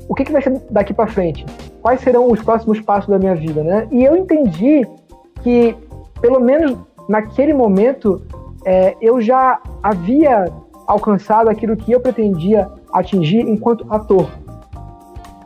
o 0.08 0.16
que, 0.16 0.24
que 0.24 0.32
vai 0.32 0.42
ser 0.42 0.60
daqui 0.72 0.94
para 0.94 1.08
frente? 1.08 1.46
Quais 1.82 2.02
serão 2.02 2.32
os 2.32 2.42
próximos 2.42 2.80
passos 2.82 3.10
da 3.10 3.20
minha 3.20 3.36
vida, 3.36 3.64
né? 3.64 3.88
E 3.92 4.04
eu 4.04 4.16
entendi 4.16 4.88
que, 5.44 5.76
pelo 6.22 6.40
menos 6.40 6.78
naquele 7.08 7.54
momento, 7.54 8.22
é, 8.66 8.96
eu 9.02 9.22
já 9.22 9.62
havia 9.84 10.46
alcançado 10.88 11.50
aquilo 11.50 11.78
que 11.78 11.92
eu 11.92 12.00
pretendia 12.00 12.68
atingir 12.92 13.42
enquanto 13.42 13.86
ator. 13.90 14.30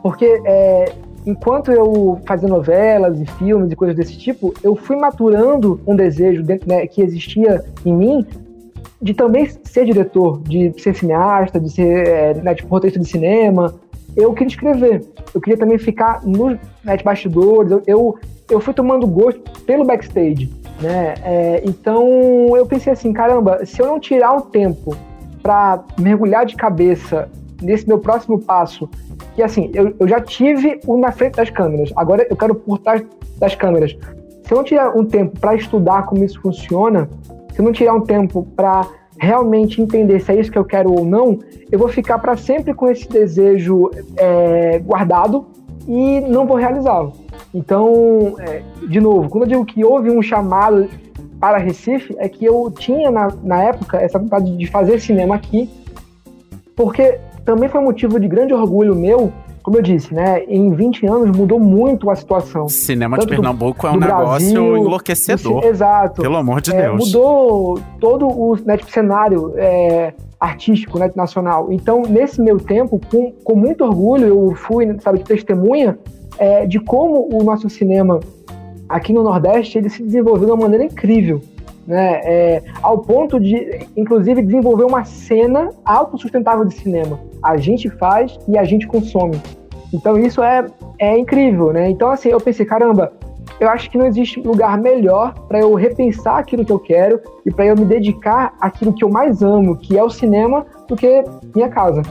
Porque 0.01 0.41
é, 0.45 0.93
enquanto 1.25 1.71
eu 1.71 2.19
fazia 2.25 2.47
novelas 2.47 3.19
e 3.19 3.25
filmes 3.25 3.71
e 3.71 3.75
coisas 3.75 3.95
desse 3.95 4.17
tipo, 4.17 4.53
eu 4.63 4.75
fui 4.75 4.95
maturando 4.95 5.79
um 5.85 5.95
desejo 5.95 6.43
dentro, 6.43 6.67
né, 6.67 6.85
que 6.87 7.01
existia 7.01 7.63
em 7.85 7.93
mim 7.93 8.25
de 9.03 9.13
também 9.13 9.49
ser 9.65 9.83
diretor, 9.83 10.41
de 10.43 10.73
ser 10.81 10.95
cineasta, 10.95 11.59
de 11.59 11.69
ser 11.69 12.07
é, 12.07 12.33
né, 12.35 12.55
tipo, 12.55 12.69
roteirista 12.69 13.03
de 13.03 13.09
cinema. 13.09 13.75
Eu 14.15 14.31
queria 14.33 14.47
escrever, 14.47 15.05
eu 15.35 15.41
queria 15.41 15.57
também 15.57 15.77
ficar 15.77 16.23
nos 16.23 16.57
né, 16.83 16.97
bastidores, 17.03 17.69
eu, 17.69 17.83
eu, 17.85 18.19
eu, 18.49 18.61
fui 18.61 18.73
tomando 18.73 19.05
gosto 19.05 19.41
pelo 19.65 19.83
backstage. 19.83 20.49
Né? 20.81 21.15
É, 21.21 21.63
então 21.65 22.55
eu 22.55 22.65
pensei 22.65 22.93
assim, 22.93 23.11
caramba, 23.11 23.65
se 23.65 23.81
eu 23.81 23.87
não 23.87 23.99
tirar 23.99 24.33
um 24.33 24.41
tempo 24.41 24.95
para 25.41 25.83
mergulhar 25.99 26.45
de 26.45 26.55
cabeça 26.55 27.29
nesse 27.61 27.85
meu 27.85 27.99
próximo 27.99 28.39
passo, 28.39 28.89
que 29.35 29.43
assim, 29.43 29.69
eu, 29.73 29.93
eu 29.99 30.07
já 30.07 30.21
tive 30.21 30.79
o 30.87 30.97
na 30.97 31.11
frente 31.11 31.35
das 31.35 31.49
câmeras, 31.49 31.91
agora 31.97 32.25
eu 32.29 32.37
quero 32.37 32.55
por 32.55 32.77
trás 32.77 33.03
das 33.37 33.53
câmeras. 33.53 33.97
Se 34.43 34.53
eu 34.53 34.57
não 34.57 34.63
tirar 34.63 34.95
um 34.95 35.03
tempo 35.03 35.37
para 35.39 35.55
estudar 35.55 36.03
como 36.05 36.23
isso 36.23 36.39
funciona, 36.41 37.09
se 37.53 37.59
eu 37.59 37.65
não 37.65 37.71
tirar 37.71 37.93
um 37.93 38.01
tempo 38.01 38.45
para 38.55 38.87
realmente 39.17 39.81
entender 39.81 40.19
se 40.19 40.31
é 40.31 40.39
isso 40.39 40.51
que 40.51 40.57
eu 40.57 40.65
quero 40.65 40.91
ou 40.91 41.05
não, 41.05 41.39
eu 41.71 41.77
vou 41.77 41.87
ficar 41.87 42.17
para 42.19 42.35
sempre 42.35 42.73
com 42.73 42.89
esse 42.89 43.07
desejo 43.07 43.91
é, 44.17 44.79
guardado 44.79 45.45
e 45.87 46.19
não 46.21 46.45
vou 46.45 46.57
realizá-lo. 46.57 47.13
Então, 47.53 48.35
é, 48.39 48.61
de 48.87 48.99
novo, 48.99 49.29
quando 49.29 49.43
eu 49.43 49.49
digo 49.49 49.65
que 49.65 49.83
houve 49.83 50.09
um 50.09 50.21
chamado 50.21 50.89
para 51.39 51.57
Recife, 51.57 52.15
é 52.17 52.27
que 52.27 52.43
eu 52.43 52.71
tinha 52.71 53.11
na, 53.11 53.27
na 53.43 53.63
época 53.63 53.97
essa 53.97 54.17
vontade 54.17 54.55
de 54.55 54.67
fazer 54.67 54.99
cinema 54.99 55.35
aqui, 55.35 55.69
porque 56.75 57.19
também 57.45 57.69
foi 57.69 57.81
motivo 57.81 58.19
de 58.19 58.27
grande 58.27 58.53
orgulho 58.53 58.95
meu 58.95 59.31
como 59.63 59.77
eu 59.77 59.81
disse, 59.81 60.13
né, 60.13 60.43
em 60.43 60.73
20 60.73 61.07
anos 61.07 61.37
mudou 61.37 61.57
muito 61.57 62.09
a 62.09 62.15
situação. 62.15 62.67
Cinema 62.67 63.17
de 63.17 63.25
Pernambuco 63.25 63.81
do, 63.81 63.87
é 63.87 63.91
um 63.91 63.99
negócio 63.99 64.27
Brasil, 64.27 64.77
enlouquecedor. 64.77 65.61
Do, 65.61 65.67
exato. 65.67 66.21
Pelo 66.21 66.35
amor 66.35 66.59
de 66.59 66.75
é, 66.75 66.81
Deus. 66.81 67.05
Mudou 67.05 67.79
todo 67.99 68.27
o 68.27 68.57
né, 68.65 68.75
tipo, 68.75 68.91
cenário 68.91 69.53
é, 69.55 70.13
artístico 70.37 70.99
né, 70.99 71.09
nacional. 71.15 71.71
Então, 71.71 72.01
nesse 72.01 72.41
meu 72.41 72.59
tempo, 72.59 72.99
com, 73.09 73.31
com 73.31 73.55
muito 73.55 73.85
orgulho, 73.85 74.27
eu 74.27 74.55
fui, 74.55 74.99
sabe, 74.99 75.19
testemunha 75.19 75.97
é, 76.37 76.65
de 76.65 76.79
como 76.79 77.29
o 77.33 77.41
nosso 77.41 77.69
cinema 77.69 78.19
aqui 78.89 79.13
no 79.13 79.23
Nordeste 79.23 79.77
ele 79.77 79.89
se 79.89 80.03
desenvolveu 80.03 80.45
de 80.45 80.51
uma 80.51 80.63
maneira 80.63 80.83
incrível 80.83 81.41
né? 81.85 82.21
É, 82.23 82.63
ao 82.81 82.99
ponto 82.99 83.39
de, 83.39 83.87
inclusive, 83.95 84.41
desenvolver 84.41 84.85
uma 84.85 85.03
cena 85.03 85.69
autossustentável 85.83 86.65
de 86.65 86.73
cinema. 86.75 87.19
A 87.41 87.57
gente 87.57 87.89
faz 87.89 88.37
e 88.47 88.57
a 88.57 88.63
gente 88.63 88.87
consome. 88.87 89.39
Então 89.93 90.17
isso 90.17 90.41
é, 90.41 90.65
é 90.97 91.17
incrível, 91.17 91.71
né? 91.71 91.89
Então 91.89 92.09
assim, 92.09 92.29
eu 92.29 92.39
pensei, 92.39 92.65
caramba, 92.65 93.13
eu 93.59 93.69
acho 93.69 93.89
que 93.89 93.97
não 93.97 94.05
existe 94.05 94.39
lugar 94.41 94.77
melhor 94.77 95.33
para 95.47 95.59
eu 95.59 95.73
repensar 95.75 96.39
aquilo 96.39 96.65
que 96.65 96.71
eu 96.71 96.79
quero 96.79 97.19
e 97.45 97.51
para 97.51 97.65
eu 97.65 97.75
me 97.75 97.85
dedicar 97.85 98.53
àquilo 98.59 98.93
que 98.93 99.03
eu 99.03 99.09
mais 99.09 99.43
amo, 99.43 99.77
que 99.77 99.97
é 99.97 100.03
o 100.03 100.09
cinema, 100.09 100.65
do 100.87 100.95
que 100.95 101.23
minha 101.55 101.69
casa, 101.69 102.01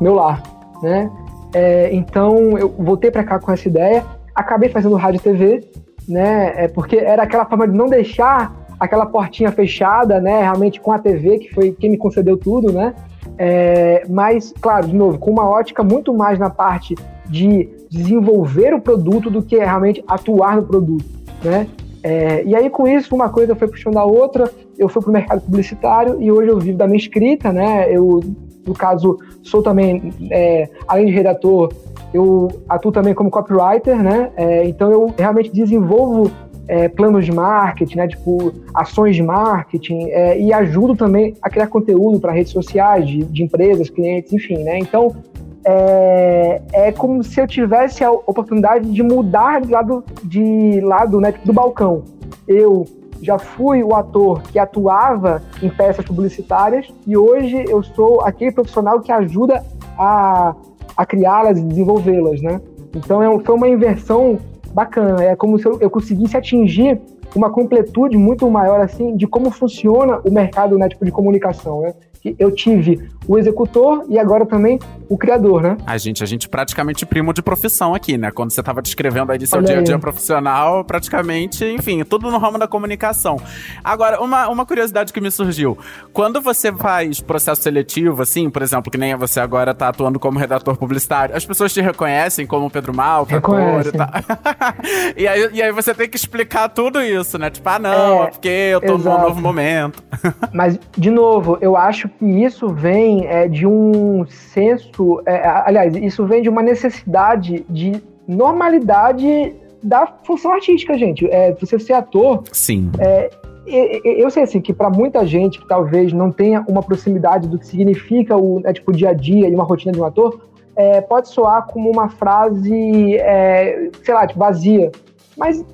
meu 0.00 0.14
lar, 0.14 0.42
né? 0.82 1.10
É, 1.54 1.90
então 1.92 2.58
eu 2.58 2.68
voltei 2.68 3.10
para 3.10 3.24
cá 3.24 3.38
com 3.38 3.52
essa 3.52 3.68
ideia, 3.68 4.04
acabei 4.34 4.68
fazendo 4.68 4.96
rádio 4.96 5.18
e 5.18 5.22
TV, 5.22 5.70
né? 6.08 6.64
É 6.64 6.68
porque 6.68 6.96
era 6.96 7.22
aquela 7.22 7.44
forma 7.44 7.68
de 7.68 7.76
não 7.76 7.86
deixar 7.86 8.67
aquela 8.78 9.06
portinha 9.06 9.50
fechada, 9.50 10.20
né? 10.20 10.42
Realmente 10.42 10.80
com 10.80 10.92
a 10.92 10.98
TV, 10.98 11.38
que 11.38 11.54
foi 11.54 11.72
quem 11.72 11.90
me 11.90 11.96
concedeu 11.96 12.36
tudo, 12.36 12.72
né? 12.72 12.94
É, 13.36 14.04
mas, 14.08 14.52
claro, 14.60 14.86
de 14.86 14.94
novo, 14.94 15.18
com 15.18 15.30
uma 15.30 15.48
ótica 15.48 15.82
muito 15.82 16.14
mais 16.14 16.38
na 16.38 16.50
parte 16.50 16.94
de 17.28 17.68
desenvolver 17.90 18.74
o 18.74 18.80
produto 18.80 19.30
do 19.30 19.42
que 19.42 19.56
realmente 19.56 20.02
atuar 20.06 20.56
no 20.56 20.62
produto, 20.62 21.04
né? 21.42 21.66
É, 22.02 22.44
e 22.44 22.54
aí, 22.54 22.70
com 22.70 22.86
isso, 22.86 23.14
uma 23.14 23.28
coisa 23.28 23.54
foi 23.54 23.68
puxando 23.68 23.98
a 23.98 24.04
outra, 24.04 24.50
eu 24.78 24.88
fui 24.88 25.02
para 25.02 25.10
o 25.10 25.12
mercado 25.12 25.40
publicitário 25.40 26.20
e 26.20 26.30
hoje 26.30 26.48
eu 26.48 26.58
vivo 26.58 26.78
da 26.78 26.86
minha 26.86 26.98
escrita, 26.98 27.52
né? 27.52 27.86
Eu, 27.90 28.20
no 28.66 28.74
caso, 28.74 29.18
sou 29.42 29.62
também, 29.62 30.12
é, 30.30 30.68
além 30.86 31.06
de 31.06 31.12
redator, 31.12 31.72
eu 32.14 32.48
atuo 32.68 32.92
também 32.92 33.14
como 33.14 33.30
copywriter, 33.30 34.02
né? 34.02 34.30
É, 34.36 34.64
então, 34.64 34.90
eu 34.90 35.12
realmente 35.18 35.50
desenvolvo 35.52 36.30
é, 36.68 36.88
planos 36.88 37.24
de 37.24 37.32
marketing, 37.32 37.96
né? 37.96 38.08
Tipo, 38.08 38.52
ações 38.74 39.16
de 39.16 39.22
marketing 39.22 40.10
é, 40.10 40.38
e 40.38 40.52
ajudo 40.52 40.94
também 40.94 41.34
a 41.42 41.48
criar 41.48 41.66
conteúdo 41.66 42.20
para 42.20 42.30
redes 42.30 42.52
sociais 42.52 43.08
de, 43.08 43.24
de 43.24 43.42
empresas, 43.42 43.88
clientes, 43.88 44.32
enfim, 44.32 44.58
né? 44.62 44.78
Então, 44.78 45.16
é, 45.64 46.62
é 46.72 46.92
como 46.92 47.24
se 47.24 47.40
eu 47.40 47.46
tivesse 47.46 48.04
a 48.04 48.10
oportunidade 48.10 48.90
de 48.90 49.02
mudar 49.02 49.60
de 49.60 49.72
lado, 49.72 50.04
de 50.22 50.80
lado 50.82 51.20
né, 51.20 51.34
do 51.44 51.52
balcão. 51.52 52.04
Eu 52.46 52.84
já 53.20 53.38
fui 53.38 53.82
o 53.82 53.94
ator 53.94 54.42
que 54.42 54.58
atuava 54.58 55.42
em 55.62 55.68
peças 55.68 56.04
publicitárias 56.04 56.86
e 57.06 57.16
hoje 57.16 57.64
eu 57.68 57.82
sou 57.82 58.20
aquele 58.22 58.52
profissional 58.52 59.00
que 59.00 59.10
ajuda 59.10 59.64
a, 59.98 60.54
a 60.96 61.06
criá-las 61.06 61.58
e 61.58 61.62
desenvolvê-las, 61.62 62.40
né? 62.40 62.60
Então 62.94 63.22
é, 63.22 63.44
foi 63.44 63.54
uma 63.54 63.68
inversão 63.68 64.38
bacana. 64.72 65.22
É 65.24 65.36
como 65.36 65.58
se 65.58 65.66
eu, 65.66 65.78
eu 65.80 65.90
conseguisse 65.90 66.36
atingir 66.36 67.00
uma 67.34 67.50
completude 67.50 68.16
muito 68.16 68.50
maior 68.50 68.80
assim 68.80 69.16
de 69.16 69.26
como 69.26 69.50
funciona 69.50 70.20
o 70.24 70.30
mercado 70.30 70.78
né, 70.78 70.88
tipo, 70.88 71.04
de 71.04 71.10
comunicação. 71.10 71.82
Né? 71.82 71.94
Eu 72.38 72.50
tive 72.50 73.08
o 73.28 73.38
executor 73.38 74.06
e 74.08 74.18
agora 74.18 74.46
também 74.46 74.78
o 75.08 75.16
criador, 75.16 75.62
né? 75.62 75.76
A 75.86 75.98
gente, 75.98 76.22
a 76.22 76.26
gente 76.26 76.48
praticamente 76.48 77.04
primo 77.04 77.32
de 77.32 77.42
profissão 77.42 77.94
aqui, 77.94 78.16
né? 78.16 78.30
Quando 78.30 78.52
você 78.52 78.60
estava 78.60 78.80
descrevendo 78.80 79.30
aí 79.30 79.38
de 79.38 79.46
seu 79.46 79.58
Olha 79.58 79.66
dia 79.66 79.78
a 79.78 79.82
dia 79.82 79.94
aí. 79.96 80.00
profissional, 80.00 80.82
praticamente, 80.84 81.64
enfim, 81.64 82.02
tudo 82.04 82.30
no 82.30 82.38
ramo 82.38 82.58
da 82.58 82.66
comunicação. 82.66 83.36
Agora, 83.84 84.20
uma, 84.20 84.48
uma 84.48 84.64
curiosidade 84.64 85.12
que 85.12 85.20
me 85.20 85.30
surgiu. 85.30 85.76
Quando 86.12 86.40
você 86.40 86.72
faz 86.72 87.20
processo 87.20 87.62
seletivo, 87.62 88.22
assim, 88.22 88.48
por 88.48 88.62
exemplo, 88.62 88.90
que 88.90 88.98
nem 88.98 89.14
você 89.14 89.40
agora 89.40 89.72
está 89.72 89.88
atuando 89.88 90.18
como 90.18 90.38
redator 90.38 90.76
publicitário, 90.76 91.36
as 91.36 91.44
pessoas 91.44 91.72
te 91.72 91.82
reconhecem 91.82 92.46
como 92.46 92.70
Pedro 92.70 92.94
Mal, 92.94 93.26
e 93.30 93.92
tal. 93.92 94.08
e, 95.16 95.28
aí, 95.28 95.50
e 95.52 95.62
aí 95.62 95.72
você 95.72 95.94
tem 95.94 96.08
que 96.08 96.16
explicar 96.16 96.68
tudo 96.68 97.02
isso, 97.02 97.38
né? 97.38 97.50
Tipo, 97.50 97.68
ah, 97.68 97.78
não, 97.78 98.22
é, 98.22 98.26
é 98.26 98.30
porque 98.30 98.48
eu 98.48 98.80
tô 98.80 98.94
exato. 98.96 99.18
num 99.18 99.28
novo 99.28 99.40
momento. 99.40 100.02
Mas, 100.52 100.78
de 100.96 101.10
novo, 101.10 101.58
eu 101.60 101.76
acho 101.76 102.08
que 102.18 102.24
isso 102.24 102.68
vem 102.68 103.26
é, 103.26 103.46
de 103.46 103.66
um 103.66 104.26
senso, 104.26 105.22
é, 105.24 105.46
aliás, 105.46 105.94
isso 105.96 106.26
vem 106.26 106.42
de 106.42 106.48
uma 106.48 106.62
necessidade 106.62 107.64
de 107.68 108.02
normalidade 108.26 109.54
da 109.82 110.06
função 110.24 110.52
artística, 110.52 110.98
gente. 110.98 111.26
É, 111.30 111.52
você 111.52 111.78
ser 111.78 111.92
ator. 111.92 112.42
Sim. 112.52 112.90
É, 112.98 113.30
eu 113.66 114.30
sei 114.30 114.42
assim 114.42 114.60
que 114.60 114.72
para 114.72 114.90
muita 114.90 115.26
gente 115.26 115.60
que 115.60 115.68
talvez 115.68 116.12
não 116.12 116.32
tenha 116.32 116.64
uma 116.66 116.82
proximidade 116.82 117.48
do 117.48 117.58
que 117.58 117.66
significa 117.66 118.36
o 118.36 118.60
é, 118.64 118.72
tipo, 118.72 118.92
dia 118.92 119.10
a 119.10 119.12
dia 119.12 119.48
e 119.48 119.54
uma 119.54 119.64
rotina 119.64 119.92
de 119.92 120.00
um 120.00 120.04
ator, 120.04 120.40
é, 120.74 121.00
pode 121.00 121.28
soar 121.28 121.66
como 121.66 121.90
uma 121.90 122.08
frase, 122.08 123.16
é, 123.16 123.90
sei 124.02 124.14
lá, 124.14 124.26
tipo, 124.26 124.40
vazia. 124.40 124.90
Mas, 125.36 125.64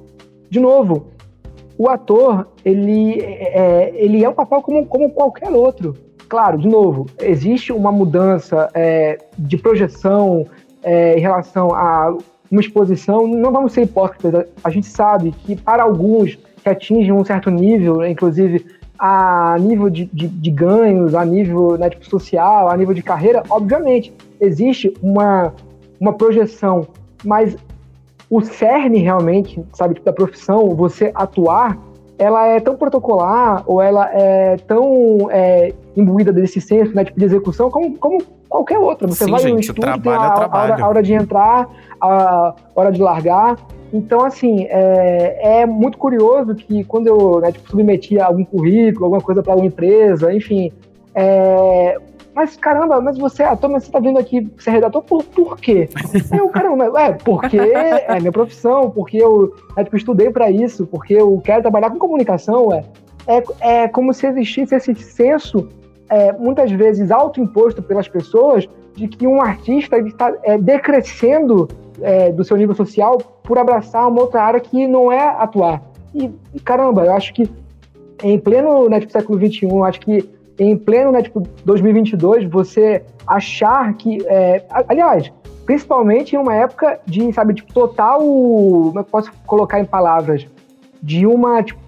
de 0.51 0.61
novo, 0.61 1.07
o 1.79 1.89
ator 1.89 2.49
ele 2.65 3.21
é, 3.21 3.93
ele 3.95 4.25
é 4.25 4.29
um 4.29 4.35
papel 4.35 4.61
como, 4.61 4.85
como 4.87 5.11
qualquer 5.11 5.51
outro. 5.51 5.95
Claro, 6.35 6.59
de 6.59 6.67
novo, 6.67 7.07
existe 7.21 7.73
uma 7.73 7.93
mudança 7.93 8.69
é, 8.75 9.19
de 9.39 9.57
projeção 9.57 10.45
é, 10.83 11.17
em 11.17 11.21
relação 11.21 11.73
a 11.73 12.13
uma 12.51 12.61
exposição. 12.61 13.25
Não 13.29 13.53
vamos 13.53 13.73
ser 13.73 13.83
hipócritas, 13.83 14.45
a 14.65 14.69
gente 14.69 14.89
sabe 14.89 15.31
que 15.31 15.55
para 15.55 15.85
alguns 15.85 16.35
que 16.61 16.69
atingem 16.69 17.13
um 17.13 17.25
certo 17.25 17.51
nível, 17.51 18.05
inclusive 18.05 18.67
a 18.99 19.57
nível 19.61 19.89
de, 19.89 20.07
de, 20.07 20.27
de 20.27 20.51
ganhos, 20.51 21.15
a 21.15 21.25
nível 21.25 21.79
né, 21.79 21.89
tipo, 21.89 22.05
social, 22.05 22.69
a 22.69 22.77
nível 22.77 22.95
de 22.95 23.03
carreira, 23.05 23.45
obviamente 23.49 24.13
existe 24.41 24.93
uma, 25.01 25.55
uma 26.01 26.15
projeção, 26.15 26.89
mas 27.25 27.57
o 28.29 28.41
cerne 28.41 28.99
realmente, 28.99 29.65
sabe, 29.73 30.01
da 30.01 30.13
profissão, 30.13 30.75
você 30.75 31.13
atuar 31.15 31.79
ela 32.19 32.47
é 32.47 32.61
tão 32.61 32.77
protocolar 32.77 33.63
ou 33.67 33.83
ela 33.83 34.09
é 34.13 34.57
tão 34.67 35.29
é, 35.31 35.73
imbuída 35.97 36.33
desse 36.33 36.61
senso 36.61 36.95
né, 36.95 37.05
tipo 37.05 37.19
de 37.19 37.25
execução 37.25 37.71
como, 37.71 37.97
como 37.99 38.23
qualquer 38.49 38.79
outra. 38.79 39.09
Você 39.09 39.25
Sim, 39.25 39.31
vai 39.31 39.41
gente, 39.41 39.55
no 39.55 39.61
estúdio, 39.61 39.83
trabalho 39.83 40.21
tem 40.21 40.29
a, 40.29 40.33
trabalho. 40.33 40.73
a, 40.73 40.75
hora, 40.75 40.85
a 40.85 40.89
hora 40.89 41.03
de 41.03 41.13
entrar, 41.13 41.69
a 42.01 42.55
hora 42.75 42.93
de 42.93 43.03
largar. 43.03 43.57
Então, 43.93 44.25
assim, 44.25 44.67
é, 44.71 45.61
é 45.61 45.67
muito 45.67 45.99
curioso 45.99 46.55
que 46.55 46.85
quando 46.85 47.07
eu 47.07 47.41
né, 47.41 47.53
tipo, 47.53 47.69
submetia 47.71 48.25
algum 48.25 48.45
currículo, 48.45 49.07
alguma 49.07 49.23
coisa 49.23 49.43
para 49.43 49.55
uma 49.55 49.67
empresa, 49.67 50.33
enfim, 50.33 50.73
é, 51.15 51.99
mas 52.35 52.57
caramba, 52.57 53.01
mas 53.01 53.17
você 53.17 53.43
é 53.43 53.47
ator, 53.47 53.71
mas 53.71 53.85
você 53.85 53.93
tá 53.93 54.01
vindo 54.01 54.19
aqui 54.19 54.51
ser 54.59 54.71
redator, 54.71 55.03
por, 55.03 55.23
por 55.25 55.57
quê? 55.59 55.89
eu, 56.37 56.49
caramba, 56.49 57.01
é, 57.01 57.13
porque 57.13 57.59
é 57.59 58.19
minha 58.19 58.33
profissão, 58.33 58.91
porque 58.91 59.19
eu 59.19 59.55
é, 59.77 59.85
tipo, 59.85 59.97
estudei 59.97 60.31
para 60.31 60.51
isso, 60.51 60.87
porque 60.87 61.15
eu 61.15 61.41
quero 61.45 61.63
trabalhar 61.63 61.91
com 61.91 61.99
comunicação, 61.99 62.73
é, 62.73 62.85
é, 63.27 63.45
é 63.61 63.89
como 63.89 64.13
se 64.13 64.27
existisse 64.27 64.75
esse 64.75 64.95
senso, 64.95 65.69
é, 66.09 66.33
muitas 66.33 66.71
vezes 66.71 67.11
autoimposto 67.11 67.83
pelas 67.83 68.09
pessoas, 68.09 68.69
de 68.95 69.09
que 69.09 69.27
um 69.27 69.41
artista 69.41 69.99
está 69.99 70.33
é, 70.43 70.57
decrescendo 70.57 71.69
é, 72.01 72.31
do 72.31 72.45
seu 72.45 72.57
nível 72.57 72.75
social 72.75 73.19
por 73.43 73.59
abraçar 73.59 74.09
uma 74.09 74.21
outra 74.21 74.43
área 74.43 74.61
que 74.61 74.87
não 74.87 75.11
é 75.11 75.29
atuar. 75.29 75.83
E, 76.15 76.31
caramba, 76.65 77.05
eu 77.05 77.13
acho 77.13 77.35
que 77.35 77.49
em 78.23 78.39
pleno 78.39 78.89
né, 78.89 79.01
tipo, 79.01 79.13
século 79.13 79.39
XXI, 79.39 79.67
acho 79.85 80.01
que 80.01 80.34
em 80.59 80.77
pleno 80.77 81.13
né, 81.13 81.23
tipo, 81.23 81.43
2022, 81.65 82.45
você 82.45 83.03
achar 83.27 83.95
que. 83.95 84.19
É, 84.27 84.65
aliás, 84.89 85.33
principalmente 85.65 86.37
em 86.37 86.39
uma 86.39 86.55
época 86.55 87.01
de, 87.07 87.33
sabe, 87.33 87.55
tipo, 87.55 87.73
total. 87.73 88.21
Como 88.21 88.99
eu 88.99 89.05
posso 89.05 89.33
colocar 89.47 89.81
em 89.81 89.85
palavras? 89.85 90.47
De 91.03 91.27
uma, 91.27 91.63
tipo, 91.63 91.81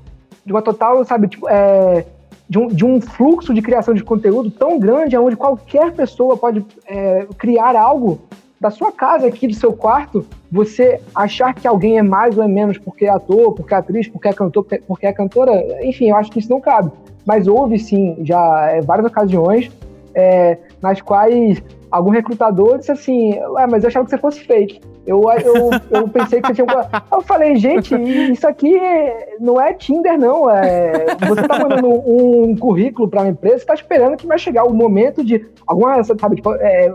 de 0.45 0.53
uma 0.53 0.63
total, 0.63 1.05
sabe, 1.05 1.29
tipo, 1.29 1.49
é, 1.49 2.05
de, 2.49 2.59
um, 2.59 2.67
de 2.69 2.85
um 2.85 3.01
fluxo 3.01 3.55
de 3.55 3.63
criação 3.63 3.95
de 3.95 4.05
conteúdo 4.05 4.51
tão 4.51 4.79
grande, 4.79 5.17
onde 5.17 5.37
qualquer 5.37 5.93
pessoa 5.93 6.37
pode 6.37 6.65
é, 6.87 7.27
criar 7.39 7.77
algo 7.77 8.21
da 8.61 8.71
sua 8.71 8.91
casa 8.91 9.27
aqui, 9.27 9.47
do 9.47 9.55
seu 9.55 9.73
quarto, 9.73 10.27
você 10.51 11.01
achar 11.15 11.55
que 11.55 11.69
alguém 11.69 11.99
é 11.99 12.03
mais 12.03 12.39
ou 12.39 12.45
é 12.45 12.49
menos 12.49 12.79
porque 12.79 13.05
é 13.05 13.11
ator, 13.11 13.53
porque 13.53 13.75
é 13.75 13.77
atriz, 13.77 14.09
porque 14.09 14.29
é 14.29 14.33
cantor, 14.33 14.67
porque 14.87 15.07
é 15.07 15.13
cantora, 15.13 15.85
enfim, 15.85 16.11
eu 16.11 16.17
acho 16.17 16.31
que 16.31 16.39
isso 16.39 16.51
não 16.51 16.61
cabe 16.61 16.91
mas 17.27 17.49
houve 17.49 17.79
sim 17.79 18.17
já 18.23 18.71
é, 18.71 18.81
várias 18.81 19.07
ocasiões 19.07 19.71
é, 20.15 20.57
nas 20.81 21.03
quais 21.03 21.63
algum 21.91 22.11
recrutador 22.11 22.79
disse 22.79 22.93
assim, 22.93 23.35
Ué, 23.35 23.67
mas 23.67 23.83
eu 23.83 23.89
achava 23.89 24.05
que 24.05 24.13
você 24.13 24.19
fosse 24.19 24.41
fake. 24.41 24.81
Eu, 25.07 25.23
eu, 25.45 25.71
eu 25.91 26.09
pensei 26.09 26.41
que 26.41 26.49
você 26.49 26.55
tinha. 26.55 26.67
Eu 27.13 27.21
falei, 27.21 27.57
gente, 27.57 27.95
isso 28.33 28.47
aqui 28.47 28.73
não 29.39 29.61
é 29.61 29.73
Tinder, 29.75 30.19
não. 30.19 30.51
É... 30.51 31.07
Você 31.29 31.43
está 31.43 31.59
mandando 31.59 31.89
um 31.89 32.57
currículo 32.57 33.09
para 33.09 33.23
uma 33.23 33.29
empresa, 33.29 33.57
está 33.57 33.75
esperando 33.75 34.17
que 34.17 34.27
vai 34.27 34.39
chegar 34.39 34.65
o 34.65 34.75
momento 34.75 35.23
de 35.23 35.47
alguma, 35.67 36.03
sabe, 36.03 36.37
tipo, 36.37 36.55
é, 36.55 36.93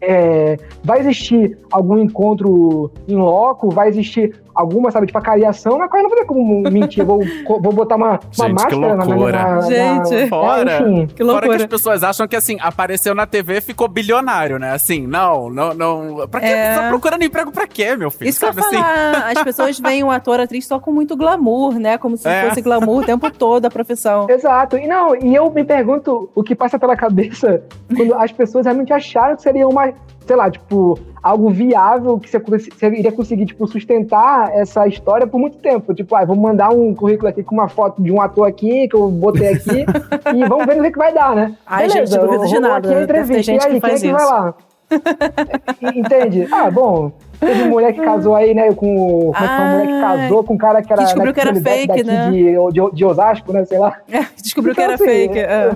é, 0.00 0.56
vai 0.84 1.00
existir 1.00 1.58
algum 1.70 1.98
encontro 1.98 2.90
em 3.06 3.16
loco, 3.16 3.70
vai 3.70 3.88
existir 3.88 4.40
alguma, 4.58 4.90
sabe, 4.90 5.06
tipo, 5.06 5.18
a 5.18 5.22
cariação, 5.22 5.78
na 5.78 5.88
qual 5.88 6.00
eu 6.00 6.02
não 6.02 6.10
vou 6.10 6.18
ter 6.18 6.26
como 6.26 6.62
mentir, 6.70 7.04
vou, 7.04 7.20
vou 7.46 7.72
botar 7.72 7.94
uma, 7.94 8.18
uma 8.36 8.48
Gente, 8.48 8.52
máscara 8.52 8.96
na 8.96 9.04
minha... 9.04 9.32
Na, 9.32 9.60
Gente, 9.60 10.14
é, 10.14 10.26
fora, 10.26 10.72
é, 10.72 10.80
enfim. 10.80 11.06
que 11.14 11.22
loucura. 11.22 11.46
Fora 11.46 11.58
que 11.58 11.62
as 11.62 11.68
pessoas 11.68 12.02
acham 12.02 12.26
que, 12.26 12.34
assim, 12.34 12.56
apareceu 12.60 13.14
na 13.14 13.26
TV 13.26 13.60
ficou 13.60 13.86
bilionário, 13.86 14.58
né? 14.58 14.72
Assim, 14.72 15.06
não, 15.06 15.48
não, 15.48 15.72
não... 15.74 16.28
Pra 16.28 16.40
que 16.40 16.46
é... 16.46 16.74
Você 16.74 16.80
tá 16.80 16.88
procurando 16.88 17.22
emprego 17.22 17.52
pra 17.52 17.66
quê, 17.66 17.96
meu 17.96 18.10
filho? 18.10 18.28
Isso 18.28 18.40
sabe, 18.40 18.60
que 18.60 18.66
eu 18.66 18.80
falar, 18.80 19.10
assim? 19.10 19.38
as 19.38 19.44
pessoas 19.44 19.78
veem 19.80 20.02
um 20.02 20.10
ator, 20.10 20.40
atriz 20.40 20.66
só 20.66 20.80
com 20.80 20.90
muito 20.90 21.16
glamour, 21.16 21.78
né? 21.78 21.96
Como 21.96 22.16
se 22.16 22.28
é. 22.28 22.48
fosse 22.48 22.60
glamour 22.60 23.02
o 23.02 23.06
tempo 23.06 23.30
todo 23.30 23.66
a 23.66 23.70
profissão. 23.70 24.26
Exato. 24.28 24.76
E 24.76 24.86
não, 24.86 25.14
e 25.14 25.34
eu 25.34 25.50
me 25.50 25.64
pergunto 25.64 26.28
o 26.34 26.42
que 26.42 26.54
passa 26.54 26.78
pela 26.78 26.96
cabeça 26.96 27.62
quando 27.94 28.14
as 28.14 28.32
pessoas 28.32 28.66
realmente 28.66 28.92
acharam 28.92 29.36
que 29.36 29.42
seria 29.42 29.68
uma 29.68 29.92
sei 30.28 30.36
lá, 30.36 30.50
tipo, 30.50 30.98
algo 31.22 31.48
viável 31.48 32.18
que 32.20 32.30
você, 32.30 32.38
você 32.38 32.86
iria 32.86 33.10
conseguir, 33.10 33.46
tipo, 33.46 33.66
sustentar 33.66 34.54
essa 34.54 34.86
história 34.86 35.26
por 35.26 35.40
muito 35.40 35.56
tempo. 35.58 35.94
Tipo, 35.94 36.14
ah, 36.14 36.24
vou 36.24 36.36
mandar 36.36 36.68
um 36.68 36.94
currículo 36.94 37.28
aqui 37.28 37.42
com 37.42 37.54
uma 37.54 37.68
foto 37.68 38.02
de 38.02 38.12
um 38.12 38.20
ator 38.20 38.46
aqui, 38.46 38.86
que 38.86 38.94
eu 38.94 39.10
botei 39.10 39.48
aqui, 39.48 39.86
e 40.36 40.44
vamos 40.46 40.66
ver 40.66 40.80
o 40.80 40.92
que 40.92 40.98
vai 40.98 41.12
dar, 41.12 41.34
né? 41.34 41.56
Ai, 41.66 41.88
Beleza, 41.88 42.12
gente, 42.12 42.26
duvido 42.26 42.46
de 42.46 42.60
nada. 42.60 42.88
Aqui 42.88 42.98
a 42.98 43.02
entrevista, 43.02 43.42
gente 43.42 43.66
aí, 43.66 43.74
que 43.74 43.80
quem 43.80 43.90
é 43.90 43.98
que 43.98 44.12
vai 44.12 44.26
lá? 44.26 44.54
Entende? 45.94 46.48
Ah, 46.52 46.70
bom, 46.70 47.12
Teve 47.40 47.64
mulher 47.64 47.92
que 47.92 48.00
casou 48.00 48.34
aí, 48.34 48.52
né, 48.52 48.72
com. 48.72 49.32
É 49.34 49.38
que 49.38 49.44
uma 49.44 49.70
mulher 49.70 49.86
que 49.86 50.00
casou 50.00 50.44
com 50.44 50.54
um 50.54 50.58
cara 50.58 50.82
que 50.82 50.92
era. 50.92 51.02
Que 51.02 51.04
descobriu 51.04 51.32
né, 51.32 51.32
que 51.32 51.40
era 51.40 51.54
fake, 51.54 52.04
né? 52.04 52.30
De, 52.30 52.72
de, 52.72 52.90
de, 52.96 53.04
Osasco, 53.04 53.52
né? 53.52 53.64
Sei 53.64 53.78
lá. 53.78 53.96
É, 54.10 54.26
descobriu 54.42 54.72
então, 54.72 54.84
que 54.84 54.90
era 54.90 54.94
assim, 54.94 55.04
fake. 55.04 55.38
É. 55.38 55.70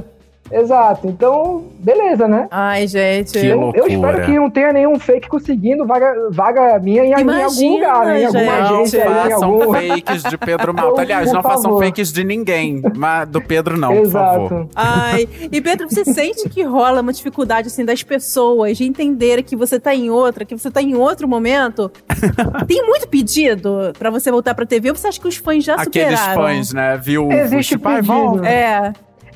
Exato. 0.53 1.07
Então, 1.09 1.65
beleza, 1.79 2.29
né? 2.29 2.47
Ai, 2.51 2.87
gente. 2.87 3.33
Que 3.33 3.47
Eu, 3.47 3.61
loucura. 3.61 3.85
eu 3.85 3.89
espero 3.89 4.27
que 4.27 4.39
não 4.39 4.51
tenha 4.51 4.73
nenhum 4.73 4.99
fake 4.99 5.29
conseguindo 5.29 5.87
vaga, 5.87 6.15
vaga 6.31 6.79
minha 6.79 7.05
em, 7.05 7.09
em 7.11 7.15
algum 7.15 7.31
Imagina, 7.31 7.75
lugar, 7.75 8.07
né? 8.07 8.21
Em 8.21 8.27
alguma 8.27 8.43
gente. 8.43 8.61
Não 8.63 8.77
agência, 8.77 9.03
aí, 9.05 9.11
em 9.11 9.31
façam 9.31 9.51
algum... 9.51 9.73
fakes 9.73 10.23
de 10.29 10.39
Pedro 10.39 10.75
Malta. 10.75 11.01
Aliás, 11.03 11.33
não 11.33 11.43
façam 11.43 11.63
favor. 11.63 11.85
fakes 11.85 12.13
de 12.13 12.25
ninguém. 12.25 12.83
Mas 12.97 13.29
do 13.29 13.41
Pedro 13.41 13.77
não, 13.79 13.95
por 13.97 14.11
favor. 14.11 14.45
Exato. 14.53 14.69
Ai, 14.75 15.29
e 15.51 15.61
Pedro, 15.61 15.89
você 15.89 16.05
sente 16.05 16.49
que 16.49 16.63
rola 16.63 17.01
uma 17.01 17.13
dificuldade 17.13 17.69
assim 17.69 17.85
das 17.85 18.03
pessoas 18.03 18.77
de 18.77 18.85
entenderem 18.85 19.43
que 19.45 19.57
você 19.57 19.81
tá 19.81 19.95
em 19.95 20.11
outra, 20.11 20.45
que 20.45 20.57
você 20.57 20.71
tá 20.71 20.83
em 20.83 20.95
outro 20.95 21.27
momento? 21.27 21.91
Tem 22.67 22.85
muito 22.87 23.09
pedido 23.09 23.93
pra 23.99 24.11
você 24.11 24.31
voltar 24.31 24.55
pra 24.55 24.67
TV 24.67 24.91
ou 24.91 24.97
você 24.97 25.09
acha 25.09 25.21
que 25.21 25.29
os 25.29 25.37
fãs 25.37 25.65
já 25.65 25.75
Aqueles 25.75 26.19
superaram? 26.19 26.43
fãs, 26.43 26.73
né? 26.73 27.01
Viu? 27.03 27.31
Existe 27.33 27.77
tipo, 27.77 27.89
pedido. 27.89 28.45
É. 28.45 28.93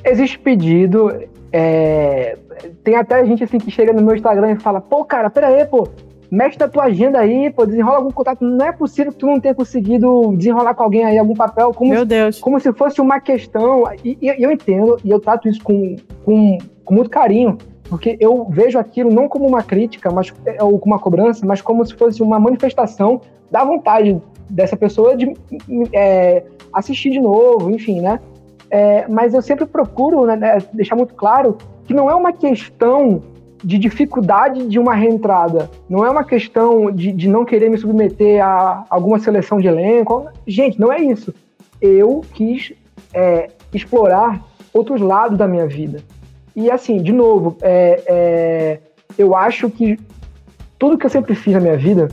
Existe 0.07 0.39
pedido. 0.39 1.11
é, 1.51 2.37
Tem 2.83 2.95
até 2.95 3.25
gente 3.25 3.43
assim 3.43 3.57
que 3.57 3.69
chega 3.71 3.93
no 3.93 4.01
meu 4.01 4.15
Instagram 4.15 4.53
e 4.53 4.59
fala: 4.59 4.81
pô, 4.81 5.03
cara, 5.03 5.29
pera 5.29 5.47
aí, 5.47 5.65
pô. 5.65 5.87
Mexe 6.29 6.59
na 6.59 6.67
tua 6.67 6.83
agenda 6.83 7.19
aí, 7.19 7.49
pô, 7.49 7.65
desenrola 7.65 7.97
algum 7.97 8.11
contato. 8.11 8.43
Não 8.43 8.65
é 8.65 8.71
possível 8.73 9.13
que 9.13 9.17
tu 9.17 9.27
não 9.27 9.39
tenha 9.39 9.55
conseguido 9.55 10.35
desenrolar 10.35 10.73
com 10.73 10.83
alguém 10.83 11.05
aí 11.05 11.17
algum 11.17 11.33
papel, 11.33 11.73
como 11.73 11.91
Meu 11.91 12.05
Deus. 12.05 12.39
como 12.39 12.59
se 12.59 12.73
fosse 12.73 12.99
uma 12.99 13.19
questão. 13.21 13.83
E, 14.03 14.17
e 14.21 14.43
eu 14.43 14.51
entendo, 14.51 14.99
e 15.05 15.09
eu 15.09 15.21
trato 15.21 15.47
isso 15.47 15.63
com, 15.63 15.95
com, 16.25 16.57
com 16.83 16.93
muito 16.93 17.09
carinho, 17.09 17.57
porque 17.89 18.17
eu 18.19 18.45
vejo 18.49 18.77
aquilo 18.77 19.09
não 19.09 19.29
como 19.29 19.47
uma 19.47 19.63
crítica, 19.63 20.11
mas, 20.11 20.33
é, 20.45 20.61
ou 20.61 20.77
como 20.77 20.93
uma 20.93 20.99
cobrança, 20.99 21.45
mas 21.45 21.61
como 21.61 21.85
se 21.85 21.93
fosse 21.93 22.21
uma 22.21 22.37
manifestação 22.37 23.21
da 23.49 23.63
vontade 23.63 24.21
dessa 24.49 24.75
pessoa 24.75 25.15
de 25.15 25.33
é, 25.93 26.43
assistir 26.73 27.11
de 27.11 27.21
novo, 27.21 27.71
enfim, 27.71 28.01
né? 28.01 28.19
É, 28.69 29.07
mas 29.07 29.33
eu 29.33 29.41
sempre 29.41 29.65
procuro 29.65 30.25
né, 30.25 30.35
né, 30.35 30.57
deixar 30.73 30.95
muito 30.95 31.13
claro 31.13 31.57
que 31.85 31.93
não 31.93 32.09
é 32.09 32.15
uma 32.15 32.33
questão 32.33 33.23
de 33.63 33.77
dificuldade 33.77 34.67
de 34.67 34.77
uma 34.77 34.93
reentrada, 34.93 35.69
não 35.89 36.05
é 36.05 36.09
uma 36.09 36.23
questão 36.23 36.91
de, 36.91 37.11
de 37.11 37.27
não 37.27 37.43
querer 37.43 37.69
me 37.69 37.77
submeter 37.77 38.43
a 38.43 38.83
alguma 38.89 39.19
seleção 39.19 39.59
de 39.59 39.67
elenco. 39.67 40.27
Gente, 40.45 40.79
não 40.79 40.91
é 40.91 41.01
isso. 41.01 41.33
Eu 41.81 42.21
quis 42.33 42.73
é, 43.13 43.49
explorar 43.73 44.43
outros 44.73 45.01
lados 45.01 45.37
da 45.37 45.47
minha 45.47 45.65
vida. 45.65 46.03
E 46.55 46.69
assim, 46.69 47.01
de 47.01 47.11
novo, 47.11 47.57
é, 47.61 48.03
é, 48.07 48.79
eu 49.17 49.35
acho 49.35 49.69
que 49.69 49.97
tudo 50.77 50.97
que 50.97 51.05
eu 51.05 51.09
sempre 51.09 51.33
fiz 51.33 51.53
na 51.53 51.59
minha 51.59 51.77
vida 51.77 52.09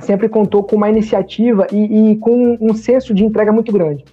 sempre 0.00 0.28
contou 0.28 0.62
com 0.62 0.76
uma 0.76 0.90
iniciativa 0.90 1.66
e, 1.72 2.10
e 2.10 2.16
com 2.16 2.58
um 2.60 2.74
senso 2.74 3.14
de 3.14 3.24
entrega 3.24 3.52
muito 3.52 3.72
grande 3.72 4.04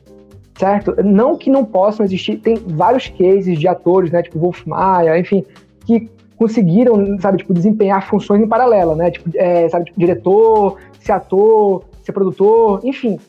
certo? 0.58 0.96
Não 1.04 1.38
que 1.38 1.50
não 1.50 1.66
possam 1.66 2.06
existir, 2.06 2.38
tem 2.38 2.56
vários 2.56 3.08
cases 3.08 3.60
de 3.60 3.68
atores, 3.68 4.12
né, 4.12 4.22
tipo 4.22 4.40
Wolf 4.40 4.66
Maia, 4.66 5.18
enfim, 5.18 5.44
que 5.86 6.10
conseguiram, 6.38 7.20
sabe, 7.20 7.40
tipo, 7.40 7.54
desempenhar 7.54 8.08
funções 8.08 8.42
em 8.42 8.48
paralela, 8.48 8.96
né, 8.96 9.12
tipo, 9.12 9.30
é, 9.36 9.68
sabe, 9.70 9.86
tipo, 9.86 10.00
diretor, 10.00 10.78
ser 11.00 11.14
ator, 11.14 11.84
ser 12.02 12.12
produtor, 12.12 12.82
enfim. 12.84 13.20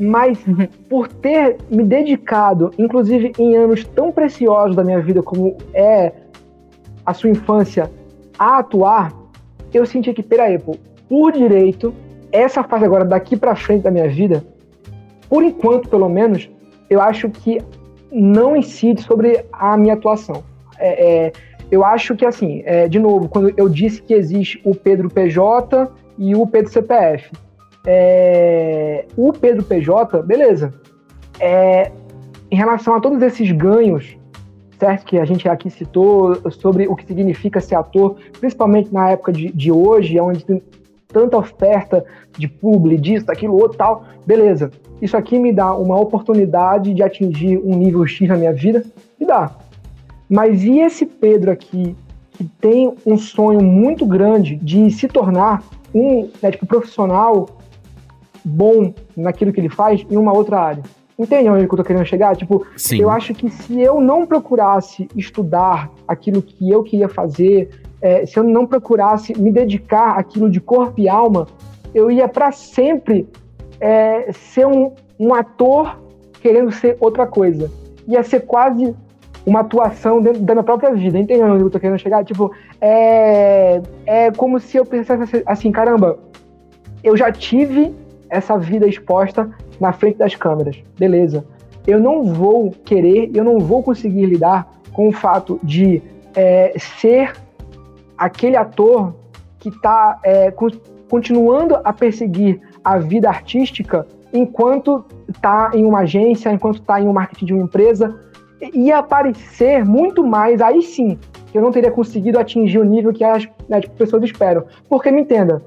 Mas 0.00 0.38
por 0.88 1.06
ter 1.06 1.58
me 1.70 1.84
dedicado, 1.84 2.72
inclusive 2.78 3.32
em 3.38 3.56
anos 3.56 3.84
tão 3.84 4.10
preciosos 4.10 4.74
da 4.74 4.82
minha 4.82 5.00
vida 5.00 5.22
como 5.22 5.56
é 5.74 6.12
a 7.04 7.12
sua 7.12 7.30
infância, 7.30 7.90
a 8.38 8.58
atuar, 8.58 9.12
eu 9.72 9.84
senti 9.86 10.12
que, 10.12 10.22
peraí, 10.22 10.58
pô, 10.58 10.76
por 11.08 11.32
direito, 11.32 11.94
essa 12.30 12.62
fase 12.62 12.84
agora, 12.84 13.04
daqui 13.04 13.36
pra 13.36 13.54
frente 13.54 13.82
da 13.82 13.90
minha 13.90 14.08
vida, 14.08 14.42
por 15.28 15.42
enquanto, 15.42 15.88
pelo 15.88 16.08
menos, 16.08 16.50
eu 16.92 17.00
acho 17.00 17.30
que 17.30 17.58
não 18.10 18.54
incide 18.54 19.02
sobre 19.02 19.44
a 19.50 19.76
minha 19.76 19.94
atuação. 19.94 20.44
É, 20.78 21.26
é, 21.26 21.32
eu 21.70 21.82
acho 21.84 22.14
que, 22.14 22.26
assim, 22.26 22.62
é, 22.66 22.86
de 22.86 22.98
novo, 22.98 23.28
quando 23.28 23.52
eu 23.56 23.66
disse 23.66 24.02
que 24.02 24.12
existe 24.12 24.60
o 24.62 24.74
Pedro 24.74 25.08
PJ 25.08 25.90
e 26.18 26.34
o 26.34 26.46
Pedro 26.46 26.70
CPF, 26.70 27.30
é, 27.86 29.06
o 29.16 29.32
Pedro 29.32 29.64
PJ, 29.64 30.22
beleza. 30.22 30.74
É, 31.40 31.90
em 32.50 32.56
relação 32.56 32.94
a 32.94 33.00
todos 33.00 33.22
esses 33.22 33.50
ganhos, 33.50 34.14
certo, 34.78 35.06
que 35.06 35.18
a 35.18 35.24
gente 35.24 35.48
aqui 35.48 35.70
citou, 35.70 36.50
sobre 36.50 36.86
o 36.86 36.94
que 36.94 37.06
significa 37.06 37.58
ser 37.58 37.76
ator, 37.76 38.16
principalmente 38.38 38.92
na 38.92 39.10
época 39.10 39.32
de, 39.32 39.50
de 39.50 39.72
hoje, 39.72 40.20
onde 40.20 40.44
tanta 41.12 41.36
oferta 41.36 42.04
de 42.38 42.48
publi, 42.48 42.96
disso, 42.96 43.26
daquilo, 43.26 43.54
outro 43.54 43.78
tal, 43.78 44.04
beleza. 44.26 44.70
Isso 45.00 45.16
aqui 45.16 45.38
me 45.38 45.52
dá 45.52 45.74
uma 45.74 45.98
oportunidade 45.98 46.94
de 46.94 47.02
atingir 47.02 47.58
um 47.58 47.76
nível 47.76 48.06
X 48.06 48.28
na 48.28 48.36
minha 48.36 48.52
vida? 48.52 48.84
Me 49.18 49.26
dá. 49.26 49.50
Mas 50.28 50.62
e 50.64 50.80
esse 50.80 51.04
Pedro 51.04 51.50
aqui, 51.50 51.94
que 52.30 52.44
tem 52.60 52.94
um 53.04 53.18
sonho 53.18 53.62
muito 53.62 54.06
grande 54.06 54.56
de 54.56 54.90
se 54.90 55.08
tornar 55.08 55.62
um 55.94 56.30
né, 56.40 56.50
tipo, 56.50 56.66
profissional 56.66 57.48
bom 58.44 58.94
naquilo 59.16 59.52
que 59.52 59.60
ele 59.60 59.68
faz 59.68 60.06
em 60.10 60.16
uma 60.16 60.32
outra 60.32 60.58
área? 60.58 60.82
Entende 61.18 61.50
onde 61.50 61.64
eu 61.64 61.68
tô 61.68 61.84
querendo 61.84 62.06
chegar? 62.06 62.34
Tipo, 62.34 62.66
Sim. 62.76 63.00
eu 63.00 63.10
acho 63.10 63.34
que 63.34 63.50
se 63.50 63.80
eu 63.80 64.00
não 64.00 64.26
procurasse 64.26 65.06
estudar 65.14 65.90
aquilo 66.08 66.40
que 66.40 66.70
eu 66.70 66.82
queria 66.82 67.08
fazer, 67.08 67.68
é, 68.02 68.26
se 68.26 68.36
eu 68.36 68.42
não 68.42 68.66
procurasse 68.66 69.32
me 69.40 69.52
dedicar 69.52 70.18
àquilo 70.18 70.50
de 70.50 70.60
corpo 70.60 71.00
e 71.00 71.08
alma, 71.08 71.46
eu 71.94 72.10
ia 72.10 72.26
para 72.26 72.50
sempre 72.50 73.28
é, 73.80 74.32
ser 74.32 74.66
um, 74.66 74.92
um 75.18 75.32
ator 75.32 75.98
querendo 76.40 76.72
ser 76.72 76.96
outra 77.00 77.26
coisa. 77.26 77.70
Ia 78.08 78.24
ser 78.24 78.40
quase 78.40 78.94
uma 79.46 79.60
atuação 79.60 80.20
dentro 80.20 80.40
da 80.40 80.54
minha 80.54 80.64
própria 80.64 80.92
vida. 80.92 81.18
Entendeu 81.18 81.46
onde 81.46 81.62
eu 81.62 81.70
tô 81.70 81.78
querendo 81.78 81.98
chegar? 81.98 82.24
Tipo, 82.24 82.50
é, 82.80 83.80
é 84.04 84.30
como 84.32 84.58
se 84.58 84.76
eu 84.76 84.84
pensasse 84.84 85.42
assim, 85.46 85.70
caramba, 85.70 86.18
eu 87.04 87.16
já 87.16 87.30
tive 87.30 87.94
essa 88.28 88.58
vida 88.58 88.86
exposta 88.86 89.48
na 89.80 89.92
frente 89.92 90.18
das 90.18 90.34
câmeras. 90.34 90.82
Beleza. 90.98 91.44
Eu 91.86 92.00
não 92.00 92.24
vou 92.24 92.72
querer, 92.84 93.30
eu 93.34 93.44
não 93.44 93.58
vou 93.58 93.82
conseguir 93.82 94.26
lidar 94.26 94.68
com 94.92 95.08
o 95.08 95.12
fato 95.12 95.58
de 95.62 96.02
é, 96.34 96.72
ser 96.78 97.32
aquele 98.16 98.56
ator 98.56 99.14
que 99.58 99.68
está 99.68 100.18
é, 100.24 100.52
continuando 101.08 101.78
a 101.84 101.92
perseguir 101.92 102.60
a 102.82 102.98
vida 102.98 103.28
artística 103.28 104.06
enquanto 104.32 105.04
está 105.28 105.70
em 105.74 105.84
uma 105.84 106.00
agência, 106.00 106.50
enquanto 106.50 106.80
está 106.80 107.00
em 107.00 107.06
um 107.06 107.12
marketing 107.12 107.44
de 107.46 107.52
uma 107.52 107.62
empresa, 107.62 108.18
ia 108.72 108.98
aparecer 108.98 109.84
muito 109.84 110.24
mais, 110.24 110.60
aí 110.60 110.82
sim, 110.82 111.18
eu 111.52 111.60
não 111.60 111.70
teria 111.70 111.90
conseguido 111.90 112.38
atingir 112.38 112.78
o 112.78 112.84
nível 112.84 113.12
que 113.12 113.24
as 113.24 113.46
né, 113.68 113.80
tipo, 113.80 113.94
pessoas 113.96 114.22
esperam. 114.22 114.64
Porque, 114.88 115.10
me 115.10 115.22
entenda, 115.22 115.62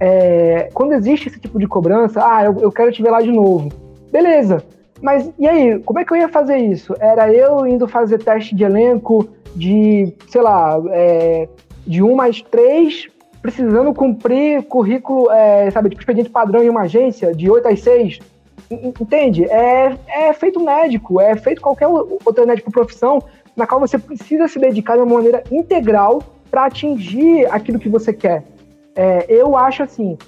é, 0.00 0.68
quando 0.74 0.92
existe 0.92 1.28
esse 1.28 1.38
tipo 1.38 1.58
de 1.58 1.66
cobrança, 1.66 2.20
ah, 2.24 2.44
eu, 2.44 2.58
eu 2.60 2.72
quero 2.72 2.90
te 2.90 3.02
ver 3.02 3.10
lá 3.10 3.20
de 3.20 3.30
novo. 3.30 3.68
Beleza, 4.10 4.64
mas 5.00 5.30
e 5.38 5.46
aí, 5.46 5.78
como 5.80 5.98
é 5.98 6.04
que 6.04 6.12
eu 6.12 6.16
ia 6.16 6.28
fazer 6.28 6.56
isso? 6.56 6.94
Era 6.98 7.32
eu 7.32 7.66
indo 7.66 7.86
fazer 7.86 8.18
teste 8.18 8.54
de 8.54 8.64
elenco 8.64 9.28
de, 9.54 10.12
sei 10.28 10.40
lá, 10.40 10.80
é, 10.90 11.48
de 11.88 12.02
1 12.02 12.14
mais 12.14 12.42
3, 12.42 13.08
precisando 13.40 13.94
cumprir 13.94 14.62
currículo, 14.64 15.30
é, 15.30 15.70
sabe, 15.70 15.88
tipo 15.88 16.02
expediente 16.02 16.28
padrão 16.28 16.62
em 16.62 16.68
uma 16.68 16.82
agência, 16.82 17.34
de 17.34 17.50
8 17.50 17.66
às 17.66 17.80
6. 17.80 18.18
Entende? 18.70 19.44
É, 19.46 19.96
é 20.06 20.32
feito 20.34 20.60
médico, 20.60 21.18
é 21.18 21.34
feito 21.34 21.62
qualquer 21.62 21.86
outra 21.86 22.54
tipo, 22.54 22.70
profissão 22.70 23.22
na 23.56 23.66
qual 23.66 23.80
você 23.80 23.98
precisa 23.98 24.46
se 24.46 24.58
dedicar 24.58 24.96
de 24.96 25.02
uma 25.02 25.14
maneira 25.14 25.42
integral 25.50 26.22
para 26.50 26.66
atingir 26.66 27.46
aquilo 27.50 27.78
que 27.78 27.88
você 27.88 28.12
quer. 28.12 28.44
É, 28.94 29.24
eu 29.28 29.56
acho 29.56 29.82
assim, 29.82 30.18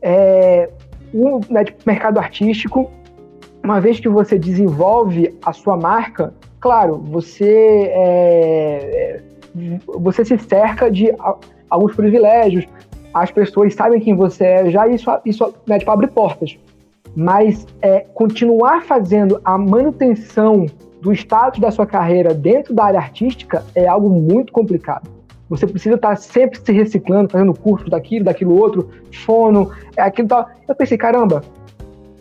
é, 0.00 0.70
o 1.12 1.40
né, 1.50 1.64
tipo, 1.64 1.82
mercado 1.84 2.18
artístico, 2.18 2.88
uma 3.64 3.80
vez 3.80 3.98
que 3.98 4.08
você 4.08 4.38
desenvolve 4.38 5.36
a 5.44 5.52
sua 5.52 5.76
marca, 5.76 6.32
claro, 6.60 6.98
você 6.98 7.90
é, 7.92 9.22
você 9.86 10.24
se 10.24 10.38
cerca 10.38 10.90
de 10.90 11.12
alguns 11.68 11.94
privilégios, 11.94 12.66
as 13.12 13.30
pessoas 13.30 13.74
sabem 13.74 14.00
quem 14.00 14.14
você 14.14 14.44
é, 14.44 14.70
já 14.70 14.86
isso, 14.86 15.10
isso 15.24 15.54
né, 15.66 15.78
tipo, 15.78 15.90
abre 15.90 16.06
portas. 16.06 16.58
Mas 17.14 17.66
é, 17.82 18.00
continuar 18.14 18.82
fazendo 18.84 19.40
a 19.44 19.58
manutenção 19.58 20.66
do 21.00 21.12
status 21.12 21.60
da 21.60 21.70
sua 21.70 21.86
carreira 21.86 22.32
dentro 22.32 22.74
da 22.74 22.84
área 22.84 23.00
artística 23.00 23.64
é 23.74 23.86
algo 23.86 24.08
muito 24.08 24.52
complicado. 24.52 25.08
Você 25.48 25.66
precisa 25.66 25.96
estar 25.96 26.14
sempre 26.16 26.60
se 26.60 26.72
reciclando, 26.72 27.30
fazendo 27.30 27.52
curso 27.52 27.90
daquilo, 27.90 28.26
daquilo 28.26 28.56
outro, 28.56 28.88
fono, 29.24 29.72
é 29.96 30.02
aquilo 30.02 30.28
tal. 30.28 30.48
Eu 30.68 30.74
pensei, 30.76 30.96
caramba, 30.96 31.42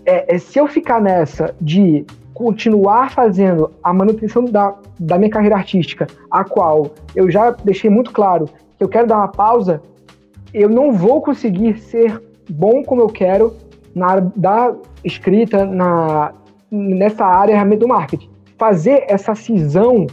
é, 0.04 0.36
é, 0.36 0.38
se 0.40 0.58
eu 0.58 0.68
ficar 0.68 1.00
nessa 1.00 1.54
de 1.62 2.04
continuar 2.40 3.12
fazendo 3.12 3.70
a 3.84 3.92
manutenção 3.92 4.46
da, 4.46 4.74
da 4.98 5.18
minha 5.18 5.30
carreira 5.30 5.58
artística, 5.58 6.08
a 6.32 6.42
qual 6.46 6.92
eu 7.14 7.30
já 7.30 7.52
deixei 7.52 7.90
muito 7.90 8.12
claro 8.12 8.46
que 8.78 8.82
eu 8.82 8.88
quero 8.88 9.06
dar 9.06 9.18
uma 9.18 9.28
pausa, 9.28 9.82
eu 10.54 10.70
não 10.70 10.94
vou 10.94 11.22
conseguir 11.22 11.78
ser 11.80 12.18
bom 12.50 12.82
como 12.82 13.02
eu 13.02 13.10
quero 13.10 13.58
na 13.94 14.08
área 14.08 14.32
da 14.38 14.74
escrita, 15.04 15.66
na, 15.66 16.32
nessa 16.72 17.26
área 17.26 17.56
realmente 17.56 17.80
do 17.80 17.90
marketing. 17.90 18.30
Fazer 18.58 19.04
essa 19.10 19.36
cisão 19.36 20.08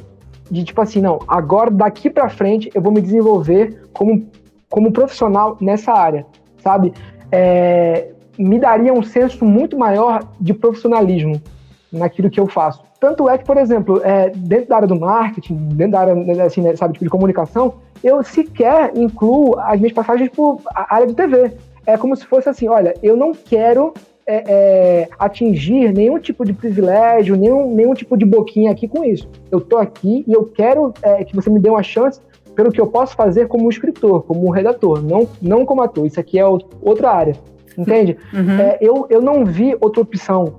de 0.50 0.64
tipo 0.64 0.80
assim, 0.80 1.00
não, 1.00 1.20
agora 1.28 1.70
daqui 1.70 2.10
para 2.10 2.28
frente 2.28 2.68
eu 2.74 2.82
vou 2.82 2.90
me 2.90 3.00
desenvolver 3.00 3.84
como, 3.92 4.28
como 4.68 4.90
profissional 4.90 5.56
nessa 5.60 5.92
área, 5.92 6.26
sabe? 6.58 6.92
É, 7.30 8.08
me 8.36 8.58
daria 8.58 8.92
um 8.92 9.04
senso 9.04 9.44
muito 9.44 9.78
maior 9.78 10.28
de 10.40 10.52
profissionalismo 10.52 11.40
naquilo 11.92 12.30
que 12.30 12.40
eu 12.40 12.46
faço. 12.46 12.82
Tanto 13.00 13.28
é 13.28 13.36
que, 13.38 13.44
por 13.44 13.56
exemplo, 13.56 14.00
é, 14.02 14.30
dentro 14.30 14.68
da 14.68 14.76
área 14.76 14.88
do 14.88 14.98
marketing, 14.98 15.54
dentro 15.72 15.92
da 15.92 16.00
área, 16.00 16.44
assim, 16.44 16.60
né, 16.60 16.74
sabe, 16.76 16.94
tipo 16.94 17.04
de 17.04 17.10
comunicação, 17.10 17.74
eu 18.02 18.22
sequer 18.22 18.96
incluo 18.96 19.58
as 19.58 19.78
minhas 19.78 19.92
passagens 19.92 20.30
por 20.30 20.60
área 20.74 21.06
de 21.06 21.14
TV. 21.14 21.52
É 21.86 21.96
como 21.96 22.16
se 22.16 22.26
fosse 22.26 22.48
assim, 22.48 22.68
olha, 22.68 22.94
eu 23.02 23.16
não 23.16 23.32
quero 23.32 23.92
é, 24.26 24.42
é, 24.46 25.08
atingir 25.18 25.92
nenhum 25.92 26.18
tipo 26.18 26.44
de 26.44 26.52
privilégio, 26.52 27.36
nenhum, 27.36 27.72
nenhum 27.72 27.94
tipo 27.94 28.16
de 28.16 28.24
boquinha 28.24 28.72
aqui 28.72 28.88
com 28.88 29.04
isso. 29.04 29.28
Eu 29.50 29.60
tô 29.60 29.76
aqui 29.76 30.24
e 30.26 30.32
eu 30.32 30.44
quero 30.44 30.92
é, 31.02 31.22
que 31.24 31.34
você 31.34 31.48
me 31.48 31.60
dê 31.60 31.68
uma 31.68 31.82
chance 31.82 32.20
pelo 32.56 32.72
que 32.72 32.80
eu 32.80 32.86
posso 32.86 33.14
fazer 33.14 33.46
como 33.46 33.68
escritor, 33.68 34.24
como 34.24 34.50
redator, 34.50 35.02
não, 35.02 35.28
não 35.40 35.64
como 35.64 35.82
ator. 35.82 36.06
Isso 36.06 36.18
aqui 36.18 36.38
é 36.38 36.44
outra 36.44 37.10
área, 37.10 37.36
entende? 37.76 38.16
Uhum. 38.32 38.58
É, 38.58 38.78
eu, 38.80 39.06
eu 39.10 39.20
não 39.20 39.44
vi 39.44 39.76
outra 39.80 40.00
opção 40.00 40.54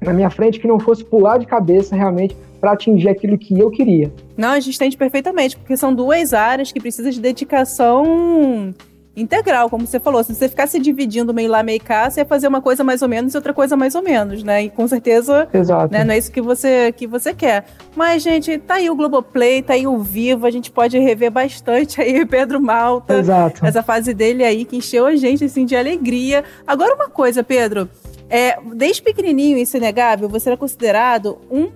na 0.00 0.12
minha 0.12 0.30
frente 0.30 0.58
que 0.58 0.66
não 0.66 0.78
fosse 0.78 1.04
pular 1.04 1.38
de 1.38 1.46
cabeça 1.46 1.94
realmente 1.94 2.36
para 2.60 2.72
atingir 2.72 3.08
aquilo 3.08 3.38
que 3.38 3.58
eu 3.58 3.70
queria. 3.70 4.12
Não, 4.36 4.50
a 4.50 4.60
gente 4.60 4.76
entende 4.76 4.96
perfeitamente, 4.96 5.56
porque 5.56 5.76
são 5.76 5.94
duas 5.94 6.34
áreas 6.34 6.70
que 6.70 6.80
precisam 6.80 7.10
de 7.10 7.20
dedicação 7.20 8.74
integral, 9.16 9.68
como 9.68 9.86
você 9.86 9.98
falou. 9.98 10.22
Se 10.22 10.34
você 10.34 10.48
ficar 10.48 10.66
se 10.66 10.78
dividindo 10.78 11.34
meio 11.34 11.50
lá, 11.50 11.62
meio 11.62 11.80
cá, 11.80 12.08
você 12.08 12.20
ia 12.20 12.24
fazer 12.24 12.48
uma 12.48 12.60
coisa 12.60 12.84
mais 12.84 13.02
ou 13.02 13.08
menos 13.08 13.34
e 13.34 13.36
outra 13.36 13.52
coisa 13.52 13.76
mais 13.76 13.94
ou 13.94 14.02
menos, 14.02 14.42
né? 14.42 14.64
E 14.64 14.70
com 14.70 14.86
certeza 14.86 15.48
Exato. 15.52 15.92
Né, 15.92 16.04
não 16.04 16.14
é 16.14 16.18
isso 16.18 16.30
que 16.30 16.40
você, 16.40 16.92
que 16.92 17.06
você 17.06 17.34
quer. 17.34 17.64
Mas, 17.96 18.22
gente, 18.22 18.58
tá 18.58 18.74
aí 18.74 18.88
o 18.88 18.94
Globoplay, 18.94 19.62
tá 19.62 19.74
aí 19.74 19.86
o 19.86 19.98
Vivo, 19.98 20.46
a 20.46 20.50
gente 20.50 20.70
pode 20.70 20.98
rever 20.98 21.30
bastante 21.30 22.00
aí 22.00 22.24
Pedro 22.24 22.60
Malta. 22.60 23.18
Exato. 23.18 23.64
Essa 23.64 23.82
fase 23.82 24.14
dele 24.14 24.44
aí 24.44 24.64
que 24.64 24.76
encheu 24.76 25.06
a 25.06 25.16
gente, 25.16 25.44
assim, 25.44 25.64
de 25.64 25.76
alegria. 25.76 26.44
Agora, 26.66 26.94
uma 26.94 27.08
coisa, 27.08 27.42
Pedro. 27.42 27.88
É, 28.28 28.56
desde 28.74 29.02
pequenininho, 29.02 29.58
isso 29.58 29.76
é 29.76 29.80
inegável, 29.80 30.28
você 30.28 30.50
era 30.50 30.56
considerado 30.56 31.38
um 31.50 31.68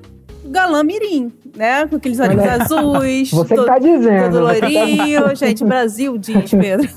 galã 0.47 0.83
mirim, 0.83 1.33
né? 1.57 1.87
Com 1.87 1.97
aqueles 1.97 2.21
olhos 2.21 2.43
azuis. 2.43 3.31
Você 3.31 3.55
todo, 3.55 3.65
que 3.65 3.71
tá 3.71 3.79
dizendo. 3.79 4.33
Todo 4.33 4.45
loirinho. 4.45 5.37
gente, 5.37 5.65
Brasil 5.65 6.17
diz, 6.19 6.51
Pedro. 6.51 6.89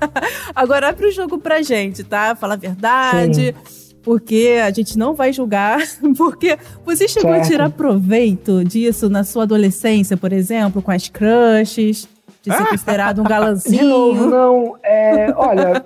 Agora 0.54 0.88
abre 0.88 1.06
o 1.06 1.12
jogo 1.12 1.38
pra 1.38 1.62
gente, 1.62 2.04
tá? 2.04 2.34
Fala 2.34 2.54
a 2.54 2.56
verdade. 2.56 3.54
Sim. 3.54 3.86
Porque 4.02 4.60
a 4.64 4.70
gente 4.70 4.96
não 4.96 5.14
vai 5.14 5.32
julgar. 5.32 5.80
Porque 6.16 6.56
você 6.84 7.08
chegou 7.08 7.32
certo. 7.32 7.44
a 7.44 7.48
tirar 7.48 7.70
proveito 7.70 8.64
disso 8.64 9.08
na 9.08 9.24
sua 9.24 9.42
adolescência, 9.42 10.16
por 10.16 10.32
exemplo, 10.32 10.80
com 10.80 10.90
as 10.92 11.08
crushes, 11.08 12.08
de 12.42 12.56
ser 12.56 12.66
considerado 12.66 13.20
um 13.20 13.24
galãzinho. 13.24 13.78
De 13.78 13.84
novo, 13.84 14.26
não. 14.26 14.76
É, 14.82 15.32
olha, 15.36 15.84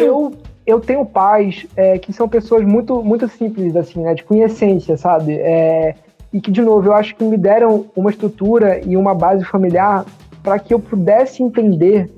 eu 0.00 0.32
eu 0.66 0.80
tenho 0.80 1.04
pais 1.04 1.66
é, 1.76 1.98
que 1.98 2.12
são 2.12 2.28
pessoas 2.28 2.64
muito, 2.64 3.02
muito 3.02 3.28
simples, 3.28 3.74
assim, 3.74 4.00
né? 4.00 4.14
Tipo, 4.14 4.34
em 4.34 4.42
essência, 4.42 4.96
sabe? 4.96 5.34
É, 5.34 5.96
e 6.32 6.40
que, 6.40 6.50
de 6.50 6.62
novo, 6.62 6.88
eu 6.88 6.92
acho 6.94 7.14
que 7.16 7.24
me 7.24 7.36
deram 7.36 7.86
uma 7.96 8.10
estrutura 8.10 8.80
e 8.86 8.96
uma 8.96 9.14
base 9.14 9.44
familiar 9.44 10.04
para 10.42 10.58
que 10.58 10.72
eu 10.72 10.78
pudesse 10.78 11.42
entender 11.42 12.10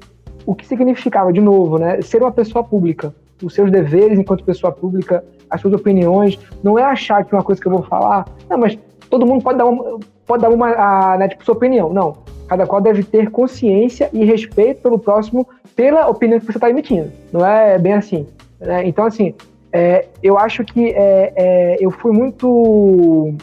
o 0.46 0.54
que 0.54 0.66
significava, 0.66 1.32
de 1.32 1.40
novo, 1.40 1.78
né, 1.78 2.00
ser 2.02 2.22
uma 2.22 2.32
pessoa 2.32 2.64
pública, 2.64 3.14
os 3.42 3.54
seus 3.54 3.70
deveres 3.70 4.18
enquanto 4.18 4.44
pessoa 4.44 4.72
pública, 4.72 5.24
as 5.48 5.60
suas 5.60 5.74
opiniões, 5.74 6.38
não 6.62 6.78
é 6.78 6.84
achar 6.84 7.24
que 7.24 7.34
uma 7.34 7.42
coisa 7.42 7.60
que 7.60 7.66
eu 7.66 7.72
vou 7.72 7.82
falar, 7.82 8.26
não, 8.48 8.58
mas 8.58 8.78
todo 9.08 9.26
mundo 9.26 9.42
pode 9.42 9.58
dar 9.58 9.66
uma, 9.66 9.98
pode 10.26 10.42
dar 10.42 10.50
uma 10.50 10.68
a, 10.68 11.18
né, 11.18 11.28
tipo, 11.28 11.44
sua 11.44 11.54
opinião, 11.54 11.92
não, 11.92 12.16
cada 12.48 12.66
qual 12.66 12.80
deve 12.80 13.02
ter 13.02 13.30
consciência 13.30 14.10
e 14.12 14.24
respeito 14.24 14.82
pelo 14.82 14.98
próximo 14.98 15.46
pela 15.74 16.08
opinião 16.08 16.38
que 16.38 16.46
você 16.46 16.58
está 16.58 16.68
emitindo, 16.68 17.10
não 17.32 17.46
é 17.46 17.78
bem 17.78 17.94
assim, 17.94 18.26
né? 18.60 18.86
então 18.86 19.06
assim, 19.06 19.34
é, 19.72 20.06
eu 20.22 20.38
acho 20.38 20.64
que 20.64 20.90
é, 20.90 21.32
é, 21.34 21.76
eu 21.80 21.90
fui 21.90 22.12
muito 22.12 23.34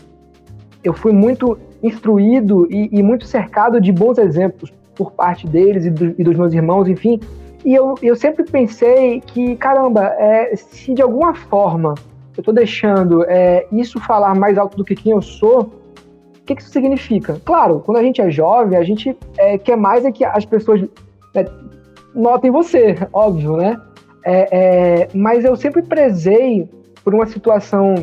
eu 0.84 0.94
fui 0.94 1.12
muito 1.12 1.58
instruído 1.82 2.68
e, 2.70 2.90
e, 2.92 3.04
muito 3.04 3.26
cercado 3.26 3.80
de 3.80 3.92
bons 3.92 4.18
exemplos 4.18 4.72
por 4.96 5.12
parte 5.12 5.48
deles 5.48 5.86
e, 5.86 5.90
do, 5.90 6.16
e 6.18 6.24
dos 6.24 6.36
meus 6.36 6.54
irmãos, 6.54 6.88
enfim. 6.88 7.20
E 7.64 7.74
eu, 7.74 7.96
eu 8.02 8.16
sempre 8.16 8.44
pensei 8.44 9.22
que, 9.22 9.56
caramba, 9.56 10.06
é, 10.18 10.56
se 10.56 10.94
de 10.94 11.02
alguma 11.02 11.34
forma 11.34 11.96
eu 12.36 12.42
estou 12.42 12.54
deixando 12.54 13.24
é, 13.26 13.66
isso 13.72 14.00
falar 14.00 14.34
mais 14.36 14.58
alto 14.58 14.78
do 14.78 14.86
que 14.86 14.96
quem 14.96 15.12
eu 15.12 15.22
sou, 15.22 15.62
o 15.62 16.46
que, 16.46 16.56
que 16.56 16.62
isso 16.62 16.72
significa? 16.72 17.40
Claro, 17.44 17.82
quando 17.86 17.98
a 17.98 18.04
gente 18.04 18.22
é 18.22 18.30
jovem, 18.30 18.78
a 18.78 18.84
gente 18.84 19.16
é, 19.38 19.58
quer 19.58 19.76
mais 19.76 20.06
é 20.06 20.12
que 20.12 20.24
as 20.24 20.46
pessoas 20.46 20.82
né, 21.36 21.46
notem 22.16 22.50
você, 22.50 22.96
óbvio, 23.14 23.58
né? 23.58 23.80
É, 24.26 24.48
é, 24.52 25.08
mas 25.14 25.46
eu 25.46 25.56
sempre 25.56 25.82
prezei 25.82 26.68
por 27.04 27.14
uma 27.14 27.26
situação 27.26 27.96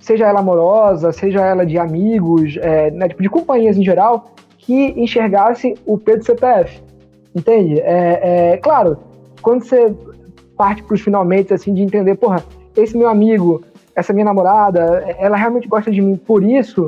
seja 0.00 0.26
ela 0.26 0.40
amorosa, 0.40 1.12
seja 1.12 1.40
ela 1.40 1.64
de 1.64 1.78
amigos, 1.78 2.56
é, 2.56 2.90
né, 2.90 3.08
tipo, 3.08 3.22
de 3.22 3.28
companhias 3.28 3.76
em 3.76 3.84
geral, 3.84 4.32
que 4.58 4.94
enxergasse 5.00 5.74
o 5.86 5.96
Pedro 5.96 6.24
CPF. 6.24 6.82
Entende? 7.34 7.80
É, 7.80 8.54
é 8.54 8.56
claro, 8.56 8.98
quando 9.40 9.62
você 9.64 9.94
parte 10.56 10.82
para 10.82 10.94
os 10.94 11.00
finalmente, 11.00 11.54
assim, 11.54 11.72
de 11.72 11.82
entender, 11.82 12.16
porra, 12.16 12.42
esse 12.76 12.96
meu 12.96 13.08
amigo, 13.08 13.62
essa 13.94 14.12
minha 14.12 14.24
namorada, 14.24 15.04
ela 15.18 15.36
realmente 15.36 15.68
gosta 15.68 15.90
de 15.90 16.00
mim 16.00 16.16
por 16.16 16.42
isso, 16.42 16.86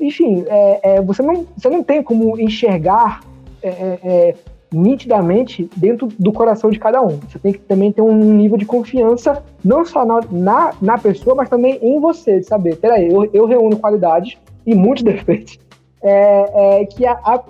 enfim, 0.00 0.44
é, 0.48 0.96
é, 0.96 1.02
você, 1.02 1.22
não, 1.22 1.46
você 1.56 1.68
não 1.68 1.82
tem 1.82 2.02
como 2.02 2.38
enxergar 2.38 3.20
é, 3.62 3.68
é, 3.68 3.98
é 4.02 4.34
nitidamente 4.74 5.68
dentro 5.76 6.08
do 6.18 6.32
coração 6.32 6.70
de 6.70 6.78
cada 6.78 7.00
um. 7.02 7.18
Você 7.28 7.38
tem 7.38 7.52
que 7.52 7.60
também 7.60 7.92
ter 7.92 8.02
um 8.02 8.14
nível 8.14 8.58
de 8.58 8.64
confiança, 8.64 9.42
não 9.64 9.84
só 9.84 10.04
na, 10.04 10.20
na, 10.30 10.72
na 10.80 10.98
pessoa, 10.98 11.34
mas 11.34 11.48
também 11.48 11.78
em 11.80 12.00
você, 12.00 12.40
de 12.40 12.46
saber, 12.46 12.76
peraí, 12.76 13.10
eu, 13.10 13.28
eu 13.32 13.46
reúno 13.46 13.76
qualidades 13.76 14.36
e 14.66 14.74
muitos 14.74 15.02
defeitos. 15.04 15.58
É, 16.02 16.80
é, 16.80 16.84
que, 16.86 17.06
a, 17.06 17.12
a, 17.12 17.42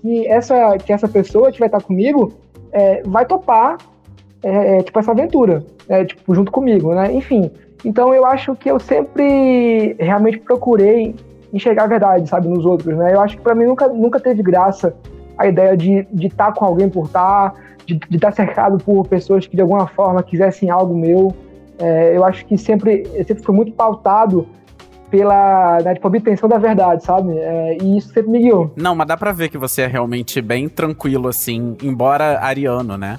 que, 0.00 0.26
essa, 0.26 0.76
que 0.78 0.92
essa 0.92 1.08
pessoa 1.08 1.50
que 1.50 1.58
vai 1.58 1.68
estar 1.68 1.80
comigo 1.80 2.32
é, 2.70 3.02
vai 3.02 3.24
topar 3.24 3.78
é, 4.42 4.78
é, 4.78 4.82
tipo, 4.82 4.98
essa 4.98 5.12
aventura, 5.12 5.64
é, 5.88 6.04
tipo, 6.04 6.34
junto 6.34 6.50
comigo, 6.50 6.92
né? 6.94 7.12
Enfim, 7.12 7.50
então 7.84 8.12
eu 8.12 8.26
acho 8.26 8.54
que 8.56 8.70
eu 8.70 8.78
sempre 8.78 9.94
realmente 9.98 10.38
procurei 10.38 11.14
enxergar 11.52 11.84
a 11.84 11.86
verdade, 11.86 12.28
sabe, 12.28 12.48
nos 12.48 12.64
outros, 12.64 12.96
né? 12.96 13.14
Eu 13.14 13.20
acho 13.20 13.36
que 13.36 13.42
para 13.42 13.54
mim 13.54 13.66
nunca, 13.66 13.86
nunca 13.88 14.18
teve 14.18 14.42
graça 14.42 14.94
a 15.36 15.46
ideia 15.46 15.76
de 15.76 16.06
estar 16.26 16.46
tá 16.46 16.52
com 16.52 16.64
alguém 16.64 16.88
por 16.88 17.06
estar, 17.06 17.50
tá, 17.50 17.56
de 17.86 17.94
estar 17.94 18.30
tá 18.30 18.32
cercado 18.32 18.78
por 18.78 19.06
pessoas 19.06 19.46
que 19.46 19.56
de 19.56 19.62
alguma 19.62 19.86
forma 19.86 20.22
quisessem 20.22 20.70
algo 20.70 20.94
meu. 20.94 21.34
É, 21.78 22.16
eu 22.16 22.24
acho 22.24 22.44
que 22.46 22.56
sempre, 22.56 23.04
sempre 23.26 23.42
foi 23.42 23.54
muito 23.54 23.72
pautado 23.72 24.46
pela 25.12 25.78
né, 25.84 25.92
tipo, 25.94 26.08
obtenção 26.08 26.48
da 26.48 26.56
verdade, 26.56 27.04
sabe? 27.04 27.36
É, 27.36 27.76
e 27.82 27.98
isso 27.98 28.08
sempre 28.14 28.30
me 28.30 28.38
guiou. 28.38 28.72
Não, 28.74 28.94
mas 28.94 29.06
dá 29.06 29.14
pra 29.14 29.30
ver 29.30 29.50
que 29.50 29.58
você 29.58 29.82
é 29.82 29.86
realmente 29.86 30.40
bem 30.40 30.70
tranquilo, 30.70 31.28
assim, 31.28 31.76
embora 31.82 32.40
ariano, 32.40 32.96
né? 32.96 33.18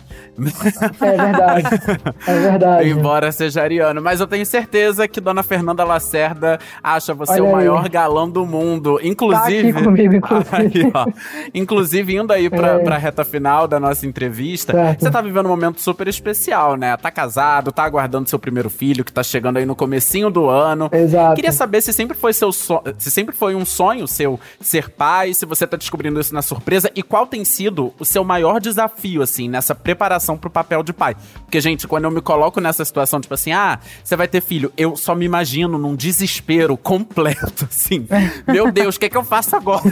É 0.99 1.11
verdade. 1.17 1.63
É 2.25 2.39
verdade. 2.39 2.89
embora 2.89 3.31
seja 3.31 3.61
ariano. 3.61 4.01
Mas 4.01 4.19
eu 4.19 4.25
tenho 4.25 4.45
certeza 4.45 5.07
que 5.07 5.19
Dona 5.19 5.43
Fernanda 5.43 5.83
Lacerda 5.83 6.57
acha 6.81 7.13
você 7.13 7.33
Olha 7.33 7.43
o 7.43 7.51
maior 7.51 7.89
galão 7.89 8.29
do 8.29 8.45
mundo. 8.45 8.99
Inclusive. 9.03 9.73
Tá 9.73 9.79
aqui 9.79 9.85
comigo, 9.85 10.15
inclusive. 10.15 10.91
Aí, 10.95 11.51
inclusive, 11.53 12.15
indo 12.15 12.33
aí 12.33 12.49
pra, 12.49 12.67
é. 12.69 12.79
pra 12.79 12.97
reta 12.97 13.23
final 13.23 13.67
da 13.67 13.79
nossa 13.79 14.07
entrevista, 14.07 14.73
certo. 14.73 15.01
você 15.01 15.11
tá 15.11 15.21
vivendo 15.21 15.45
um 15.45 15.49
momento 15.49 15.81
super 15.81 16.07
especial, 16.07 16.75
né? 16.75 16.95
Tá 16.97 17.11
casado, 17.11 17.71
tá 17.71 17.83
aguardando 17.83 18.29
seu 18.29 18.39
primeiro 18.39 18.69
filho, 18.69 19.03
que 19.03 19.11
tá 19.11 19.21
chegando 19.21 19.57
aí 19.57 19.65
no 19.65 19.75
comecinho 19.75 20.29
do 20.29 20.49
ano. 20.49 20.89
Exato. 20.91 21.35
Queria 21.35 21.51
saber 21.51 21.82
se 21.83 21.93
sempre 21.93 22.17
foi 22.17 22.33
seu 22.33 22.51
so... 22.51 22.81
se 22.97 23.11
sempre 23.11 23.35
foi 23.35 23.55
um 23.55 23.65
sonho 23.65 24.07
seu 24.07 24.39
ser 24.59 24.89
pai, 24.89 25.33
se 25.33 25.45
você 25.45 25.67
tá 25.67 25.77
descobrindo 25.77 26.19
isso 26.19 26.33
na 26.33 26.41
surpresa 26.41 26.89
e 26.95 27.03
qual 27.03 27.27
tem 27.27 27.43
sido 27.45 27.93
o 27.99 28.05
seu 28.05 28.23
maior 28.23 28.59
desafio 28.59 29.21
assim 29.21 29.49
nessa 29.49 29.75
preparação 29.75 30.37
pro 30.37 30.49
papel 30.49 30.81
de 30.81 30.93
pai. 30.93 31.15
Porque 31.41 31.59
gente, 31.59 31.87
quando 31.87 32.05
eu 32.05 32.11
me 32.11 32.21
coloco 32.21 32.59
nessa 32.59 32.83
situação 32.85 33.19
tipo 33.19 33.33
assim, 33.33 33.51
ah, 33.51 33.79
você 34.03 34.15
vai 34.15 34.27
ter 34.27 34.41
filho, 34.41 34.71
eu 34.77 34.95
só 34.95 35.13
me 35.13 35.25
imagino 35.25 35.77
num 35.77 35.95
desespero 35.95 36.77
completo 36.77 37.65
assim. 37.69 38.07
Meu 38.47 38.71
Deus, 38.71 38.95
o 38.95 38.99
que 38.99 39.05
é 39.05 39.09
que 39.09 39.17
eu 39.17 39.23
faço 39.23 39.55
agora? 39.55 39.83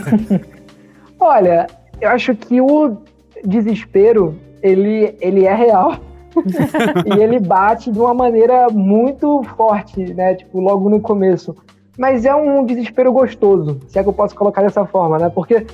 Olha, 1.19 1.67
eu 1.99 2.09
acho 2.09 2.33
que 2.35 2.59
o 2.59 2.97
desespero 3.43 4.39
ele 4.61 5.15
ele 5.19 5.45
é 5.45 5.53
real. 5.53 5.99
e 7.05 7.21
ele 7.21 7.39
bate 7.39 7.91
de 7.91 7.99
uma 7.99 8.13
maneira 8.13 8.69
muito 8.69 9.43
forte, 9.57 10.13
né? 10.13 10.35
Tipo, 10.35 10.59
logo 10.59 10.89
no 10.89 11.01
começo. 11.01 11.55
Mas 12.02 12.26
é 12.26 12.34
um 12.34 12.66
desespero 12.66 13.14
gostoso, 13.14 13.80
se 13.88 13.99
é 13.99 14.02
que 14.02 14.10
eu 14.10 14.14
posso 14.14 14.34
colocar 14.34 14.64
dessa 14.64 14.84
forma, 14.88 15.20
né? 15.20 15.30
Porque 15.30 15.68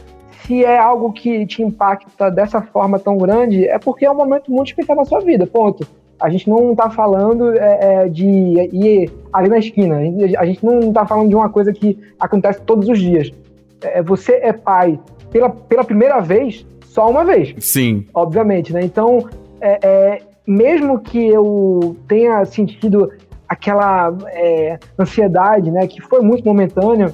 se 0.46 0.62
é 0.66 0.78
algo 0.78 1.14
que 1.14 1.46
te 1.46 1.64
impacta 1.64 2.30
dessa 2.30 2.62
forma 2.62 3.00
tão 3.00 3.18
grande, 3.18 3.66
é 3.66 3.80
porque 3.80 4.06
é 4.06 4.12
um 4.12 4.16
momento 4.16 4.52
muito 4.52 4.68
especial 4.68 4.98
na 4.98 5.06
sua 5.06 5.22
vida, 5.22 5.48
ponto. 5.48 5.88
A 6.20 6.30
gente 6.30 6.50
não 6.50 6.74
está 6.74 6.90
falando 6.90 7.54
é, 7.54 7.78
é, 7.80 8.10
de 8.10 8.26
ir 8.28 9.10
ali 9.32 9.48
na 9.48 9.58
esquina, 9.58 10.00
a 10.38 10.46
gente 10.46 10.66
não 10.66 10.90
está 10.90 11.06
falando 11.06 11.30
de 11.30 11.36
uma 11.36 11.48
coisa 11.48 11.72
que 11.72 11.98
acontece 12.20 12.60
todos 12.64 12.90
os 12.90 13.00
dias. 13.00 13.32
é, 13.82 14.04
você 14.04 14.34
é 14.44 14.52
pai 14.52 15.00
pela, 15.32 15.50
pela 15.50 15.86
primeira 15.86 16.20
vez 16.20 16.66
só 16.88 17.10
uma 17.10 17.24
vez. 17.24 17.56
Sim. 17.60 18.06
Obviamente, 18.14 18.74
né? 18.74 18.82
Então, 18.84 19.30
é, 19.62 19.80
é, 19.82 20.22
mesmo 20.46 21.00
que 21.00 21.26
eu 21.26 21.96
tenha 22.06 22.44
sentido 22.44 23.14
aquela 23.48 24.16
é, 24.28 24.80
ansiedade, 25.00 25.72
né, 25.72 25.88
que 25.88 26.02
foi 26.02 26.22
muito 26.22 26.46
momentânea, 26.46 27.14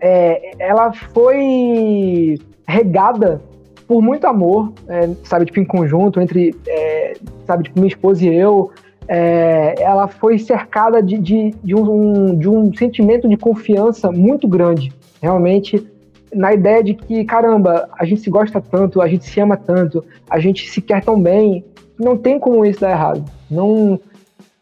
é, 0.00 0.52
ela 0.58 0.92
foi 0.92 2.38
regada 2.66 3.40
por 3.86 4.00
muito 4.00 4.26
amor, 4.26 4.72
é, 4.88 5.08
sabe, 5.24 5.46
tipo, 5.46 5.60
em 5.60 5.64
conjunto, 5.64 6.20
entre, 6.20 6.54
é, 6.66 7.14
sabe, 7.46 7.64
tipo, 7.64 7.78
minha 7.78 7.88
esposa 7.88 8.24
e 8.24 8.34
eu, 8.34 8.70
é, 9.08 9.74
ela 9.80 10.08
foi 10.08 10.38
cercada 10.38 11.02
de, 11.02 11.18
de, 11.18 11.50
de, 11.62 11.74
um, 11.74 12.36
de 12.36 12.48
um 12.48 12.72
sentimento 12.74 13.28
de 13.28 13.36
confiança 13.36 14.10
muito 14.10 14.48
grande, 14.48 14.92
realmente, 15.20 15.86
na 16.34 16.54
ideia 16.54 16.82
de 16.82 16.94
que, 16.94 17.24
caramba, 17.24 17.88
a 17.98 18.04
gente 18.04 18.22
se 18.22 18.30
gosta 18.30 18.60
tanto, 18.60 19.00
a 19.00 19.08
gente 19.08 19.24
se 19.24 19.38
ama 19.40 19.56
tanto, 19.56 20.04
a 20.30 20.38
gente 20.38 20.70
se 20.70 20.80
quer 20.80 21.04
tão 21.04 21.20
bem, 21.20 21.64
não 21.98 22.16
tem 22.16 22.38
como 22.38 22.64
isso 22.64 22.80
dar 22.80 22.90
errado. 22.90 23.24
Não, 23.50 24.00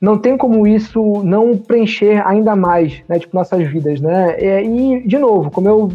não 0.01 0.16
tem 0.16 0.36
como 0.36 0.66
isso 0.66 1.22
não 1.22 1.57
preencher 1.57 2.26
ainda 2.26 2.57
mais, 2.57 3.03
né, 3.07 3.18
tipo, 3.18 3.36
nossas 3.36 3.66
vidas, 3.68 4.01
né? 4.01 4.36
E, 4.40 5.07
de 5.07 5.18
novo, 5.18 5.51
como 5.51 5.68
eu, 5.68 5.92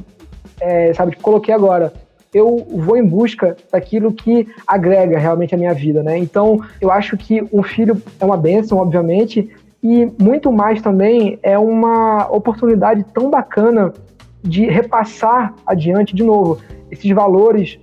é, 0.61 0.93
sabe, 0.93 1.11
tipo, 1.11 1.23
coloquei 1.23 1.53
agora, 1.53 1.91
eu 2.31 2.67
vou 2.69 2.97
em 2.97 3.05
busca 3.05 3.55
daquilo 3.71 4.13
que 4.13 4.47
agrega 4.67 5.17
realmente 5.17 5.55
a 5.55 5.57
minha 5.57 5.73
vida, 5.73 6.03
né? 6.03 6.17
Então, 6.17 6.61
eu 6.79 6.91
acho 6.91 7.17
que 7.17 7.41
um 7.51 7.63
filho 7.63 7.99
é 8.19 8.25
uma 8.25 8.37
bênção, 8.37 8.77
obviamente, 8.77 9.49
e 9.81 10.11
muito 10.21 10.51
mais 10.51 10.81
também 10.81 11.39
é 11.41 11.57
uma 11.57 12.27
oportunidade 12.29 13.05
tão 13.13 13.29
bacana 13.29 13.93
de 14.43 14.65
repassar 14.65 15.53
adiante 15.65 16.15
de 16.15 16.23
novo 16.23 16.59
esses 16.91 17.09
valores 17.11 17.79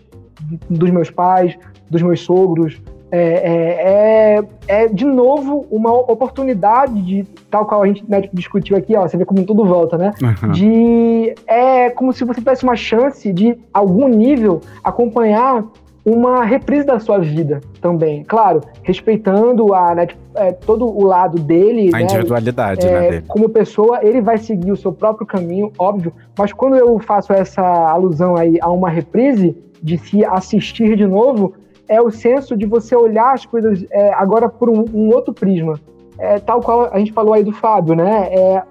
dos 0.68 0.90
meus 0.90 1.10
pais, 1.10 1.56
dos 1.90 2.02
meus 2.02 2.20
sogros, 2.20 2.80
é, 3.14 3.18
é, 3.18 4.38
é, 4.38 4.84
é, 4.84 4.88
de 4.88 5.04
novo 5.04 5.66
uma 5.70 5.92
oportunidade 5.92 7.02
de, 7.02 7.24
tal 7.50 7.66
qual 7.66 7.82
a 7.82 7.86
gente 7.86 8.02
né, 8.08 8.22
discutiu 8.32 8.74
aqui, 8.74 8.96
ó, 8.96 9.02
você 9.02 9.18
vê 9.18 9.24
como 9.26 9.44
tudo 9.44 9.66
volta, 9.66 9.98
né? 9.98 10.12
Uhum. 10.22 10.50
De 10.52 11.34
é 11.46 11.90
como 11.90 12.10
se 12.14 12.24
você 12.24 12.40
tivesse 12.40 12.64
uma 12.64 12.74
chance 12.74 13.30
de 13.30 13.54
algum 13.70 14.08
nível 14.08 14.62
acompanhar 14.82 15.62
uma 16.06 16.42
reprise 16.42 16.86
da 16.86 16.98
sua 16.98 17.18
vida 17.18 17.60
também, 17.82 18.24
claro, 18.24 18.62
respeitando 18.82 19.74
a 19.74 19.94
né, 19.94 20.06
tipo, 20.06 20.20
é, 20.34 20.50
todo 20.50 20.86
o 20.86 21.04
lado 21.04 21.38
dele, 21.38 21.90
a 21.92 21.98
né, 21.98 22.04
individualidade, 22.04 22.86
é, 22.86 22.90
né, 22.90 23.10
dele. 23.10 23.24
Como 23.28 23.46
pessoa, 23.50 24.00
ele 24.02 24.22
vai 24.22 24.38
seguir 24.38 24.72
o 24.72 24.76
seu 24.76 24.90
próprio 24.90 25.26
caminho, 25.26 25.70
óbvio. 25.78 26.14
Mas 26.36 26.50
quando 26.52 26.76
eu 26.76 26.98
faço 26.98 27.32
essa 27.32 27.62
alusão 27.62 28.36
aí 28.36 28.58
a 28.60 28.70
uma 28.70 28.88
reprise 28.88 29.54
de 29.82 29.98
se 29.98 30.24
assistir 30.24 30.96
de 30.96 31.06
novo, 31.06 31.54
é 31.92 32.00
o 32.00 32.10
senso 32.10 32.56
de 32.56 32.64
você 32.64 32.96
olhar 32.96 33.34
as 33.34 33.44
coisas 33.44 33.84
é, 33.90 34.12
agora 34.14 34.48
por 34.48 34.70
um, 34.70 34.84
um, 34.94 35.10
outro 35.10 35.34
prisma. 35.34 35.78
É, 36.18 36.38
tal 36.38 36.60
qual 36.60 36.88
a 36.92 36.98
gente 36.98 37.12
falou 37.12 37.34
aí 37.34 37.44
do 37.44 37.52
Fábio, 37.52 37.94
né? 37.94 38.28
É, 38.32 38.62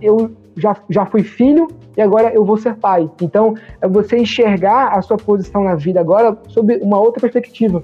eu 0.00 0.32
já, 0.56 0.76
já 0.88 1.06
fui 1.06 1.22
filho 1.22 1.68
e 1.96 2.02
agora 2.02 2.32
eu 2.34 2.44
vou 2.44 2.56
ser 2.56 2.74
pai. 2.74 3.08
Então, 3.22 3.54
é 3.80 3.86
você 3.86 4.18
enxergar 4.18 4.88
a 4.88 5.02
sua 5.02 5.16
posição 5.16 5.62
na 5.62 5.76
vida 5.76 6.00
agora 6.00 6.36
sob 6.48 6.76
uma 6.78 6.98
outra 6.98 7.20
perspectiva. 7.20 7.82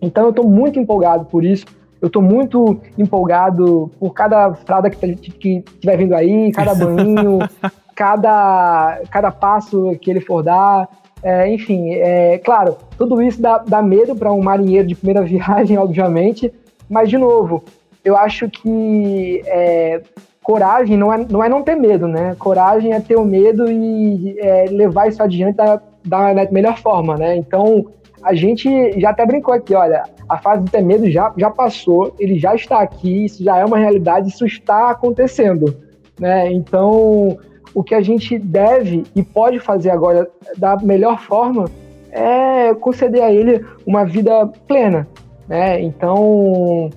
Então, 0.00 0.24
eu 0.24 0.30
estou 0.30 0.48
muito 0.48 0.78
empolgado 0.78 1.24
por 1.24 1.44
isso. 1.44 1.66
Eu 2.00 2.06
estou 2.06 2.22
muito 2.22 2.80
empolgado 2.96 3.90
por 3.98 4.12
cada 4.12 4.54
fralda 4.54 4.90
que, 4.90 4.96
tá, 4.96 5.06
que 5.06 5.64
estiver 5.66 5.96
vindo 5.96 6.14
aí, 6.14 6.52
cada 6.52 6.74
banho, 6.74 7.38
cada, 7.94 9.00
cada 9.10 9.30
passo 9.30 9.96
que 10.00 10.10
ele 10.10 10.20
for 10.20 10.42
dar. 10.42 10.88
É, 11.22 11.48
enfim, 11.52 11.94
é, 11.94 12.38
claro, 12.38 12.76
tudo 12.98 13.22
isso 13.22 13.40
dá, 13.40 13.58
dá 13.58 13.80
medo 13.80 14.16
para 14.16 14.32
um 14.32 14.42
marinheiro 14.42 14.88
de 14.88 14.94
primeira 14.94 15.22
viagem, 15.26 15.78
obviamente, 15.78 16.52
mas, 16.88 17.08
de 17.08 17.16
novo, 17.16 17.62
eu 18.04 18.16
acho 18.16 18.50
que 18.50 19.42
é, 19.46 20.02
coragem 20.42 20.96
não 20.96 21.12
é, 21.12 21.24
não 21.30 21.42
é 21.42 21.48
não 21.48 21.62
ter 21.62 21.76
medo, 21.76 22.08
né? 22.08 22.34
Coragem 22.38 22.92
é 22.92 23.00
ter 23.00 23.16
o 23.16 23.24
medo 23.24 23.70
e 23.70 24.36
é, 24.38 24.64
levar 24.66 25.08
isso 25.08 25.22
adiante 25.22 25.56
da, 25.56 25.80
da, 26.04 26.34
da, 26.34 26.50
melhor 26.50 26.76
forma, 26.78 27.16
né? 27.16 27.36
Então, 27.36 27.86
a 28.22 28.34
gente 28.34 29.00
já 29.00 29.10
até 29.10 29.24
brincou 29.24 29.54
aqui, 29.54 29.74
olha, 29.74 30.02
a 30.28 30.38
fase 30.38 30.64
de 30.64 30.70
ter 30.70 30.82
medo 30.82 31.08
já, 31.10 31.32
já 31.36 31.50
passou, 31.50 32.14
ele 32.18 32.38
já 32.38 32.54
está 32.54 32.80
aqui, 32.80 33.24
isso 33.24 33.42
já 33.42 33.58
é 33.58 33.64
uma 33.64 33.78
realidade, 33.78 34.28
isso 34.28 34.44
está 34.44 34.90
acontecendo, 34.90 35.76
né? 36.18 36.52
Então, 36.52 37.38
o 37.74 37.82
que 37.82 37.94
a 37.94 38.00
gente 38.00 38.38
deve 38.38 39.04
e 39.14 39.22
pode 39.22 39.58
fazer 39.58 39.90
agora 39.90 40.28
da 40.56 40.76
melhor 40.76 41.20
forma 41.20 41.64
é 42.10 42.74
conceder 42.74 43.22
a 43.22 43.32
ele 43.32 43.64
uma 43.86 44.04
vida 44.04 44.46
plena, 44.68 45.08
né? 45.48 45.80
Então, 45.80 46.90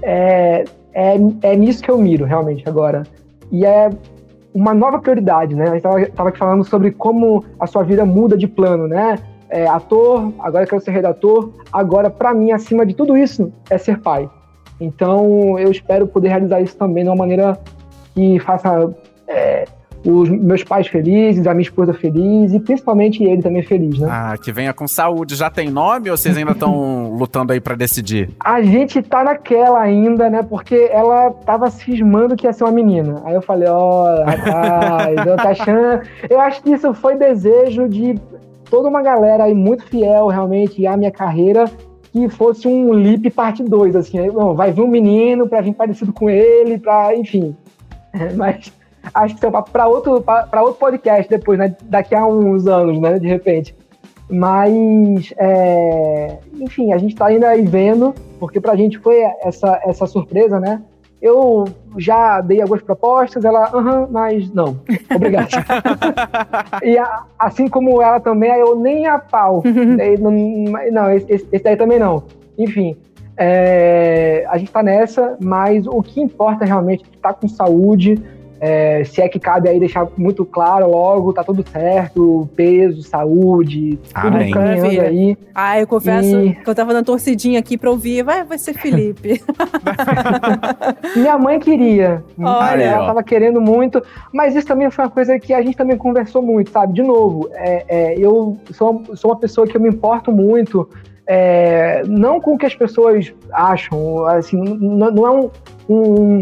é, 0.00 0.64
é, 0.94 1.16
é 1.42 1.56
nisso 1.56 1.82
que 1.82 1.90
eu 1.90 1.98
miro 1.98 2.24
realmente 2.24 2.68
agora. 2.68 3.02
E 3.50 3.66
é 3.66 3.90
uma 4.54 4.72
nova 4.72 5.00
prioridade, 5.00 5.54
né? 5.54 5.64
A 5.64 5.74
gente 5.74 6.08
estava 6.08 6.28
aqui 6.28 6.38
falando 6.38 6.64
sobre 6.64 6.92
como 6.92 7.44
a 7.58 7.66
sua 7.66 7.82
vida 7.82 8.04
muda 8.04 8.36
de 8.36 8.46
plano, 8.46 8.86
né? 8.86 9.18
É, 9.48 9.66
ator, 9.66 10.32
agora 10.38 10.66
quero 10.66 10.80
ser 10.80 10.92
redator, 10.92 11.50
agora 11.70 12.08
para 12.08 12.32
mim 12.32 12.52
acima 12.52 12.86
de 12.86 12.94
tudo 12.94 13.16
isso 13.16 13.52
é 13.68 13.76
ser 13.76 13.98
pai. 14.00 14.30
Então 14.80 15.58
eu 15.58 15.70
espero 15.70 16.06
poder 16.06 16.28
realizar 16.28 16.60
isso 16.60 16.76
também 16.76 17.04
de 17.04 17.10
uma 17.10 17.16
maneira 17.16 17.58
que 18.14 18.38
faça 18.38 18.94
é, 19.28 19.64
os 20.04 20.28
meus 20.28 20.64
pais 20.64 20.86
felizes, 20.86 21.46
a 21.46 21.54
minha 21.54 21.62
esposa 21.62 21.94
feliz 21.94 22.52
e 22.52 22.60
principalmente 22.60 23.22
ele 23.22 23.40
também 23.40 23.62
feliz, 23.62 23.98
né? 23.98 24.08
Ah, 24.10 24.34
que 24.36 24.50
venha 24.52 24.72
com 24.72 24.88
saúde. 24.88 25.34
Já 25.34 25.50
tem 25.50 25.70
nome 25.70 26.10
ou 26.10 26.16
vocês 26.16 26.36
ainda 26.36 26.52
estão 26.52 27.12
lutando 27.16 27.52
aí 27.52 27.60
para 27.60 27.74
decidir? 27.74 28.30
A 28.40 28.62
gente 28.62 29.00
tá 29.02 29.22
naquela 29.22 29.80
ainda, 29.80 30.28
né? 30.28 30.42
Porque 30.42 30.88
ela 30.90 31.30
tava 31.30 31.70
cismando 31.70 32.36
que 32.36 32.46
ia 32.46 32.52
ser 32.52 32.64
uma 32.64 32.72
menina. 32.72 33.22
Aí 33.24 33.34
eu 33.34 33.42
falei, 33.42 33.68
ó, 33.68 34.04
oh, 34.04 34.24
rapaz, 34.24 35.26
eu 35.26 35.36
tô 35.36 35.48
achando. 35.48 36.00
Eu 36.28 36.40
acho 36.40 36.62
que 36.62 36.70
isso 36.70 36.92
foi 36.94 37.16
desejo 37.16 37.88
de 37.88 38.20
toda 38.68 38.88
uma 38.88 39.02
galera 39.02 39.44
aí 39.44 39.54
muito 39.54 39.84
fiel 39.84 40.26
realmente 40.28 40.86
à 40.86 40.96
minha 40.96 41.10
carreira 41.10 41.66
que 42.12 42.28
fosse 42.28 42.68
um 42.68 42.92
Lip 42.92 43.30
parte 43.30 43.62
2, 43.62 43.96
assim, 43.96 44.18
não, 44.28 44.54
vai 44.54 44.70
vir 44.70 44.82
um 44.82 44.88
menino 44.88 45.48
para 45.48 45.62
vir 45.62 45.72
parecido 45.72 46.12
com 46.12 46.28
ele, 46.28 46.78
para 46.78 47.16
enfim. 47.16 47.56
Mas 48.36 48.70
acho 49.14 49.36
que 49.36 49.46
é 49.46 49.50
para 49.50 49.86
outro, 49.86 50.12
outro 50.12 50.74
podcast 50.74 51.28
depois, 51.28 51.58
né? 51.58 51.76
Daqui 51.84 52.14
a 52.14 52.26
uns 52.26 52.66
anos, 52.66 53.00
né? 53.00 53.18
De 53.18 53.26
repente. 53.26 53.74
Mas, 54.30 55.32
é, 55.36 56.38
enfim, 56.58 56.92
a 56.92 56.98
gente 56.98 57.12
está 57.12 57.26
ainda 57.26 57.48
aí 57.48 57.62
vendo, 57.62 58.14
porque 58.40 58.60
para 58.60 58.72
a 58.72 58.76
gente 58.76 58.98
foi 58.98 59.20
essa, 59.42 59.80
essa 59.84 60.06
surpresa, 60.06 60.58
né? 60.58 60.80
Eu 61.20 61.64
já 61.98 62.40
dei 62.40 62.60
algumas 62.60 62.82
propostas, 62.82 63.44
ela, 63.44 63.68
aham, 63.68 64.00
uh 64.00 64.06
-huh, 64.06 64.08
mas 64.10 64.50
não, 64.52 64.80
obrigado. 65.14 65.50
e 66.82 66.98
a, 66.98 67.24
assim 67.38 67.68
como 67.68 68.02
ela 68.02 68.18
também, 68.18 68.50
eu 68.52 68.74
nem 68.74 69.06
a 69.06 69.18
pau. 69.18 69.62
não, 70.90 71.12
esse, 71.12 71.46
esse 71.52 71.62
daí 71.62 71.76
também 71.76 71.98
não. 71.98 72.24
Enfim, 72.58 72.96
é, 73.36 74.44
a 74.48 74.58
gente 74.58 74.68
está 74.68 74.82
nessa, 74.82 75.36
mas 75.40 75.86
o 75.86 76.02
que 76.02 76.20
importa 76.20 76.64
realmente 76.64 77.04
é 77.04 77.16
estar 77.16 77.32
tá 77.32 77.34
com 77.34 77.48
saúde, 77.48 78.20
é, 78.64 79.02
se 79.02 79.20
é 79.20 79.28
que 79.28 79.40
cabe 79.40 79.68
aí 79.68 79.80
deixar 79.80 80.06
muito 80.16 80.44
claro 80.44 80.88
logo, 80.88 81.32
tá 81.32 81.42
tudo 81.42 81.68
certo, 81.68 82.48
peso, 82.54 83.02
saúde, 83.02 83.98
tudo 84.14 84.50
caminhando 84.52 85.00
aí. 85.00 85.36
Ah, 85.52 85.80
eu 85.80 85.86
confesso 85.88 86.38
e... 86.38 86.54
que 86.54 86.70
eu 86.70 86.74
tava 86.74 86.92
dando 86.92 87.06
torcidinha 87.06 87.58
aqui 87.58 87.76
pra 87.76 87.90
ouvir, 87.90 88.22
vai, 88.22 88.44
vai 88.44 88.56
ser 88.58 88.74
Felipe. 88.74 89.42
Minha 91.16 91.36
mãe 91.36 91.58
queria, 91.58 92.22
Olha. 92.38 92.82
ela 92.84 93.06
tava 93.06 93.22
querendo 93.24 93.60
muito, 93.60 94.00
mas 94.32 94.54
isso 94.54 94.68
também 94.68 94.88
foi 94.92 95.06
uma 95.06 95.10
coisa 95.10 95.40
que 95.40 95.52
a 95.52 95.60
gente 95.60 95.76
também 95.76 95.96
conversou 95.96 96.40
muito, 96.40 96.70
sabe? 96.70 96.92
De 96.92 97.02
novo, 97.02 97.50
é, 97.54 97.84
é, 97.88 98.14
eu 98.16 98.56
sou, 98.70 99.02
sou 99.16 99.32
uma 99.32 99.40
pessoa 99.40 99.66
que 99.66 99.76
eu 99.76 99.80
me 99.80 99.88
importo 99.88 100.30
muito 100.30 100.88
é, 101.26 102.02
não 102.06 102.40
com 102.40 102.54
o 102.54 102.58
que 102.58 102.66
as 102.66 102.74
pessoas 102.74 103.32
acham, 103.52 104.24
assim, 104.26 104.56
não, 104.56 105.10
não 105.10 105.26
é 105.26 105.30
um, 105.30 105.50
um, 105.88 106.40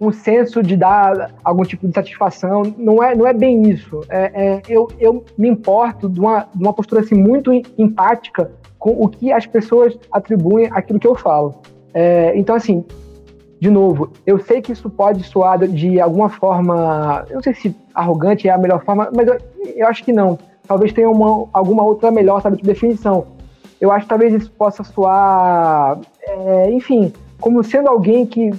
um 0.00 0.10
senso 0.10 0.62
de 0.62 0.76
dar 0.76 1.30
algum 1.44 1.62
tipo 1.62 1.86
de 1.86 1.94
satisfação. 1.94 2.62
Não 2.78 3.02
é, 3.02 3.14
não 3.14 3.26
é 3.26 3.34
bem 3.34 3.68
isso. 3.68 4.00
É, 4.08 4.30
é, 4.34 4.62
eu, 4.68 4.88
eu 4.98 5.24
me 5.36 5.48
importo 5.48 6.08
de 6.08 6.18
uma, 6.18 6.48
de 6.54 6.62
uma 6.62 6.72
postura 6.72 7.02
assim, 7.02 7.14
muito 7.14 7.52
empática 7.76 8.50
com 8.78 8.90
o 8.92 9.08
que 9.08 9.30
as 9.30 9.46
pessoas 9.46 9.98
atribuem 10.10 10.68
àquilo 10.72 10.98
que 10.98 11.06
eu 11.06 11.14
falo. 11.14 11.56
É, 11.92 12.32
então, 12.34 12.56
assim, 12.56 12.82
de 13.60 13.68
novo, 13.68 14.10
eu 14.26 14.38
sei 14.38 14.62
que 14.62 14.72
isso 14.72 14.88
pode 14.88 15.22
soar 15.24 15.58
de 15.58 16.00
alguma 16.00 16.30
forma, 16.30 17.26
eu 17.28 17.34
não 17.34 17.42
sei 17.42 17.52
se 17.52 17.76
arrogante 17.94 18.48
é 18.48 18.52
a 18.52 18.58
melhor 18.58 18.82
forma, 18.82 19.10
mas 19.14 19.28
eu, 19.28 19.38
eu 19.76 19.86
acho 19.86 20.02
que 20.02 20.12
não. 20.12 20.38
Talvez 20.66 20.92
tenha 20.92 21.10
uma, 21.10 21.46
alguma 21.52 21.82
outra 21.82 22.10
melhor, 22.10 22.40
sabe, 22.40 22.56
de 22.56 22.62
definição. 22.62 23.26
Eu 23.78 23.90
acho 23.90 24.04
que 24.04 24.08
talvez 24.08 24.32
isso 24.32 24.50
possa 24.52 24.82
soar, 24.82 25.98
é, 26.22 26.70
enfim, 26.70 27.12
como 27.38 27.62
sendo 27.62 27.88
alguém 27.88 28.24
que 28.24 28.50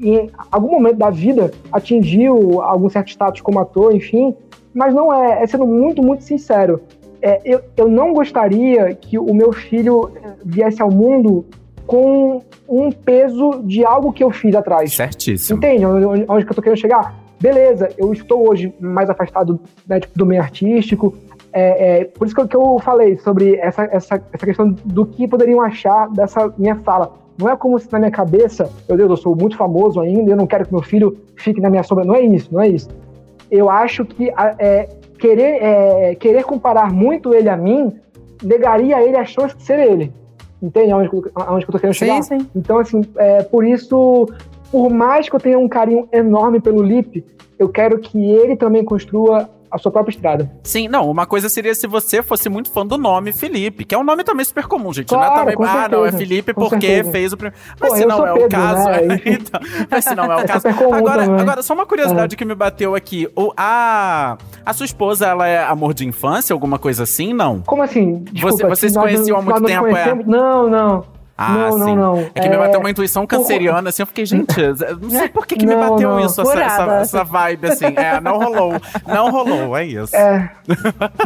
em 0.00 0.30
algum 0.50 0.70
momento 0.70 0.96
da 0.96 1.10
vida 1.10 1.50
atingiu 1.72 2.60
algum 2.62 2.88
certo 2.88 3.08
status 3.08 3.40
como 3.40 3.58
ator, 3.58 3.94
enfim, 3.94 4.34
mas 4.72 4.94
não 4.94 5.12
é, 5.12 5.42
é 5.42 5.46
sendo 5.46 5.66
muito, 5.66 6.02
muito 6.02 6.22
sincero. 6.22 6.80
É, 7.20 7.40
eu, 7.44 7.60
eu 7.76 7.88
não 7.88 8.12
gostaria 8.12 8.94
que 8.94 9.18
o 9.18 9.34
meu 9.34 9.52
filho 9.52 10.12
eh, 10.14 10.34
viesse 10.44 10.80
ao 10.80 10.88
mundo 10.88 11.44
com 11.84 12.42
um 12.68 12.92
peso 12.92 13.62
de 13.64 13.84
algo 13.84 14.12
que 14.12 14.22
eu 14.22 14.30
fiz 14.30 14.54
atrás. 14.54 14.94
Certíssimo. 14.94 15.56
Entende 15.56 15.84
onde, 15.84 16.24
onde 16.28 16.44
que 16.44 16.52
eu 16.52 16.54
tô 16.54 16.62
querendo 16.62 16.78
chegar? 16.78 17.18
Beleza, 17.40 17.88
eu 17.96 18.12
estou 18.12 18.48
hoje 18.48 18.72
mais 18.78 19.08
afastado 19.10 19.58
né, 19.86 19.98
tipo, 19.98 20.16
do 20.16 20.26
meio 20.26 20.42
artístico. 20.42 21.14
É, 21.52 22.00
é, 22.00 22.04
por 22.04 22.26
isso 22.26 22.34
que 22.36 22.42
eu, 22.42 22.46
que 22.46 22.56
eu 22.56 22.78
falei 22.78 23.16
sobre 23.18 23.56
essa, 23.56 23.84
essa, 23.84 24.22
essa 24.32 24.46
questão 24.46 24.70
do 24.84 25.06
que 25.06 25.26
poderiam 25.26 25.60
achar 25.60 26.08
dessa 26.10 26.52
minha 26.58 26.76
fala. 26.76 27.14
Não 27.38 27.48
é 27.48 27.56
como 27.56 27.78
se 27.78 27.90
na 27.92 28.00
minha 28.00 28.10
cabeça, 28.10 28.68
meu 28.88 28.98
Deus, 28.98 29.10
eu 29.10 29.16
sou 29.16 29.36
muito 29.36 29.56
famoso 29.56 30.00
ainda, 30.00 30.32
eu 30.32 30.36
não 30.36 30.46
quero 30.46 30.66
que 30.66 30.72
meu 30.72 30.82
filho 30.82 31.16
fique 31.36 31.60
na 31.60 31.70
minha 31.70 31.84
sombra. 31.84 32.04
Não 32.04 32.14
é 32.14 32.22
isso, 32.22 32.52
não 32.52 32.60
é 32.60 32.68
isso. 32.68 32.88
Eu 33.48 33.70
acho 33.70 34.04
que 34.04 34.30
é, 34.58 34.88
querer, 35.18 35.62
é, 35.62 36.14
querer 36.16 36.42
comparar 36.42 36.92
muito 36.92 37.32
ele 37.32 37.48
a 37.48 37.56
mim 37.56 37.94
negaria 38.42 38.96
a 38.96 39.02
ele 39.02 39.16
a 39.16 39.24
chance 39.24 39.56
de 39.56 39.62
ser 39.62 39.78
ele. 39.78 40.12
Entende 40.60 40.90
aonde, 40.90 41.10
aonde 41.34 41.64
que 41.64 41.70
eu 41.70 41.72
tô 41.72 41.78
querendo 41.78 41.94
Sim, 41.94 42.06
chegar? 42.06 42.22
sim. 42.22 42.48
Então, 42.54 42.78
assim, 42.78 43.02
é, 43.16 43.42
por 43.44 43.64
isso, 43.64 44.28
por 44.72 44.90
mais 44.90 45.28
que 45.28 45.36
eu 45.36 45.40
tenha 45.40 45.58
um 45.58 45.68
carinho 45.68 46.08
enorme 46.12 46.60
pelo 46.60 46.82
Lipe, 46.82 47.24
eu 47.58 47.68
quero 47.68 47.98
que 47.98 48.18
ele 48.32 48.56
também 48.56 48.84
construa 48.84 49.48
a 49.70 49.78
sua 49.78 49.90
própria 49.92 50.12
estrada. 50.14 50.50
Sim, 50.62 50.88
não, 50.88 51.10
uma 51.10 51.26
coisa 51.26 51.48
seria 51.48 51.74
se 51.74 51.86
você 51.86 52.22
fosse 52.22 52.48
muito 52.48 52.70
fã 52.70 52.86
do 52.86 52.96
nome 52.98 53.32
Felipe, 53.32 53.84
que 53.84 53.94
é 53.94 53.98
um 53.98 54.04
nome 54.04 54.24
também 54.24 54.44
super 54.44 54.66
comum, 54.66 54.92
gente. 54.92 55.08
Claro, 55.08 55.24
não 55.26 55.32
é 55.34 55.38
também, 55.40 55.56
com 55.56 55.64
ah, 55.64 55.88
não, 55.88 56.04
é 56.04 56.10
certeza, 56.10 56.18
Felipe 56.18 56.54
porque 56.54 56.86
certeza. 56.86 57.10
fez 57.10 57.32
o 57.32 57.36
primeiro. 57.36 57.56
Mas 57.80 57.90
Pô, 57.90 57.96
se 57.96 58.02
eu 58.02 58.08
não 58.08 58.16
sou 58.16 58.26
é 58.26 58.32
o 58.34 58.48
caso. 58.48 58.88
né? 58.88 59.20
então, 59.26 59.60
mas 59.90 60.04
se 60.04 60.14
não 60.14 60.24
é 60.32 60.36
o 60.36 60.40
É 60.40 60.44
caso. 60.46 60.68
Agora, 60.68 61.24
também. 61.24 61.40
agora, 61.40 61.62
só 61.62 61.74
uma 61.74 61.86
curiosidade 61.86 62.36
que 62.36 62.44
me 62.44 62.54
bateu 62.54 62.94
aqui. 62.94 63.28
O, 63.36 63.52
a, 63.56 64.38
a 64.64 64.72
sua 64.72 64.86
esposa, 64.86 65.26
ela 65.26 65.46
é 65.46 65.62
amor 65.64 65.94
de 65.94 66.06
infância, 66.06 66.52
alguma 66.52 66.78
coisa 66.78 67.02
assim? 67.02 67.32
Não. 67.32 67.60
Como 67.60 67.82
assim? 67.82 68.24
Desculpa, 68.32 68.68
vocês 68.68 68.92
que 68.92 68.98
nós 68.98 69.10
conheciam 69.12 69.38
há 69.38 69.42
não- 69.42 69.50
muito 69.52 69.66
tempo, 69.66 69.86
é? 69.88 70.14
Não, 70.24 70.68
não. 70.70 71.17
Ah, 71.40 71.52
não, 71.52 71.72
sim. 71.72 71.78
não, 71.78 71.96
não. 71.96 72.30
É 72.34 72.40
que 72.40 72.48
me 72.48 72.56
bateu 72.56 72.80
uma 72.80 72.90
intuição 72.90 73.24
canceriana, 73.24 73.90
assim, 73.90 74.02
eu 74.02 74.06
fiquei, 74.08 74.26
gente, 74.26 74.48
não 75.00 75.08
sei 75.08 75.28
por 75.28 75.46
que, 75.46 75.54
que 75.54 75.64
me 75.64 75.72
Não, 75.72 75.90
bateu 75.90 76.10
não. 76.10 76.20
isso, 76.20 76.40
essa, 76.40 76.60
essa, 76.60 76.92
essa 76.96 77.24
vibe, 77.24 77.68
assim. 77.68 77.86
É, 77.94 78.20
não 78.20 78.38
rolou. 78.38 78.72
Não 79.06 79.30
rolou, 79.30 79.76
é 79.76 79.84
isso. 79.84 80.16
É, 80.16 80.50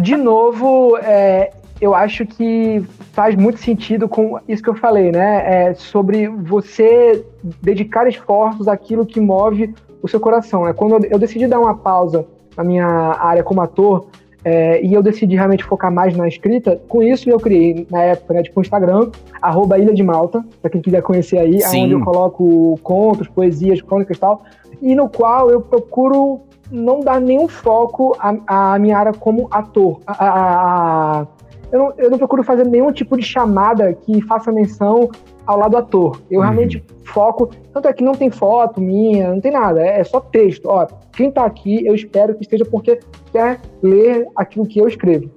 de 0.02 0.14
novo, 0.14 0.98
é, 0.98 1.50
eu 1.80 1.94
acho 1.94 2.26
que 2.26 2.84
faz 3.14 3.34
muito 3.34 3.58
sentido 3.58 4.06
com 4.06 4.38
isso 4.46 4.62
que 4.62 4.68
eu 4.68 4.74
falei, 4.74 5.10
né? 5.10 5.70
É, 5.70 5.74
sobre 5.74 6.28
você 6.28 7.24
dedicar 7.62 8.06
esforços 8.06 8.68
àquilo 8.68 9.06
que 9.06 9.18
move 9.18 9.74
o 10.02 10.08
seu 10.08 10.20
coração. 10.20 10.68
É 10.68 10.74
quando 10.74 11.06
eu 11.06 11.18
decidi 11.18 11.46
dar 11.46 11.58
uma 11.58 11.74
pausa 11.74 12.26
na 12.54 12.62
minha 12.62 12.86
área 12.86 13.42
como 13.42 13.62
ator 13.62 14.08
é, 14.44 14.82
e 14.84 14.92
eu 14.92 15.02
decidi 15.02 15.36
realmente 15.36 15.64
focar 15.64 15.92
mais 15.92 16.16
na 16.16 16.26
escrita, 16.26 16.80
com 16.88 17.02
isso 17.02 17.30
eu 17.30 17.38
criei, 17.38 17.86
na 17.90 18.02
época, 18.02 18.34
né, 18.34 18.42
tipo, 18.42 18.58
o 18.58 18.62
Instagram, 18.62 19.10
arroba 19.40 19.78
Ilha 19.78 19.94
de 19.94 20.02
Malta, 20.02 20.44
pra 20.60 20.70
quem 20.70 20.80
quiser 20.80 21.02
conhecer 21.02 21.38
aí, 21.38 21.60
Sim. 21.60 21.84
onde 21.84 21.92
eu 21.94 22.00
coloco 22.00 22.78
contos, 22.82 23.28
poesias, 23.28 23.80
crônicas 23.80 24.16
e 24.16 24.20
tal, 24.20 24.42
e 24.80 24.94
no 24.94 25.08
qual 25.08 25.50
eu 25.50 25.60
procuro 25.60 26.40
não 26.70 27.00
dar 27.00 27.20
nenhum 27.20 27.46
foco 27.48 28.16
à, 28.18 28.72
à 28.74 28.78
minha 28.78 28.96
área 28.98 29.12
como 29.12 29.46
ator. 29.50 30.00
A- 30.06 30.24
a- 30.24 31.20
a- 31.20 31.26
eu, 31.72 31.78
não, 31.78 31.94
eu 31.96 32.10
não 32.10 32.18
procuro 32.18 32.44
fazer 32.44 32.66
nenhum 32.66 32.92
tipo 32.92 33.16
de 33.16 33.24
chamada 33.24 33.92
que 33.94 34.20
faça 34.22 34.52
menção 34.52 35.10
ao 35.46 35.58
lado 35.58 35.76
ator. 35.76 36.20
Eu 36.30 36.40
Uhum. 36.40 36.44
realmente 36.44 36.84
foco. 37.04 37.50
Tanto 37.72 37.88
é 37.88 37.92
que 37.92 38.04
não 38.04 38.12
tem 38.12 38.30
foto 38.30 38.80
minha, 38.80 39.32
não 39.32 39.40
tem 39.40 39.50
nada, 39.52 39.82
é, 39.84 40.00
é 40.00 40.04
só 40.04 40.20
texto. 40.20 40.66
Ó, 40.66 40.86
quem 41.12 41.30
tá 41.30 41.44
aqui, 41.44 41.84
eu 41.86 41.94
espero 41.94 42.34
que 42.34 42.42
esteja 42.42 42.64
porque 42.64 43.00
quer 43.32 43.60
ler 43.82 44.26
aquilo 44.36 44.66
que 44.66 44.78
eu 44.78 44.86
escrevo, 44.86 45.30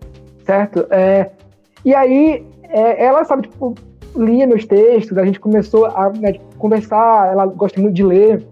certo? 0.46 0.86
É, 0.92 1.32
e 1.84 1.96
aí, 1.96 2.46
é, 2.64 3.06
ela, 3.06 3.24
sabe, 3.24 3.44
tipo, 3.48 3.74
lia 4.16 4.46
meus 4.46 4.66
textos, 4.66 5.18
a 5.18 5.26
gente 5.26 5.40
começou 5.40 5.86
a 5.86 6.10
né, 6.10 6.34
tipo, 6.34 6.46
conversar, 6.58 7.32
ela 7.32 7.46
gosta 7.46 7.80
muito 7.80 7.96
de 7.96 8.04
ler, 8.04 8.46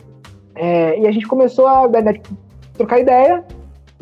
é, 0.56 1.00
e 1.00 1.08
a 1.08 1.12
gente 1.12 1.28
começou 1.28 1.68
a 1.68 1.88
né, 1.88 2.14
tipo, 2.14 2.30
trocar 2.74 3.00
ideia. 3.00 3.44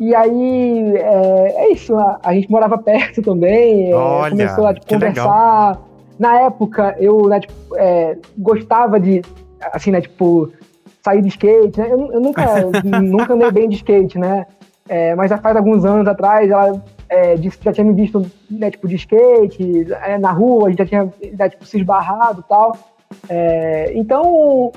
E 0.02 0.16
aí, 0.16 0.96
é, 0.96 1.64
é 1.64 1.72
isso, 1.72 1.96
a, 1.96 2.18
a 2.24 2.34
gente 2.34 2.50
morava 2.50 2.76
perto 2.76 3.22
também, 3.22 3.92
é, 3.92 3.94
Olha, 3.94 4.30
começou 4.30 4.66
a 4.66 4.74
tipo, 4.74 4.86
que 4.86 4.96
legal. 4.96 5.28
conversar. 5.28 5.82
Na 6.18 6.40
época, 6.40 6.96
eu 6.98 7.28
né, 7.28 7.38
tipo, 7.38 7.54
é, 7.76 8.18
gostava 8.36 8.98
de, 8.98 9.22
assim, 9.72 9.92
né, 9.92 10.00
tipo, 10.00 10.52
sair 11.04 11.22
de 11.22 11.28
skate, 11.28 11.78
né? 11.78 11.86
Eu, 11.88 12.14
eu 12.14 12.20
nunca, 12.20 12.42
nunca 13.00 13.34
andei 13.34 13.52
bem 13.52 13.68
de 13.68 13.76
skate, 13.76 14.18
né? 14.18 14.44
É, 14.88 15.14
mas 15.14 15.30
já 15.30 15.38
faz 15.38 15.54
alguns 15.56 15.84
anos 15.84 16.08
atrás, 16.08 16.50
ela 16.50 16.82
é, 17.08 17.36
disse 17.36 17.58
que 17.58 17.64
já 17.64 17.72
tinha 17.72 17.84
me 17.84 17.92
visto, 17.92 18.26
né, 18.50 18.72
tipo, 18.72 18.88
de 18.88 18.96
skate, 18.96 19.86
é, 20.02 20.18
na 20.18 20.32
rua, 20.32 20.66
a 20.66 20.70
gente 20.70 20.78
já 20.78 20.86
tinha, 20.86 21.12
né, 21.38 21.48
tipo, 21.48 21.64
se 21.64 21.78
esbarrado 21.78 22.40
e 22.44 22.48
tal. 22.48 22.76
É, 23.28 23.92
então, 23.94 24.72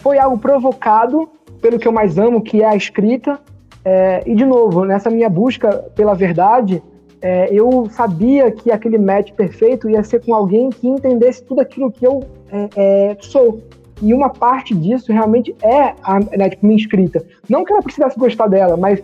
foi 0.00 0.18
algo 0.18 0.38
provocado 0.38 1.28
pelo 1.62 1.78
que 1.78 1.86
eu 1.86 1.92
mais 1.92 2.18
amo, 2.18 2.42
que 2.42 2.64
é 2.64 2.66
a 2.66 2.74
escrita. 2.74 3.38
É, 3.84 4.22
e, 4.26 4.34
de 4.34 4.44
novo, 4.44 4.84
nessa 4.84 5.10
minha 5.10 5.28
busca 5.28 5.84
pela 5.94 6.14
verdade, 6.14 6.82
é, 7.22 7.48
eu 7.52 7.86
sabia 7.90 8.50
que 8.50 8.70
aquele 8.70 8.98
match 8.98 9.32
perfeito 9.32 9.88
ia 9.88 10.02
ser 10.02 10.24
com 10.24 10.34
alguém 10.34 10.70
que 10.70 10.88
entendesse 10.88 11.44
tudo 11.44 11.60
aquilo 11.60 11.90
que 11.90 12.06
eu 12.06 12.22
é, 12.50 12.68
é, 12.76 13.16
sou. 13.20 13.60
E 14.02 14.14
uma 14.14 14.30
parte 14.30 14.74
disso 14.74 15.12
realmente 15.12 15.54
é 15.62 15.94
a 16.02 16.20
né, 16.36 16.48
tipo, 16.48 16.66
minha 16.66 16.78
escrita. 16.78 17.22
Não 17.48 17.64
que 17.64 17.72
ela 17.72 17.82
precisasse 17.82 18.18
gostar 18.18 18.46
dela, 18.46 18.76
mas 18.76 19.02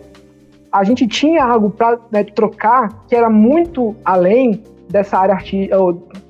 a 0.72 0.84
gente 0.84 1.06
tinha 1.06 1.44
algo 1.44 1.70
para 1.70 1.98
trocar 2.34 3.04
que 3.06 3.14
era 3.14 3.28
muito 3.28 3.94
além 4.04 4.62
dessa 4.88 5.18
área 5.18 5.34
artística, 5.34 5.76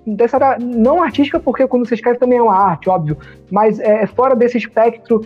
dessa 0.07 0.37
área 0.37 0.65
não 0.65 1.03
artística, 1.03 1.39
porque 1.39 1.67
quando 1.67 1.87
você 1.87 1.95
escreve 1.95 2.19
também 2.19 2.39
é 2.39 2.43
uma 2.43 2.57
arte, 2.57 2.89
óbvio, 2.89 3.17
mas 3.51 3.79
é 3.79 4.07
fora 4.07 4.35
desse 4.35 4.59
espectro 4.59 5.21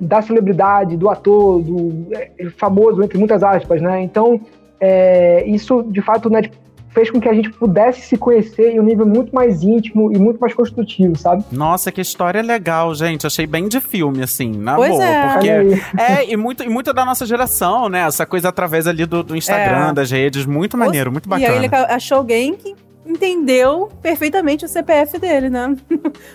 da 0.00 0.20
celebridade, 0.22 0.96
do 0.96 1.08
ator, 1.08 1.62
do 1.62 2.06
é, 2.12 2.30
famoso, 2.56 3.02
entre 3.02 3.18
muitas 3.18 3.42
aspas, 3.42 3.80
né? 3.80 4.02
Então, 4.02 4.40
é, 4.80 5.44
isso 5.46 5.82
de 5.84 6.02
fato 6.02 6.28
né, 6.28 6.42
fez 6.90 7.10
com 7.10 7.20
que 7.20 7.28
a 7.28 7.34
gente 7.34 7.50
pudesse 7.50 8.02
se 8.02 8.16
conhecer 8.16 8.70
em 8.72 8.80
um 8.80 8.82
nível 8.82 9.06
muito 9.06 9.34
mais 9.34 9.62
íntimo 9.62 10.10
e 10.12 10.18
muito 10.18 10.38
mais 10.38 10.54
construtivo, 10.54 11.14
sabe? 11.16 11.44
Nossa, 11.52 11.92
que 11.92 12.00
história 12.00 12.40
legal, 12.42 12.94
gente. 12.94 13.26
Achei 13.26 13.46
bem 13.46 13.68
de 13.68 13.80
filme, 13.80 14.22
assim, 14.22 14.50
na 14.50 14.76
Pois 14.76 14.90
boa. 14.92 15.04
é. 15.04 15.32
Porque 15.32 15.48
é, 16.00 16.30
e 16.32 16.36
muito, 16.36 16.62
e 16.62 16.68
muito 16.68 16.92
da 16.94 17.04
nossa 17.04 17.26
geração, 17.26 17.88
né? 17.90 18.00
Essa 18.06 18.24
coisa 18.24 18.48
através 18.48 18.86
ali 18.86 19.04
do, 19.04 19.22
do 19.22 19.36
Instagram, 19.36 19.90
É. 19.90 19.92
das 19.92 20.10
redes. 20.10 20.46
Muito 20.46 20.76
maneiro, 20.78 21.12
muito 21.12 21.26
E 21.26 21.28
bacana. 21.28 21.50
aí 21.52 21.56
ele 21.64 21.68
achou 21.74 22.18
alguém 22.18 22.54
que 22.54 22.74
entendeu 23.06 23.90
perfeitamente 24.02 24.64
o 24.64 24.68
CPF 24.68 25.18
dele, 25.18 25.48
né? 25.48 25.76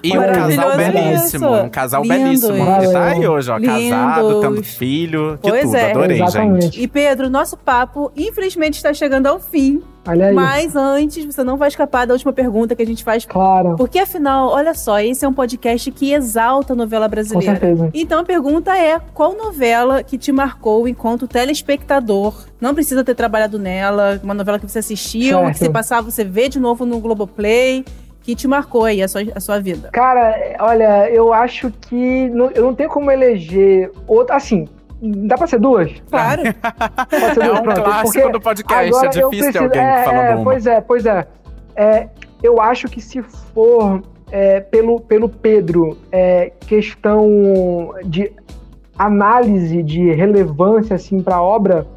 E 0.03 0.17
um 0.17 0.21
casal 0.21 0.69
isso. 0.69 0.77
belíssimo. 0.77 1.55
Um 1.55 1.69
casal 1.69 2.01
Lindo 2.03 2.13
belíssimo. 2.15 2.53
isso. 2.57 2.79
Que 2.87 2.93
tá 2.93 3.05
aí 3.05 3.27
hoje, 3.27 3.51
ó. 3.51 3.57
Lindo. 3.57 3.71
Casado, 3.89 4.41
tendo 4.41 4.63
filho. 4.63 5.39
Que 5.41 5.49
Pois 5.49 5.63
tudo. 5.63 5.75
é. 5.75 5.91
Adorei, 5.91 6.21
Exatamente. 6.21 6.63
gente. 6.65 6.81
E 6.81 6.87
Pedro, 6.87 7.29
nosso 7.29 7.57
papo 7.57 8.11
infelizmente 8.15 8.75
está 8.75 8.93
chegando 8.93 9.27
ao 9.27 9.39
fim. 9.39 9.81
Olha 10.07 10.27
aí. 10.27 10.33
Mas 10.33 10.75
antes, 10.75 11.23
você 11.25 11.43
não 11.43 11.57
vai 11.57 11.67
escapar 11.67 12.07
da 12.07 12.13
última 12.13 12.33
pergunta 12.33 12.75
que 12.75 12.81
a 12.81 12.85
gente 12.85 13.03
faz. 13.03 13.25
Claro, 13.25 13.75
Porque 13.75 13.99
afinal, 13.99 14.49
olha 14.49 14.73
só, 14.73 14.99
esse 14.99 15.23
é 15.23 15.27
um 15.27 15.33
podcast 15.33 15.91
que 15.91 16.11
exalta 16.13 16.73
a 16.73 16.75
novela 16.75 17.05
com 17.05 17.11
brasileira. 17.11 17.51
certeza. 17.59 17.89
Então 17.93 18.19
a 18.21 18.23
pergunta 18.23 18.75
é: 18.77 18.99
qual 19.13 19.35
novela 19.35 20.01
que 20.03 20.17
te 20.17 20.31
marcou 20.31 20.87
enquanto 20.87 21.27
telespectador? 21.27 22.45
Não 22.59 22.73
precisa 22.73 23.03
ter 23.03 23.15
trabalhado 23.15 23.57
nela, 23.59 24.19
uma 24.23 24.33
novela 24.33 24.59
que 24.59 24.67
você 24.67 24.79
assistiu, 24.79 25.37
Certo. 25.39 25.53
que 25.53 25.59
você 25.59 25.69
passava, 25.69 26.09
você 26.09 26.23
vê 26.23 26.49
de 26.49 26.59
novo 26.59 26.85
no 26.85 26.99
Globoplay, 26.99 27.85
que 28.23 28.35
te 28.35 28.47
marcou 28.47 28.85
aí 28.85 29.01
a 29.01 29.07
sua, 29.07 29.21
a 29.35 29.39
sua 29.39 29.59
vida. 29.59 29.89
Cara, 29.91 30.55
olha, 30.59 31.09
eu 31.09 31.33
acho 31.33 31.71
que 31.71 32.29
não- 32.29 32.51
eu 32.51 32.63
não 32.63 32.73
tenho 32.75 32.89
como 32.89 33.09
eleger 33.11 33.91
outra. 34.07 34.35
Assim, 34.35 34.67
dá 35.01 35.37
pra 35.37 35.47
ser 35.47 35.59
duas? 35.59 35.91
Claro. 36.09 36.41
Pode 37.09 37.33
ser 37.33 37.41
É 37.41 37.45
duas, 37.47 37.59
um 37.59 37.63
pronto. 37.63 37.81
clássico 37.83 38.11
Porque 38.13 38.29
do 38.31 38.41
podcast. 38.41 39.05
É 39.05 39.09
difícil 39.09 39.29
ter 39.31 39.37
preciso- 39.37 39.63
alguém 39.63 39.81
é, 39.81 40.03
falando 40.03 40.21
é, 40.25 40.35
uma. 40.35 40.43
Pois 40.43 40.65
é, 40.67 40.81
pois 40.81 41.05
é. 41.05 41.27
É, 41.75 42.07
eu 42.43 42.61
acho 42.61 42.87
que 42.87 43.01
se 43.01 43.21
for 43.21 44.01
é, 44.31 44.59
pelo, 44.59 44.99
pelo 45.01 45.27
Pedro, 45.29 45.97
é, 46.11 46.51
questão 46.61 47.93
de 48.05 48.31
análise 48.97 49.81
de 49.83 50.11
relevância 50.13 50.95
assim 50.95 51.21
para 51.21 51.35
a 51.37 51.41
obra, 51.41 51.87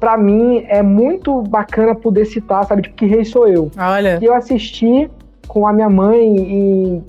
para 0.00 0.16
mim 0.16 0.64
é 0.68 0.82
muito 0.82 1.40
bacana 1.42 1.94
poder 1.94 2.24
citar, 2.24 2.64
sabe, 2.64 2.82
tipo, 2.82 2.94
que 2.96 3.06
rei 3.06 3.24
sou 3.24 3.46
eu. 3.48 3.70
Olha. 3.78 4.18
que 4.18 4.24
eu 4.24 4.34
assisti 4.34 5.10
com 5.46 5.66
a 5.66 5.72
minha 5.72 5.88
mãe 5.90 6.36
e 6.36 7.02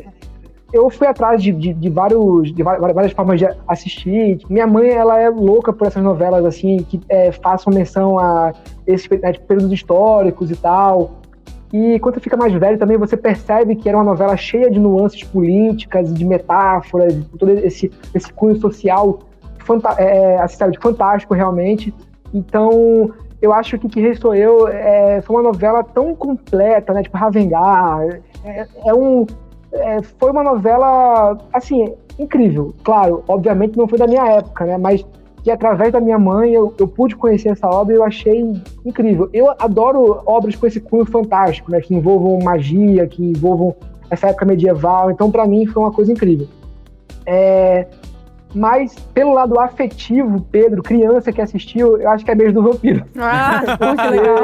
eu 0.71 0.89
fui 0.89 1.07
atrás 1.07 1.41
de, 1.41 1.51
de, 1.51 1.73
de 1.73 1.89
vários 1.89 2.53
de 2.53 2.63
várias 2.63 3.11
formas 3.11 3.39
de 3.39 3.47
assistir. 3.67 4.39
Minha 4.49 4.67
mãe 4.67 4.89
ela 4.89 5.19
é 5.19 5.29
louca 5.29 5.73
por 5.73 5.87
essas 5.87 6.03
novelas 6.03 6.45
assim 6.45 6.77
que 6.77 6.99
é, 7.09 7.31
façam 7.31 7.73
menção 7.73 8.19
a 8.19 8.53
esses 8.85 9.09
né, 9.09 9.33
períodos 9.33 9.71
históricos 9.71 10.51
e 10.51 10.55
tal. 10.55 11.11
E 11.71 11.99
quando 11.99 12.15
você 12.15 12.21
fica 12.21 12.37
mais 12.37 12.53
velho 12.53 12.77
também 12.77 12.97
você 12.97 13.17
percebe 13.17 13.75
que 13.75 13.87
era 13.87 13.97
uma 13.97 14.03
novela 14.03 14.35
cheia 14.37 14.69
de 14.69 14.79
nuances 14.79 15.23
políticas, 15.23 16.13
de 16.13 16.25
metáforas, 16.25 17.15
todo 17.37 17.51
esse 17.51 17.91
esse 18.13 18.31
cunho 18.33 18.55
social 18.57 19.19
fanta 19.59 19.89
é, 20.01 20.39
assim, 20.39 20.57
fantástico 20.81 21.33
realmente. 21.33 21.93
Então, 22.33 23.11
eu 23.41 23.53
acho 23.53 23.77
que 23.77 23.87
Que 23.87 24.01
Rei 24.01 24.15
Sou 24.15 24.35
Eu 24.35 24.67
é, 24.67 25.21
foi 25.21 25.35
uma 25.35 25.43
novela 25.43 25.83
tão 25.83 26.15
completa, 26.15 26.93
né? 26.93 27.03
Tipo, 27.03 27.17
Ravengar. 27.17 28.01
É, 28.43 28.67
é 28.85 28.93
um, 28.93 29.25
é, 29.71 30.01
foi 30.01 30.31
uma 30.31 30.43
novela, 30.43 31.37
assim, 31.53 31.93
incrível. 32.17 32.73
Claro, 32.83 33.23
obviamente 33.27 33.77
não 33.77 33.87
foi 33.87 33.97
da 33.97 34.07
minha 34.07 34.25
época, 34.27 34.65
né? 34.65 34.77
Mas 34.77 35.05
que 35.43 35.49
através 35.49 35.91
da 35.93 36.01
minha 36.01 36.19
mãe 36.19 36.51
eu, 36.51 36.73
eu 36.77 36.87
pude 36.87 37.15
conhecer 37.15 37.49
essa 37.49 37.67
obra 37.67 37.93
e 37.93 37.97
eu 37.97 38.03
achei 38.03 38.53
incrível. 38.85 39.29
Eu 39.31 39.51
adoro 39.57 40.21
obras 40.25 40.55
com 40.55 40.67
esse 40.67 40.79
cunho 40.79 41.05
fantástico, 41.05 41.71
né? 41.71 41.79
Que 41.79 41.95
envolvam 41.95 42.39
magia, 42.39 43.07
que 43.07 43.23
envolvam 43.23 43.75
essa 44.09 44.27
época 44.27 44.45
medieval. 44.45 45.11
Então, 45.11 45.31
para 45.31 45.47
mim, 45.47 45.65
foi 45.65 45.81
uma 45.81 45.91
coisa 45.91 46.11
incrível. 46.11 46.47
É, 47.25 47.87
mas, 48.53 48.95
pelo 49.13 49.33
lado 49.33 49.59
afetivo, 49.59 50.41
Pedro, 50.51 50.81
criança 50.81 51.31
que 51.31 51.41
assistiu, 51.41 51.97
eu 51.97 52.09
acho 52.09 52.25
que 52.25 52.31
é 52.31 52.35
Beijo 52.35 52.53
do 52.53 52.63
Vampiro. 52.63 53.05
Ah, 53.17 53.61
que 53.77 54.09
legal. 54.09 54.37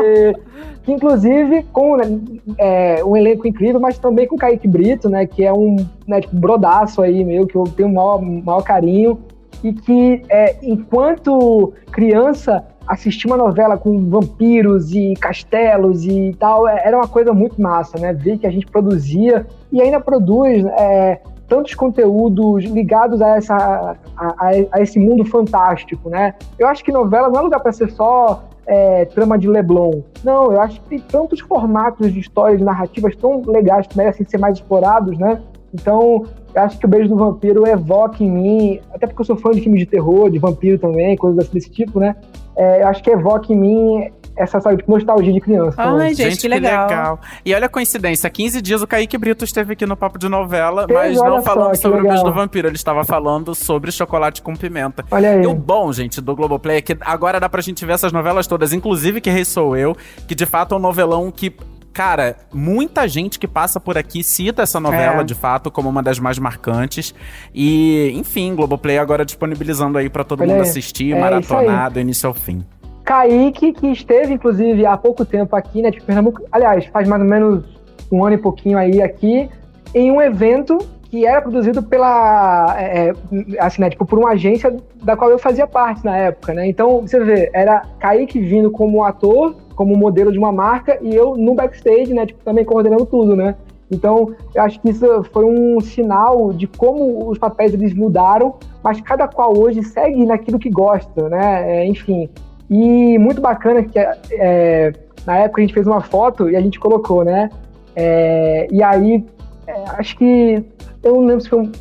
que, 0.83 0.91
inclusive, 0.91 1.63
com 1.73 1.97
né, 1.97 2.19
é, 2.57 3.03
um 3.03 3.17
elenco 3.17 3.47
incrível, 3.47 3.79
mas 3.79 3.97
também 3.97 4.27
com 4.27 4.37
Kaique 4.37 4.67
Brito, 4.67 5.09
né? 5.09 5.25
Que 5.25 5.43
é 5.43 5.51
um 5.51 5.77
né, 6.07 6.21
tipo, 6.21 6.35
brodaço 6.35 7.01
aí, 7.01 7.23
meu, 7.23 7.47
que 7.47 7.55
eu 7.55 7.63
tenho 7.63 7.89
o 7.89 7.93
maior, 7.93 8.21
maior 8.21 8.61
carinho. 8.61 9.19
E 9.63 9.73
que, 9.73 10.21
é, 10.29 10.57
enquanto 10.61 11.73
criança, 11.91 12.63
assistir 12.87 13.25
uma 13.25 13.37
novela 13.37 13.77
com 13.77 14.07
vampiros 14.07 14.93
e 14.93 15.15
castelos 15.15 16.05
e 16.05 16.35
tal, 16.39 16.67
é, 16.67 16.83
era 16.85 16.95
uma 16.95 17.07
coisa 17.07 17.33
muito 17.33 17.59
massa, 17.59 17.97
né? 17.99 18.13
Ver 18.13 18.37
que 18.37 18.45
a 18.45 18.51
gente 18.51 18.67
produzia 18.67 19.47
e 19.71 19.81
ainda 19.81 19.99
produz 19.99 20.63
é, 20.65 21.19
tantos 21.47 21.73
conteúdos 21.73 22.63
ligados 22.65 23.21
a, 23.21 23.37
essa, 23.37 23.95
a, 24.17 24.49
a, 24.71 24.81
esse 24.81 24.99
mundo 24.99 25.25
fantástico, 25.25 26.09
né? 26.09 26.33
Eu 26.57 26.67
acho 26.67 26.83
que 26.83 26.91
novela 26.91 27.29
não 27.29 27.39
é 27.39 27.43
lugar 27.43 27.59
para 27.59 27.71
ser 27.71 27.91
só 27.91 28.43
é, 28.65 29.05
trama 29.05 29.37
de 29.37 29.47
Leblon. 29.47 30.01
Não, 30.23 30.51
eu 30.51 30.59
acho 30.59 30.81
que 30.81 30.89
tem 30.89 30.99
tantos 30.99 31.39
formatos 31.39 32.11
de 32.11 32.19
histórias, 32.19 32.59
de 32.59 32.65
narrativas 32.65 33.15
tão 33.15 33.41
legais 33.45 33.87
que 33.87 33.97
merecem 33.97 34.25
ser 34.25 34.37
mais 34.37 34.55
explorados, 34.55 35.17
né? 35.17 35.41
Então, 35.73 36.25
eu 36.53 36.61
acho 36.61 36.79
que 36.79 36.85
o 36.85 36.87
Beijo 36.87 37.09
do 37.09 37.17
Vampiro 37.17 37.67
evoca 37.67 38.23
em 38.23 38.31
mim, 38.31 38.79
até 38.93 39.05
porque 39.05 39.21
eu 39.21 39.25
sou 39.25 39.35
fã 39.35 39.51
de 39.51 39.61
filmes 39.61 39.81
de 39.81 39.85
terror, 39.85 40.29
de 40.29 40.39
vampiro 40.39 40.79
também, 40.79 41.17
coisas 41.17 41.49
desse 41.49 41.69
tipo, 41.69 41.99
né? 41.99 42.15
É, 42.55 42.81
eu 42.81 42.87
acho 42.87 43.03
que 43.03 43.09
evoca 43.09 43.51
em 43.51 43.57
mim 43.57 44.11
essa 44.37 44.59
sabe, 44.59 44.77
tipo, 44.77 44.91
nostalgia 44.91 45.33
de 45.33 45.39
criança. 45.39 45.75
Ai, 45.77 46.13
gente, 46.13 46.31
gente, 46.31 46.41
que 46.41 46.47
legal. 46.47 46.87
legal. 46.87 47.19
E 47.45 47.53
olha 47.53 47.65
a 47.65 47.69
coincidência, 47.69 48.27
há 48.27 48.29
15 48.29 48.61
dias 48.61 48.81
o 48.81 48.87
Kaique 48.87 49.17
Brito 49.17 49.43
esteve 49.45 49.73
aqui 49.73 49.85
no 49.85 49.95
Papo 49.95 50.19
de 50.19 50.27
Novela, 50.27 50.85
mas 50.91 51.17
não 51.17 51.41
falando 51.41 51.75
sobre 51.75 51.97
legal. 51.97 52.05
o 52.05 52.09
beijo 52.09 52.23
do 52.23 52.33
vampiro, 52.33 52.67
ele 52.67 52.75
estava 52.75 53.03
falando 53.03 53.55
sobre 53.55 53.91
chocolate 53.91 54.41
com 54.41 54.55
pimenta. 54.55 55.05
Olha 55.09 55.31
aí. 55.31 55.43
E 55.43 55.47
o 55.47 55.53
bom, 55.53 55.91
gente, 55.93 56.21
do 56.21 56.35
Globoplay 56.35 56.77
é 56.77 56.81
que 56.81 56.97
agora 57.01 57.39
dá 57.39 57.49
pra 57.49 57.61
gente 57.61 57.85
ver 57.85 57.93
essas 57.93 58.11
novelas 58.11 58.47
todas, 58.47 58.73
inclusive 58.73 59.21
Que 59.21 59.29
Rei 59.29 59.45
Sou 59.45 59.75
Eu, 59.75 59.95
que 60.27 60.35
de 60.35 60.45
fato 60.45 60.75
é 60.75 60.77
um 60.77 60.81
novelão 60.81 61.31
que 61.31 61.55
cara, 61.95 62.35
muita 62.53 63.07
gente 63.07 63.39
que 63.39 63.47
passa 63.47 63.79
por 63.79 63.97
aqui 63.97 64.21
cita 64.21 64.63
essa 64.63 64.81
novela, 64.81 65.21
é. 65.21 65.23
de 65.23 65.33
fato, 65.33 65.71
como 65.71 65.87
uma 65.87 66.03
das 66.03 66.19
mais 66.19 66.37
marcantes. 66.37 67.15
E, 67.53 68.11
enfim, 68.13 68.53
Globoplay 68.53 68.97
agora 68.97 69.23
disponibilizando 69.23 69.97
aí 69.97 70.09
para 70.09 70.25
todo 70.25 70.41
Olha 70.41 70.49
mundo 70.49 70.63
aí. 70.63 70.69
assistir, 70.69 71.13
é 71.13 71.19
maratonar 71.19 71.89
do 71.89 71.99
início 72.01 72.27
ao 72.27 72.33
fim. 72.33 72.65
Kaique, 73.05 73.71
que 73.71 73.87
esteve, 73.87 74.33
inclusive, 74.33 74.83
há 74.85 74.97
pouco 74.97 75.23
tempo 75.23 75.55
aqui, 75.55 75.81
né, 75.81 75.91
de 75.91 76.01
Pernambuco, 76.01 76.41
aliás, 76.51 76.85
faz 76.87 77.07
mais 77.07 77.21
ou 77.21 77.27
menos 77.27 77.63
um 78.11 78.25
ano 78.25 78.35
e 78.35 78.39
pouquinho 78.39 78.77
aí 78.77 79.01
aqui, 79.01 79.47
em 79.93 80.11
um 80.11 80.19
evento 80.19 80.79
que 81.03 81.25
era 81.25 81.39
produzido 81.39 81.83
pela, 81.83 82.75
é, 82.77 83.09
é 83.09 83.13
assim, 83.59 83.81
né, 83.81 83.91
tipo, 83.91 84.05
por 84.05 84.17
uma 84.17 84.31
agência 84.31 84.75
da 85.03 85.15
qual 85.15 85.29
eu 85.29 85.37
fazia 85.37 85.67
parte 85.67 86.03
na 86.03 86.17
época, 86.17 86.53
né? 86.53 86.67
Então, 86.67 87.01
você 87.01 87.23
vê, 87.23 87.49
era 87.53 87.83
Kaique 87.99 88.39
vindo 88.39 88.71
como 88.71 89.03
ator, 89.03 89.55
como 89.75 89.95
modelo 89.95 90.31
de 90.31 90.39
uma 90.39 90.51
marca, 90.51 90.97
e 91.01 91.15
eu 91.15 91.37
no 91.37 91.53
backstage, 91.53 92.11
né, 92.11 92.25
tipo, 92.25 92.43
também 92.43 92.65
coordenando 92.65 93.05
tudo, 93.05 93.35
né? 93.35 93.55
Então, 93.91 94.33
eu 94.53 94.63
acho 94.63 94.79
que 94.81 94.89
isso 94.89 95.05
foi 95.31 95.45
um 95.45 95.79
sinal 95.79 96.51
de 96.51 96.65
como 96.65 97.29
os 97.29 97.37
papéis 97.37 97.73
eles 97.73 97.93
mudaram, 97.93 98.55
mas 98.83 98.99
cada 98.99 99.27
qual 99.27 99.55
hoje 99.57 99.83
segue 99.83 100.25
naquilo 100.25 100.57
que 100.57 100.69
gosta, 100.69 101.29
né? 101.29 101.81
É, 101.81 101.85
enfim. 101.85 102.27
E 102.69 103.17
muito 103.17 103.41
bacana 103.41 103.83
que 103.83 103.99
é, 103.99 104.93
na 105.25 105.37
época 105.37 105.61
a 105.61 105.63
gente 105.63 105.73
fez 105.73 105.85
uma 105.85 106.01
foto 106.01 106.49
e 106.49 106.55
a 106.55 106.61
gente 106.61 106.79
colocou, 106.79 107.23
né? 107.23 107.49
É, 107.95 108.67
e 108.71 108.83
aí, 108.83 109.25
é, 109.67 109.83
acho 109.97 110.17
que. 110.17 110.63
Eu 111.03 111.15
não 111.15 111.25
lembro 111.25 111.41
se 111.41 111.49
foi 111.49 111.59
um, 111.59 111.71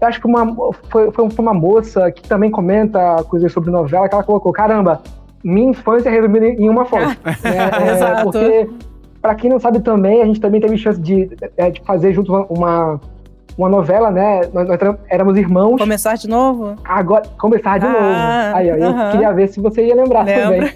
acho 0.00 0.20
que 0.20 0.26
uma, 0.26 0.54
foi, 0.90 1.10
foi 1.10 1.28
uma 1.38 1.54
moça 1.54 2.10
que 2.10 2.26
também 2.28 2.50
comenta 2.50 3.22
coisas 3.24 3.52
sobre 3.52 3.70
novela, 3.70 4.08
que 4.08 4.14
ela 4.14 4.24
colocou, 4.24 4.52
caramba, 4.52 5.00
minha 5.42 5.70
infância 5.70 6.10
resumida 6.10 6.46
em 6.46 6.68
uma 6.68 6.84
foto. 6.84 7.16
né? 7.24 7.92
Exato. 7.92 8.24
Porque, 8.24 8.68
para 9.20 9.34
quem 9.34 9.50
não 9.50 9.58
sabe 9.58 9.80
também, 9.80 10.22
a 10.22 10.26
gente 10.26 10.40
também 10.40 10.60
teve 10.60 10.76
chance 10.76 11.00
de, 11.00 11.30
é, 11.56 11.70
de 11.70 11.80
fazer 11.82 12.12
junto 12.12 12.32
uma, 12.50 13.00
uma 13.56 13.68
novela, 13.68 14.10
né? 14.10 14.42
Nós, 14.52 14.66
nós 14.66 14.78
éramos 15.08 15.36
irmãos. 15.36 15.78
Começar 15.78 16.16
de 16.16 16.28
novo? 16.28 16.76
Agora, 16.84 17.24
começar 17.38 17.78
de 17.78 17.86
ah, 17.86 17.92
novo. 17.92 18.56
Aí, 18.56 18.70
ó, 18.70 18.74
uh 18.74 18.78
-huh. 18.78 19.06
eu 19.06 19.10
queria 19.12 19.32
ver 19.32 19.48
se 19.48 19.60
você 19.60 19.86
ia 19.86 19.94
lembrar 19.94 20.24
Lembra. 20.24 20.44
também. 20.44 20.72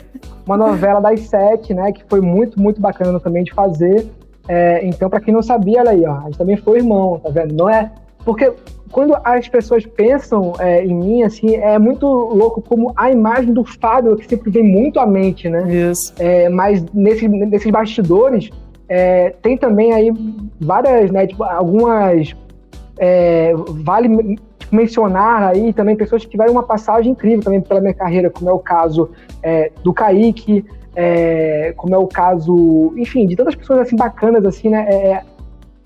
Uma 0.46 0.56
novela 0.56 1.00
das 1.00 1.20
sete, 1.20 1.74
né? 1.74 1.92
Que 1.92 2.04
foi 2.08 2.20
muito, 2.20 2.60
muito 2.60 2.80
bacana 2.80 3.18
também 3.20 3.44
de 3.44 3.52
fazer. 3.52 4.06
É, 4.48 4.80
então, 4.86 5.10
para 5.10 5.20
quem 5.20 5.34
não 5.34 5.42
sabia, 5.42 5.80
olha 5.80 5.90
aí, 5.90 6.04
ó, 6.06 6.16
a 6.16 6.24
gente 6.24 6.38
também 6.38 6.56
foi 6.56 6.78
irmão, 6.78 7.20
tá 7.22 7.28
vendo? 7.28 7.54
Não 7.54 7.68
é. 7.68 7.90
Porque 8.24 8.50
quando 8.90 9.14
as 9.22 9.46
pessoas 9.48 9.84
pensam 9.84 10.54
é, 10.58 10.84
em 10.84 10.94
mim, 10.94 11.22
assim, 11.22 11.56
é 11.56 11.78
muito 11.78 12.06
louco 12.06 12.62
como 12.62 12.92
a 12.96 13.10
imagem 13.10 13.52
do 13.52 13.64
Fábio 13.64 14.16
que 14.16 14.26
sempre 14.26 14.50
vem 14.50 14.62
muito 14.62 14.98
à 14.98 15.06
mente, 15.06 15.48
né? 15.48 15.70
Isso. 15.70 16.14
É, 16.18 16.48
mas 16.48 16.82
nesse, 16.94 17.28
nesses 17.28 17.70
bastidores 17.70 18.50
é, 18.88 19.34
tem 19.42 19.58
também 19.58 19.92
aí 19.92 20.10
várias, 20.58 21.10
né, 21.10 21.26
tipo, 21.26 21.44
algumas 21.44 22.34
é, 22.98 23.52
vale 23.54 24.08
tipo, 24.34 24.48
mencionar 24.70 25.42
aí 25.44 25.72
também 25.72 25.96
pessoas 25.96 26.24
que 26.24 26.30
tiveram 26.30 26.52
uma 26.52 26.62
passagem 26.62 27.12
incrível 27.12 27.42
também 27.42 27.60
pela 27.60 27.80
minha 27.80 27.94
carreira, 27.94 28.30
como 28.30 28.50
é 28.50 28.52
o 28.52 28.58
caso 28.58 29.10
é, 29.42 29.72
do 29.82 29.92
Kaique, 29.92 30.64
é, 30.94 31.72
como 31.76 31.94
é 31.94 31.98
o 31.98 32.06
caso, 32.06 32.92
enfim, 32.96 33.26
de 33.26 33.36
tantas 33.36 33.54
pessoas 33.54 33.80
assim 33.80 33.96
bacanas 33.96 34.44
assim, 34.44 34.68
né? 34.68 35.22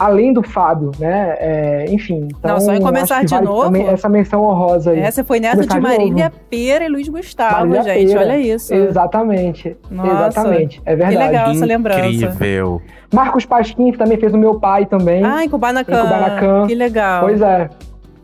Além 0.02 0.32
do 0.32 0.42
Fábio, 0.42 0.90
né? 0.98 1.36
É, 1.38 1.84
enfim. 1.88 2.26
Então, 2.36 2.54
Não, 2.54 2.60
só 2.60 2.74
em 2.74 2.80
começar 2.80 3.24
de 3.24 3.32
vale 3.32 3.46
novo. 3.46 3.76
Essa 3.76 4.08
menção 4.08 4.42
honrosa 4.42 4.90
aí. 4.90 4.98
Essa 4.98 5.22
foi 5.22 5.38
nessa 5.38 5.64
de 5.64 5.80
Marília 5.80 6.32
Pera 6.50 6.84
e 6.84 6.88
Luiz 6.88 7.08
Gustavo, 7.08 7.68
Marília 7.68 7.94
gente. 7.94 8.08
Pera. 8.08 8.20
Olha 8.20 8.38
isso. 8.38 8.74
Exatamente. 8.74 9.76
Nossa, 9.88 10.10
Exatamente. 10.10 10.82
É 10.84 10.96
verdade. 10.96 11.16
Que 11.16 11.22
legal 11.22 11.50
essa 11.52 11.64
lembrança. 11.66 12.00
Incrível. 12.08 12.82
Marcos 13.14 13.46
Pasquim, 13.46 13.92
que 13.92 13.98
também 13.98 14.18
fez 14.18 14.34
o 14.34 14.38
meu 14.38 14.58
pai 14.58 14.86
também. 14.86 15.22
Ah, 15.24 15.44
em 15.44 15.48
Kubanacan. 15.48 16.00
Em 16.00 16.02
Kubanacan. 16.02 16.66
Que 16.66 16.74
legal. 16.74 17.24
Pois 17.24 17.40
é. 17.40 17.70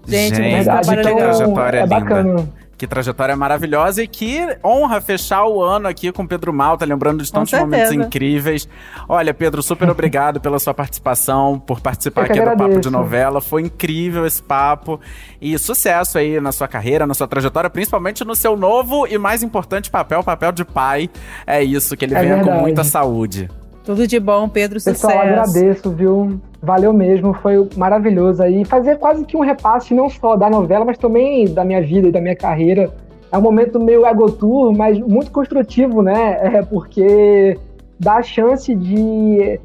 Gente, 0.05 0.37
Gente 0.37 0.65
trabalho 0.65 1.01
então, 1.01 1.15
legal. 1.15 1.69
É 1.69 1.71
linda. 1.83 1.87
bacana. 1.87 2.37
Que 2.79 2.87
trajetória 2.87 3.35
maravilhosa 3.35 4.05
e 4.05 4.07
que 4.07 4.39
honra 4.65 5.01
fechar 5.01 5.45
o 5.47 5.61
ano 5.61 5.89
aqui 5.89 6.13
com 6.13 6.25
Pedro 6.25 6.53
Malta, 6.53 6.85
lembrando 6.85 7.25
de 7.25 7.33
tantos 7.33 7.53
momentos 7.53 7.91
incríveis. 7.91 8.69
Olha, 9.09 9.35
Pedro, 9.35 9.61
super 9.65 9.91
obrigado 9.91 10.41
pela 10.41 10.61
sua 10.61 10.73
participação, 10.73 11.59
por 11.59 11.81
participar 11.81 12.27
aqui 12.27 12.39
agradeço. 12.39 12.57
do 12.57 12.69
Papo 12.69 12.81
de 12.81 12.89
Novela. 12.89 13.41
Foi 13.41 13.63
incrível 13.63 14.25
esse 14.25 14.41
papo. 14.41 15.01
E 15.41 15.59
sucesso 15.59 16.19
aí 16.19 16.41
na 16.41 16.53
sua 16.53 16.69
carreira, 16.69 17.05
na 17.05 17.15
sua 17.15 17.27
trajetória, 17.27 17.69
principalmente 17.69 18.25
no 18.25 18.37
seu 18.37 18.57
novo 18.57 19.09
e 19.09 19.19
mais 19.19 19.43
importante 19.43 19.91
papel, 19.91 20.23
papel 20.23 20.53
de 20.53 20.65
pai. 20.65 21.11
É 21.45 21.61
isso, 21.61 21.97
que 21.97 22.05
ele 22.05 22.15
é 22.15 22.21
venha 22.21 22.37
verdade. 22.37 22.57
com 22.57 22.63
muita 22.63 22.85
saúde. 22.85 23.51
Tudo 23.83 24.07
de 24.07 24.21
bom, 24.21 24.49
Pedro, 24.49 24.79
sucesso. 24.79 25.09
Pessoal, 25.09 25.25
agradeço, 25.25 25.91
viu? 25.91 26.41
Valeu 26.61 26.93
mesmo, 26.93 27.33
foi 27.35 27.69
maravilhoso 27.77 28.43
aí. 28.43 28.65
Fazer 28.65 28.97
quase 28.99 29.25
que 29.25 29.37
um 29.37 29.41
repasse, 29.41 29.95
não 29.95 30.11
só 30.11 30.37
da 30.37 30.51
novela, 30.51 30.85
mas 30.85 30.99
também 30.99 31.47
da 31.47 31.65
minha 31.65 31.81
vida 31.81 32.09
e 32.09 32.13
da 32.13 32.21
minha 32.21 32.35
carreira. 32.35 32.93
É 33.31 33.39
um 33.39 33.43
momento 33.43 33.79
meio 33.79 34.07
egotour, 34.07 34.77
mas 34.77 34.99
muito 34.99 35.31
construtivo, 35.31 36.03
né? 36.03 36.39
É 36.57 36.63
porque 36.63 37.57
dá 37.99 38.17
a 38.17 38.23
chance 38.23 38.75
de 38.75 39.61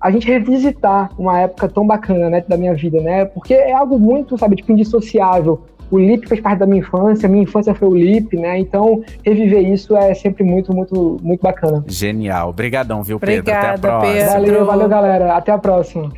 a 0.00 0.10
gente 0.10 0.28
revisitar 0.28 1.10
uma 1.18 1.40
época 1.40 1.68
tão 1.68 1.84
bacana, 1.84 2.30
né, 2.30 2.44
da 2.46 2.56
minha 2.56 2.74
vida, 2.74 3.00
né? 3.00 3.24
Porque 3.24 3.54
é 3.54 3.72
algo 3.72 3.98
muito, 3.98 4.38
sabe, 4.38 4.54
tipo, 4.56 4.70
indissociável 4.70 5.60
o 5.90 5.98
Lip 5.98 6.28
fez 6.28 6.40
parte 6.40 6.58
da 6.58 6.66
minha 6.66 6.80
infância, 6.80 7.28
minha 7.28 7.42
infância 7.42 7.74
foi 7.74 7.88
o 7.88 7.94
Lip, 7.94 8.36
né? 8.36 8.58
Então, 8.58 9.02
reviver 9.24 9.66
isso 9.72 9.96
é 9.96 10.14
sempre 10.14 10.44
muito, 10.44 10.74
muito, 10.74 11.18
muito 11.22 11.40
bacana. 11.40 11.84
Genial. 11.86 12.50
Obrigadão, 12.50 13.02
viu, 13.02 13.18
Pedro? 13.18 13.40
Obrigada, 13.40 13.74
Até 13.74 13.88
a 13.88 13.98
próxima. 13.98 14.12
Pedro. 14.12 14.32
Valeu, 14.32 14.66
valeu, 14.66 14.88
galera. 14.88 15.36
Até 15.36 15.52
a 15.52 15.58
próxima. 15.58 16.12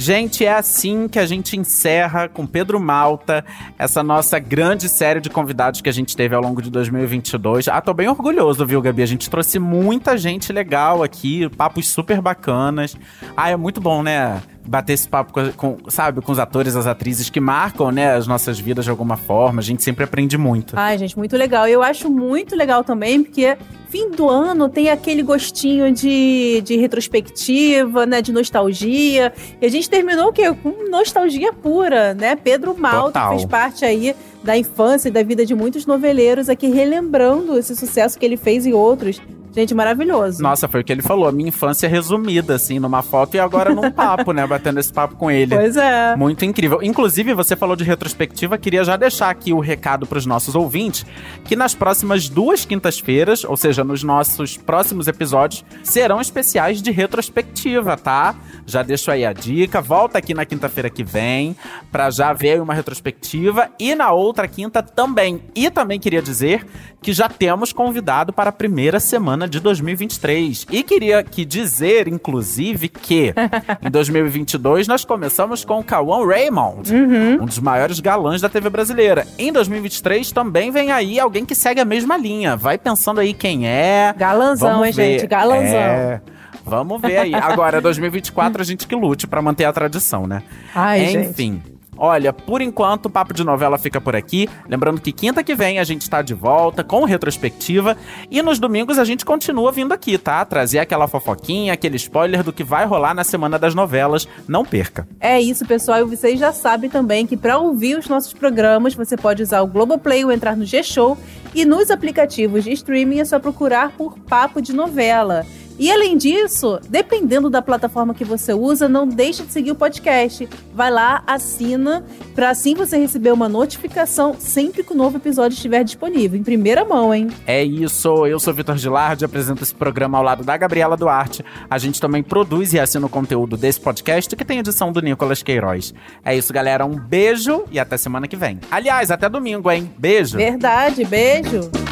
Gente, 0.00 0.44
é 0.44 0.54
assim 0.54 1.08
que 1.08 1.18
a 1.18 1.26
gente 1.26 1.56
encerra 1.56 2.28
com 2.28 2.46
Pedro 2.46 2.78
Malta 2.78 3.44
essa 3.76 4.00
nossa 4.00 4.38
grande 4.38 4.88
série 4.88 5.20
de 5.20 5.28
convidados 5.28 5.80
que 5.80 5.88
a 5.88 5.92
gente 5.92 6.16
teve 6.16 6.36
ao 6.36 6.40
longo 6.40 6.62
de 6.62 6.70
2022. 6.70 7.66
Ah, 7.66 7.80
tô 7.80 7.92
bem 7.92 8.08
orgulhoso, 8.08 8.64
viu, 8.64 8.80
Gabi? 8.80 9.02
A 9.02 9.06
gente 9.06 9.28
trouxe 9.28 9.58
muita 9.58 10.16
gente 10.16 10.52
legal 10.52 11.02
aqui, 11.02 11.48
papos 11.56 11.90
super 11.90 12.20
bacanas. 12.20 12.96
Ah, 13.36 13.50
é 13.50 13.56
muito 13.56 13.80
bom, 13.80 14.00
né? 14.04 14.40
Bater 14.68 14.92
esse 14.92 15.08
papo 15.08 15.32
com, 15.32 15.52
com, 15.52 15.90
sabe, 15.90 16.20
com 16.20 16.30
os 16.30 16.38
atores, 16.38 16.76
as 16.76 16.86
atrizes 16.86 17.30
que 17.30 17.40
marcam, 17.40 17.90
né, 17.90 18.14
as 18.14 18.26
nossas 18.26 18.60
vidas 18.60 18.84
de 18.84 18.90
alguma 18.90 19.16
forma. 19.16 19.60
A 19.60 19.62
gente 19.62 19.82
sempre 19.82 20.04
aprende 20.04 20.36
muito. 20.36 20.74
Ai, 20.76 20.98
gente, 20.98 21.16
muito 21.16 21.36
legal. 21.36 21.66
Eu 21.66 21.82
acho 21.82 22.10
muito 22.10 22.54
legal 22.54 22.84
também, 22.84 23.22
porque 23.22 23.56
fim 23.88 24.10
do 24.10 24.28
ano 24.28 24.68
tem 24.68 24.90
aquele 24.90 25.22
gostinho 25.22 25.90
de, 25.92 26.60
de 26.62 26.76
retrospectiva, 26.76 28.04
né, 28.04 28.20
de 28.20 28.30
nostalgia. 28.30 29.32
E 29.60 29.64
a 29.64 29.70
gente 29.70 29.88
terminou 29.88 30.28
o 30.28 30.32
quê? 30.32 30.52
Com 30.52 30.90
nostalgia 30.90 31.52
pura, 31.52 32.12
né? 32.12 32.36
Pedro 32.36 32.76
Malta 32.78 33.30
fez 33.30 33.44
parte 33.46 33.84
aí 33.84 34.14
da 34.44 34.56
infância 34.56 35.08
e 35.08 35.10
da 35.10 35.22
vida 35.22 35.44
de 35.46 35.54
muitos 35.54 35.86
noveleiros 35.86 36.48
aqui 36.48 36.68
relembrando 36.68 37.58
esse 37.58 37.74
sucesso 37.74 38.18
que 38.18 38.24
ele 38.24 38.36
fez 38.36 38.66
e 38.66 38.72
outros. 38.72 39.20
Gente, 39.54 39.74
maravilhoso. 39.74 40.42
Nossa, 40.42 40.68
foi 40.68 40.80
o 40.80 40.84
que 40.84 40.92
ele 40.92 41.02
falou. 41.02 41.26
A 41.26 41.32
minha 41.32 41.48
infância 41.48 41.88
resumida, 41.88 42.54
assim, 42.54 42.78
numa 42.78 43.02
foto 43.02 43.34
e 43.34 43.40
agora 43.40 43.74
num 43.74 43.90
papo, 43.90 44.32
né? 44.32 44.46
Batendo 44.46 44.78
esse 44.78 44.92
papo 44.92 45.16
com 45.16 45.30
ele. 45.30 45.54
Pois 45.54 45.76
é. 45.76 46.16
Muito 46.16 46.44
incrível. 46.44 46.80
Inclusive, 46.82 47.34
você 47.34 47.56
falou 47.56 47.74
de 47.74 47.84
retrospectiva, 47.84 48.58
queria 48.58 48.84
já 48.84 48.96
deixar 48.96 49.30
aqui 49.30 49.52
o 49.52 49.58
recado 49.58 50.06
para 50.06 50.18
os 50.18 50.26
nossos 50.26 50.54
ouvintes 50.54 51.04
que 51.44 51.56
nas 51.56 51.74
próximas 51.74 52.28
duas 52.28 52.64
quintas-feiras, 52.64 53.44
ou 53.44 53.56
seja, 53.56 53.82
nos 53.82 54.02
nossos 54.02 54.56
próximos 54.56 55.08
episódios, 55.08 55.64
serão 55.82 56.20
especiais 56.20 56.80
de 56.82 56.90
retrospectiva, 56.90 57.96
tá? 57.96 58.34
Já 58.66 58.82
deixo 58.82 59.10
aí 59.10 59.24
a 59.24 59.32
dica. 59.32 59.80
Volta 59.80 60.18
aqui 60.18 60.34
na 60.34 60.44
quinta-feira 60.44 60.90
que 60.90 61.02
vem 61.02 61.56
para 61.90 62.10
já 62.10 62.32
ver 62.32 62.60
uma 62.60 62.74
retrospectiva 62.74 63.70
e 63.78 63.94
na 63.94 64.12
outra 64.12 64.46
quinta 64.46 64.82
também. 64.82 65.42
E 65.54 65.70
também 65.70 65.98
queria 65.98 66.22
dizer 66.22 66.66
que 67.00 67.12
já 67.12 67.28
temos 67.28 67.72
convidado 67.72 68.32
para 68.32 68.50
a 68.50 68.52
primeira 68.52 69.00
semana 69.00 69.48
de 69.48 69.60
2023. 69.60 70.66
E 70.70 70.82
queria 70.82 71.22
que 71.22 71.44
dizer, 71.44 72.08
inclusive, 72.08 72.88
que 72.88 73.32
em 73.82 73.90
2022 73.90 74.88
nós 74.88 75.04
começamos 75.04 75.64
com 75.64 75.78
o 75.78 75.84
Cauã 75.84 76.26
Raymond, 76.26 76.92
uhum. 76.92 77.42
um 77.42 77.46
dos 77.46 77.58
maiores 77.58 78.00
galãs 78.00 78.40
da 78.40 78.48
TV 78.48 78.68
brasileira. 78.68 79.26
Em 79.38 79.52
2023 79.52 80.32
também 80.32 80.70
vem 80.70 80.90
aí 80.90 81.18
alguém 81.18 81.44
que 81.44 81.54
segue 81.54 81.80
a 81.80 81.84
mesma 81.84 82.16
linha. 82.16 82.56
Vai 82.56 82.78
pensando 82.78 83.20
aí 83.20 83.32
quem 83.32 83.66
é. 83.66 84.14
Galanzão, 84.16 84.84
hein, 84.84 84.92
gente? 84.92 85.26
Galanzão. 85.26 85.78
É... 85.78 86.20
Vamos 86.64 87.00
ver 87.00 87.16
aí. 87.16 87.34
Agora, 87.34 87.80
2024, 87.80 88.60
a 88.60 88.64
gente 88.64 88.86
que 88.86 88.94
lute 88.94 89.26
para 89.26 89.40
manter 89.40 89.64
a 89.64 89.72
tradição, 89.72 90.26
né? 90.26 90.42
Ai, 90.74 91.14
Enfim. 91.14 91.62
Gente. 91.64 91.77
Olha, 91.98 92.32
por 92.32 92.62
enquanto 92.62 93.06
o 93.06 93.10
Papo 93.10 93.34
de 93.34 93.42
Novela 93.42 93.76
fica 93.76 94.00
por 94.00 94.14
aqui. 94.14 94.48
Lembrando 94.68 95.00
que 95.00 95.12
quinta 95.12 95.42
que 95.42 95.54
vem 95.54 95.80
a 95.80 95.84
gente 95.84 96.02
está 96.02 96.22
de 96.22 96.32
volta 96.32 96.84
com 96.84 97.04
retrospectiva. 97.04 97.96
E 98.30 98.40
nos 98.40 98.60
domingos 98.60 98.98
a 98.98 99.04
gente 99.04 99.24
continua 99.24 99.72
vindo 99.72 99.92
aqui, 99.92 100.16
tá? 100.16 100.44
Trazer 100.44 100.78
aquela 100.78 101.08
fofoquinha, 101.08 101.72
aquele 101.72 101.96
spoiler 101.96 102.44
do 102.44 102.52
que 102.52 102.62
vai 102.62 102.86
rolar 102.86 103.14
na 103.14 103.24
semana 103.24 103.58
das 103.58 103.74
novelas. 103.74 104.28
Não 104.46 104.64
perca. 104.64 105.08
É 105.18 105.40
isso, 105.40 105.66
pessoal. 105.66 106.00
E 106.00 106.04
vocês 106.04 106.38
já 106.38 106.52
sabem 106.52 106.88
também 106.88 107.26
que 107.26 107.36
para 107.36 107.58
ouvir 107.58 107.98
os 107.98 108.08
nossos 108.08 108.32
programas, 108.32 108.94
você 108.94 109.16
pode 109.16 109.42
usar 109.42 109.60
o 109.62 109.66
Globoplay 109.66 110.24
ou 110.24 110.30
entrar 110.30 110.56
no 110.56 110.64
G-Show. 110.64 111.18
E 111.54 111.64
nos 111.64 111.90
aplicativos 111.90 112.62
de 112.62 112.72
streaming 112.72 113.20
é 113.20 113.24
só 113.24 113.38
procurar 113.38 113.90
por 113.92 114.18
Papo 114.20 114.62
de 114.62 114.72
Novela. 114.72 115.44
E 115.78 115.92
além 115.92 116.16
disso, 116.16 116.80
dependendo 116.88 117.48
da 117.48 117.62
plataforma 117.62 118.12
que 118.12 118.24
você 118.24 118.52
usa, 118.52 118.88
não 118.88 119.06
deixe 119.06 119.44
de 119.44 119.52
seguir 119.52 119.70
o 119.70 119.76
podcast. 119.76 120.48
Vai 120.74 120.90
lá, 120.90 121.22
assina, 121.26 122.04
para 122.34 122.50
assim 122.50 122.74
você 122.74 122.98
receber 122.98 123.32
uma 123.32 123.48
notificação 123.48 124.34
sempre 124.38 124.82
que 124.82 124.92
o 124.92 124.96
novo 124.96 125.18
episódio 125.18 125.54
estiver 125.54 125.84
disponível, 125.84 126.38
em 126.38 126.42
primeira 126.42 126.84
mão, 126.84 127.14
hein? 127.14 127.28
É 127.46 127.62
isso, 127.62 128.26
eu 128.26 128.40
sou 128.40 128.52
Vitor 128.52 128.76
Gilardi, 128.76 129.24
apresento 129.24 129.62
esse 129.62 129.74
programa 129.74 130.18
ao 130.18 130.24
lado 130.24 130.42
da 130.42 130.56
Gabriela 130.56 130.96
Duarte. 130.96 131.44
A 131.70 131.78
gente 131.78 132.00
também 132.00 132.22
produz 132.22 132.72
e 132.72 132.80
assina 132.80 133.06
o 133.06 133.10
conteúdo 133.10 133.56
desse 133.56 133.80
podcast, 133.80 134.34
que 134.34 134.44
tem 134.44 134.58
edição 134.58 134.90
do 134.90 135.00
Nicolas 135.00 135.42
Queiroz. 135.42 135.94
É 136.24 136.36
isso, 136.36 136.52
galera, 136.52 136.84
um 136.84 136.98
beijo 136.98 137.64
e 137.70 137.78
até 137.78 137.96
semana 137.96 138.26
que 138.26 138.36
vem. 138.36 138.58
Aliás, 138.70 139.10
até 139.10 139.28
domingo, 139.28 139.70
hein? 139.70 139.90
Beijo! 139.96 140.36
Verdade, 140.36 141.04
beijo! 141.04 141.87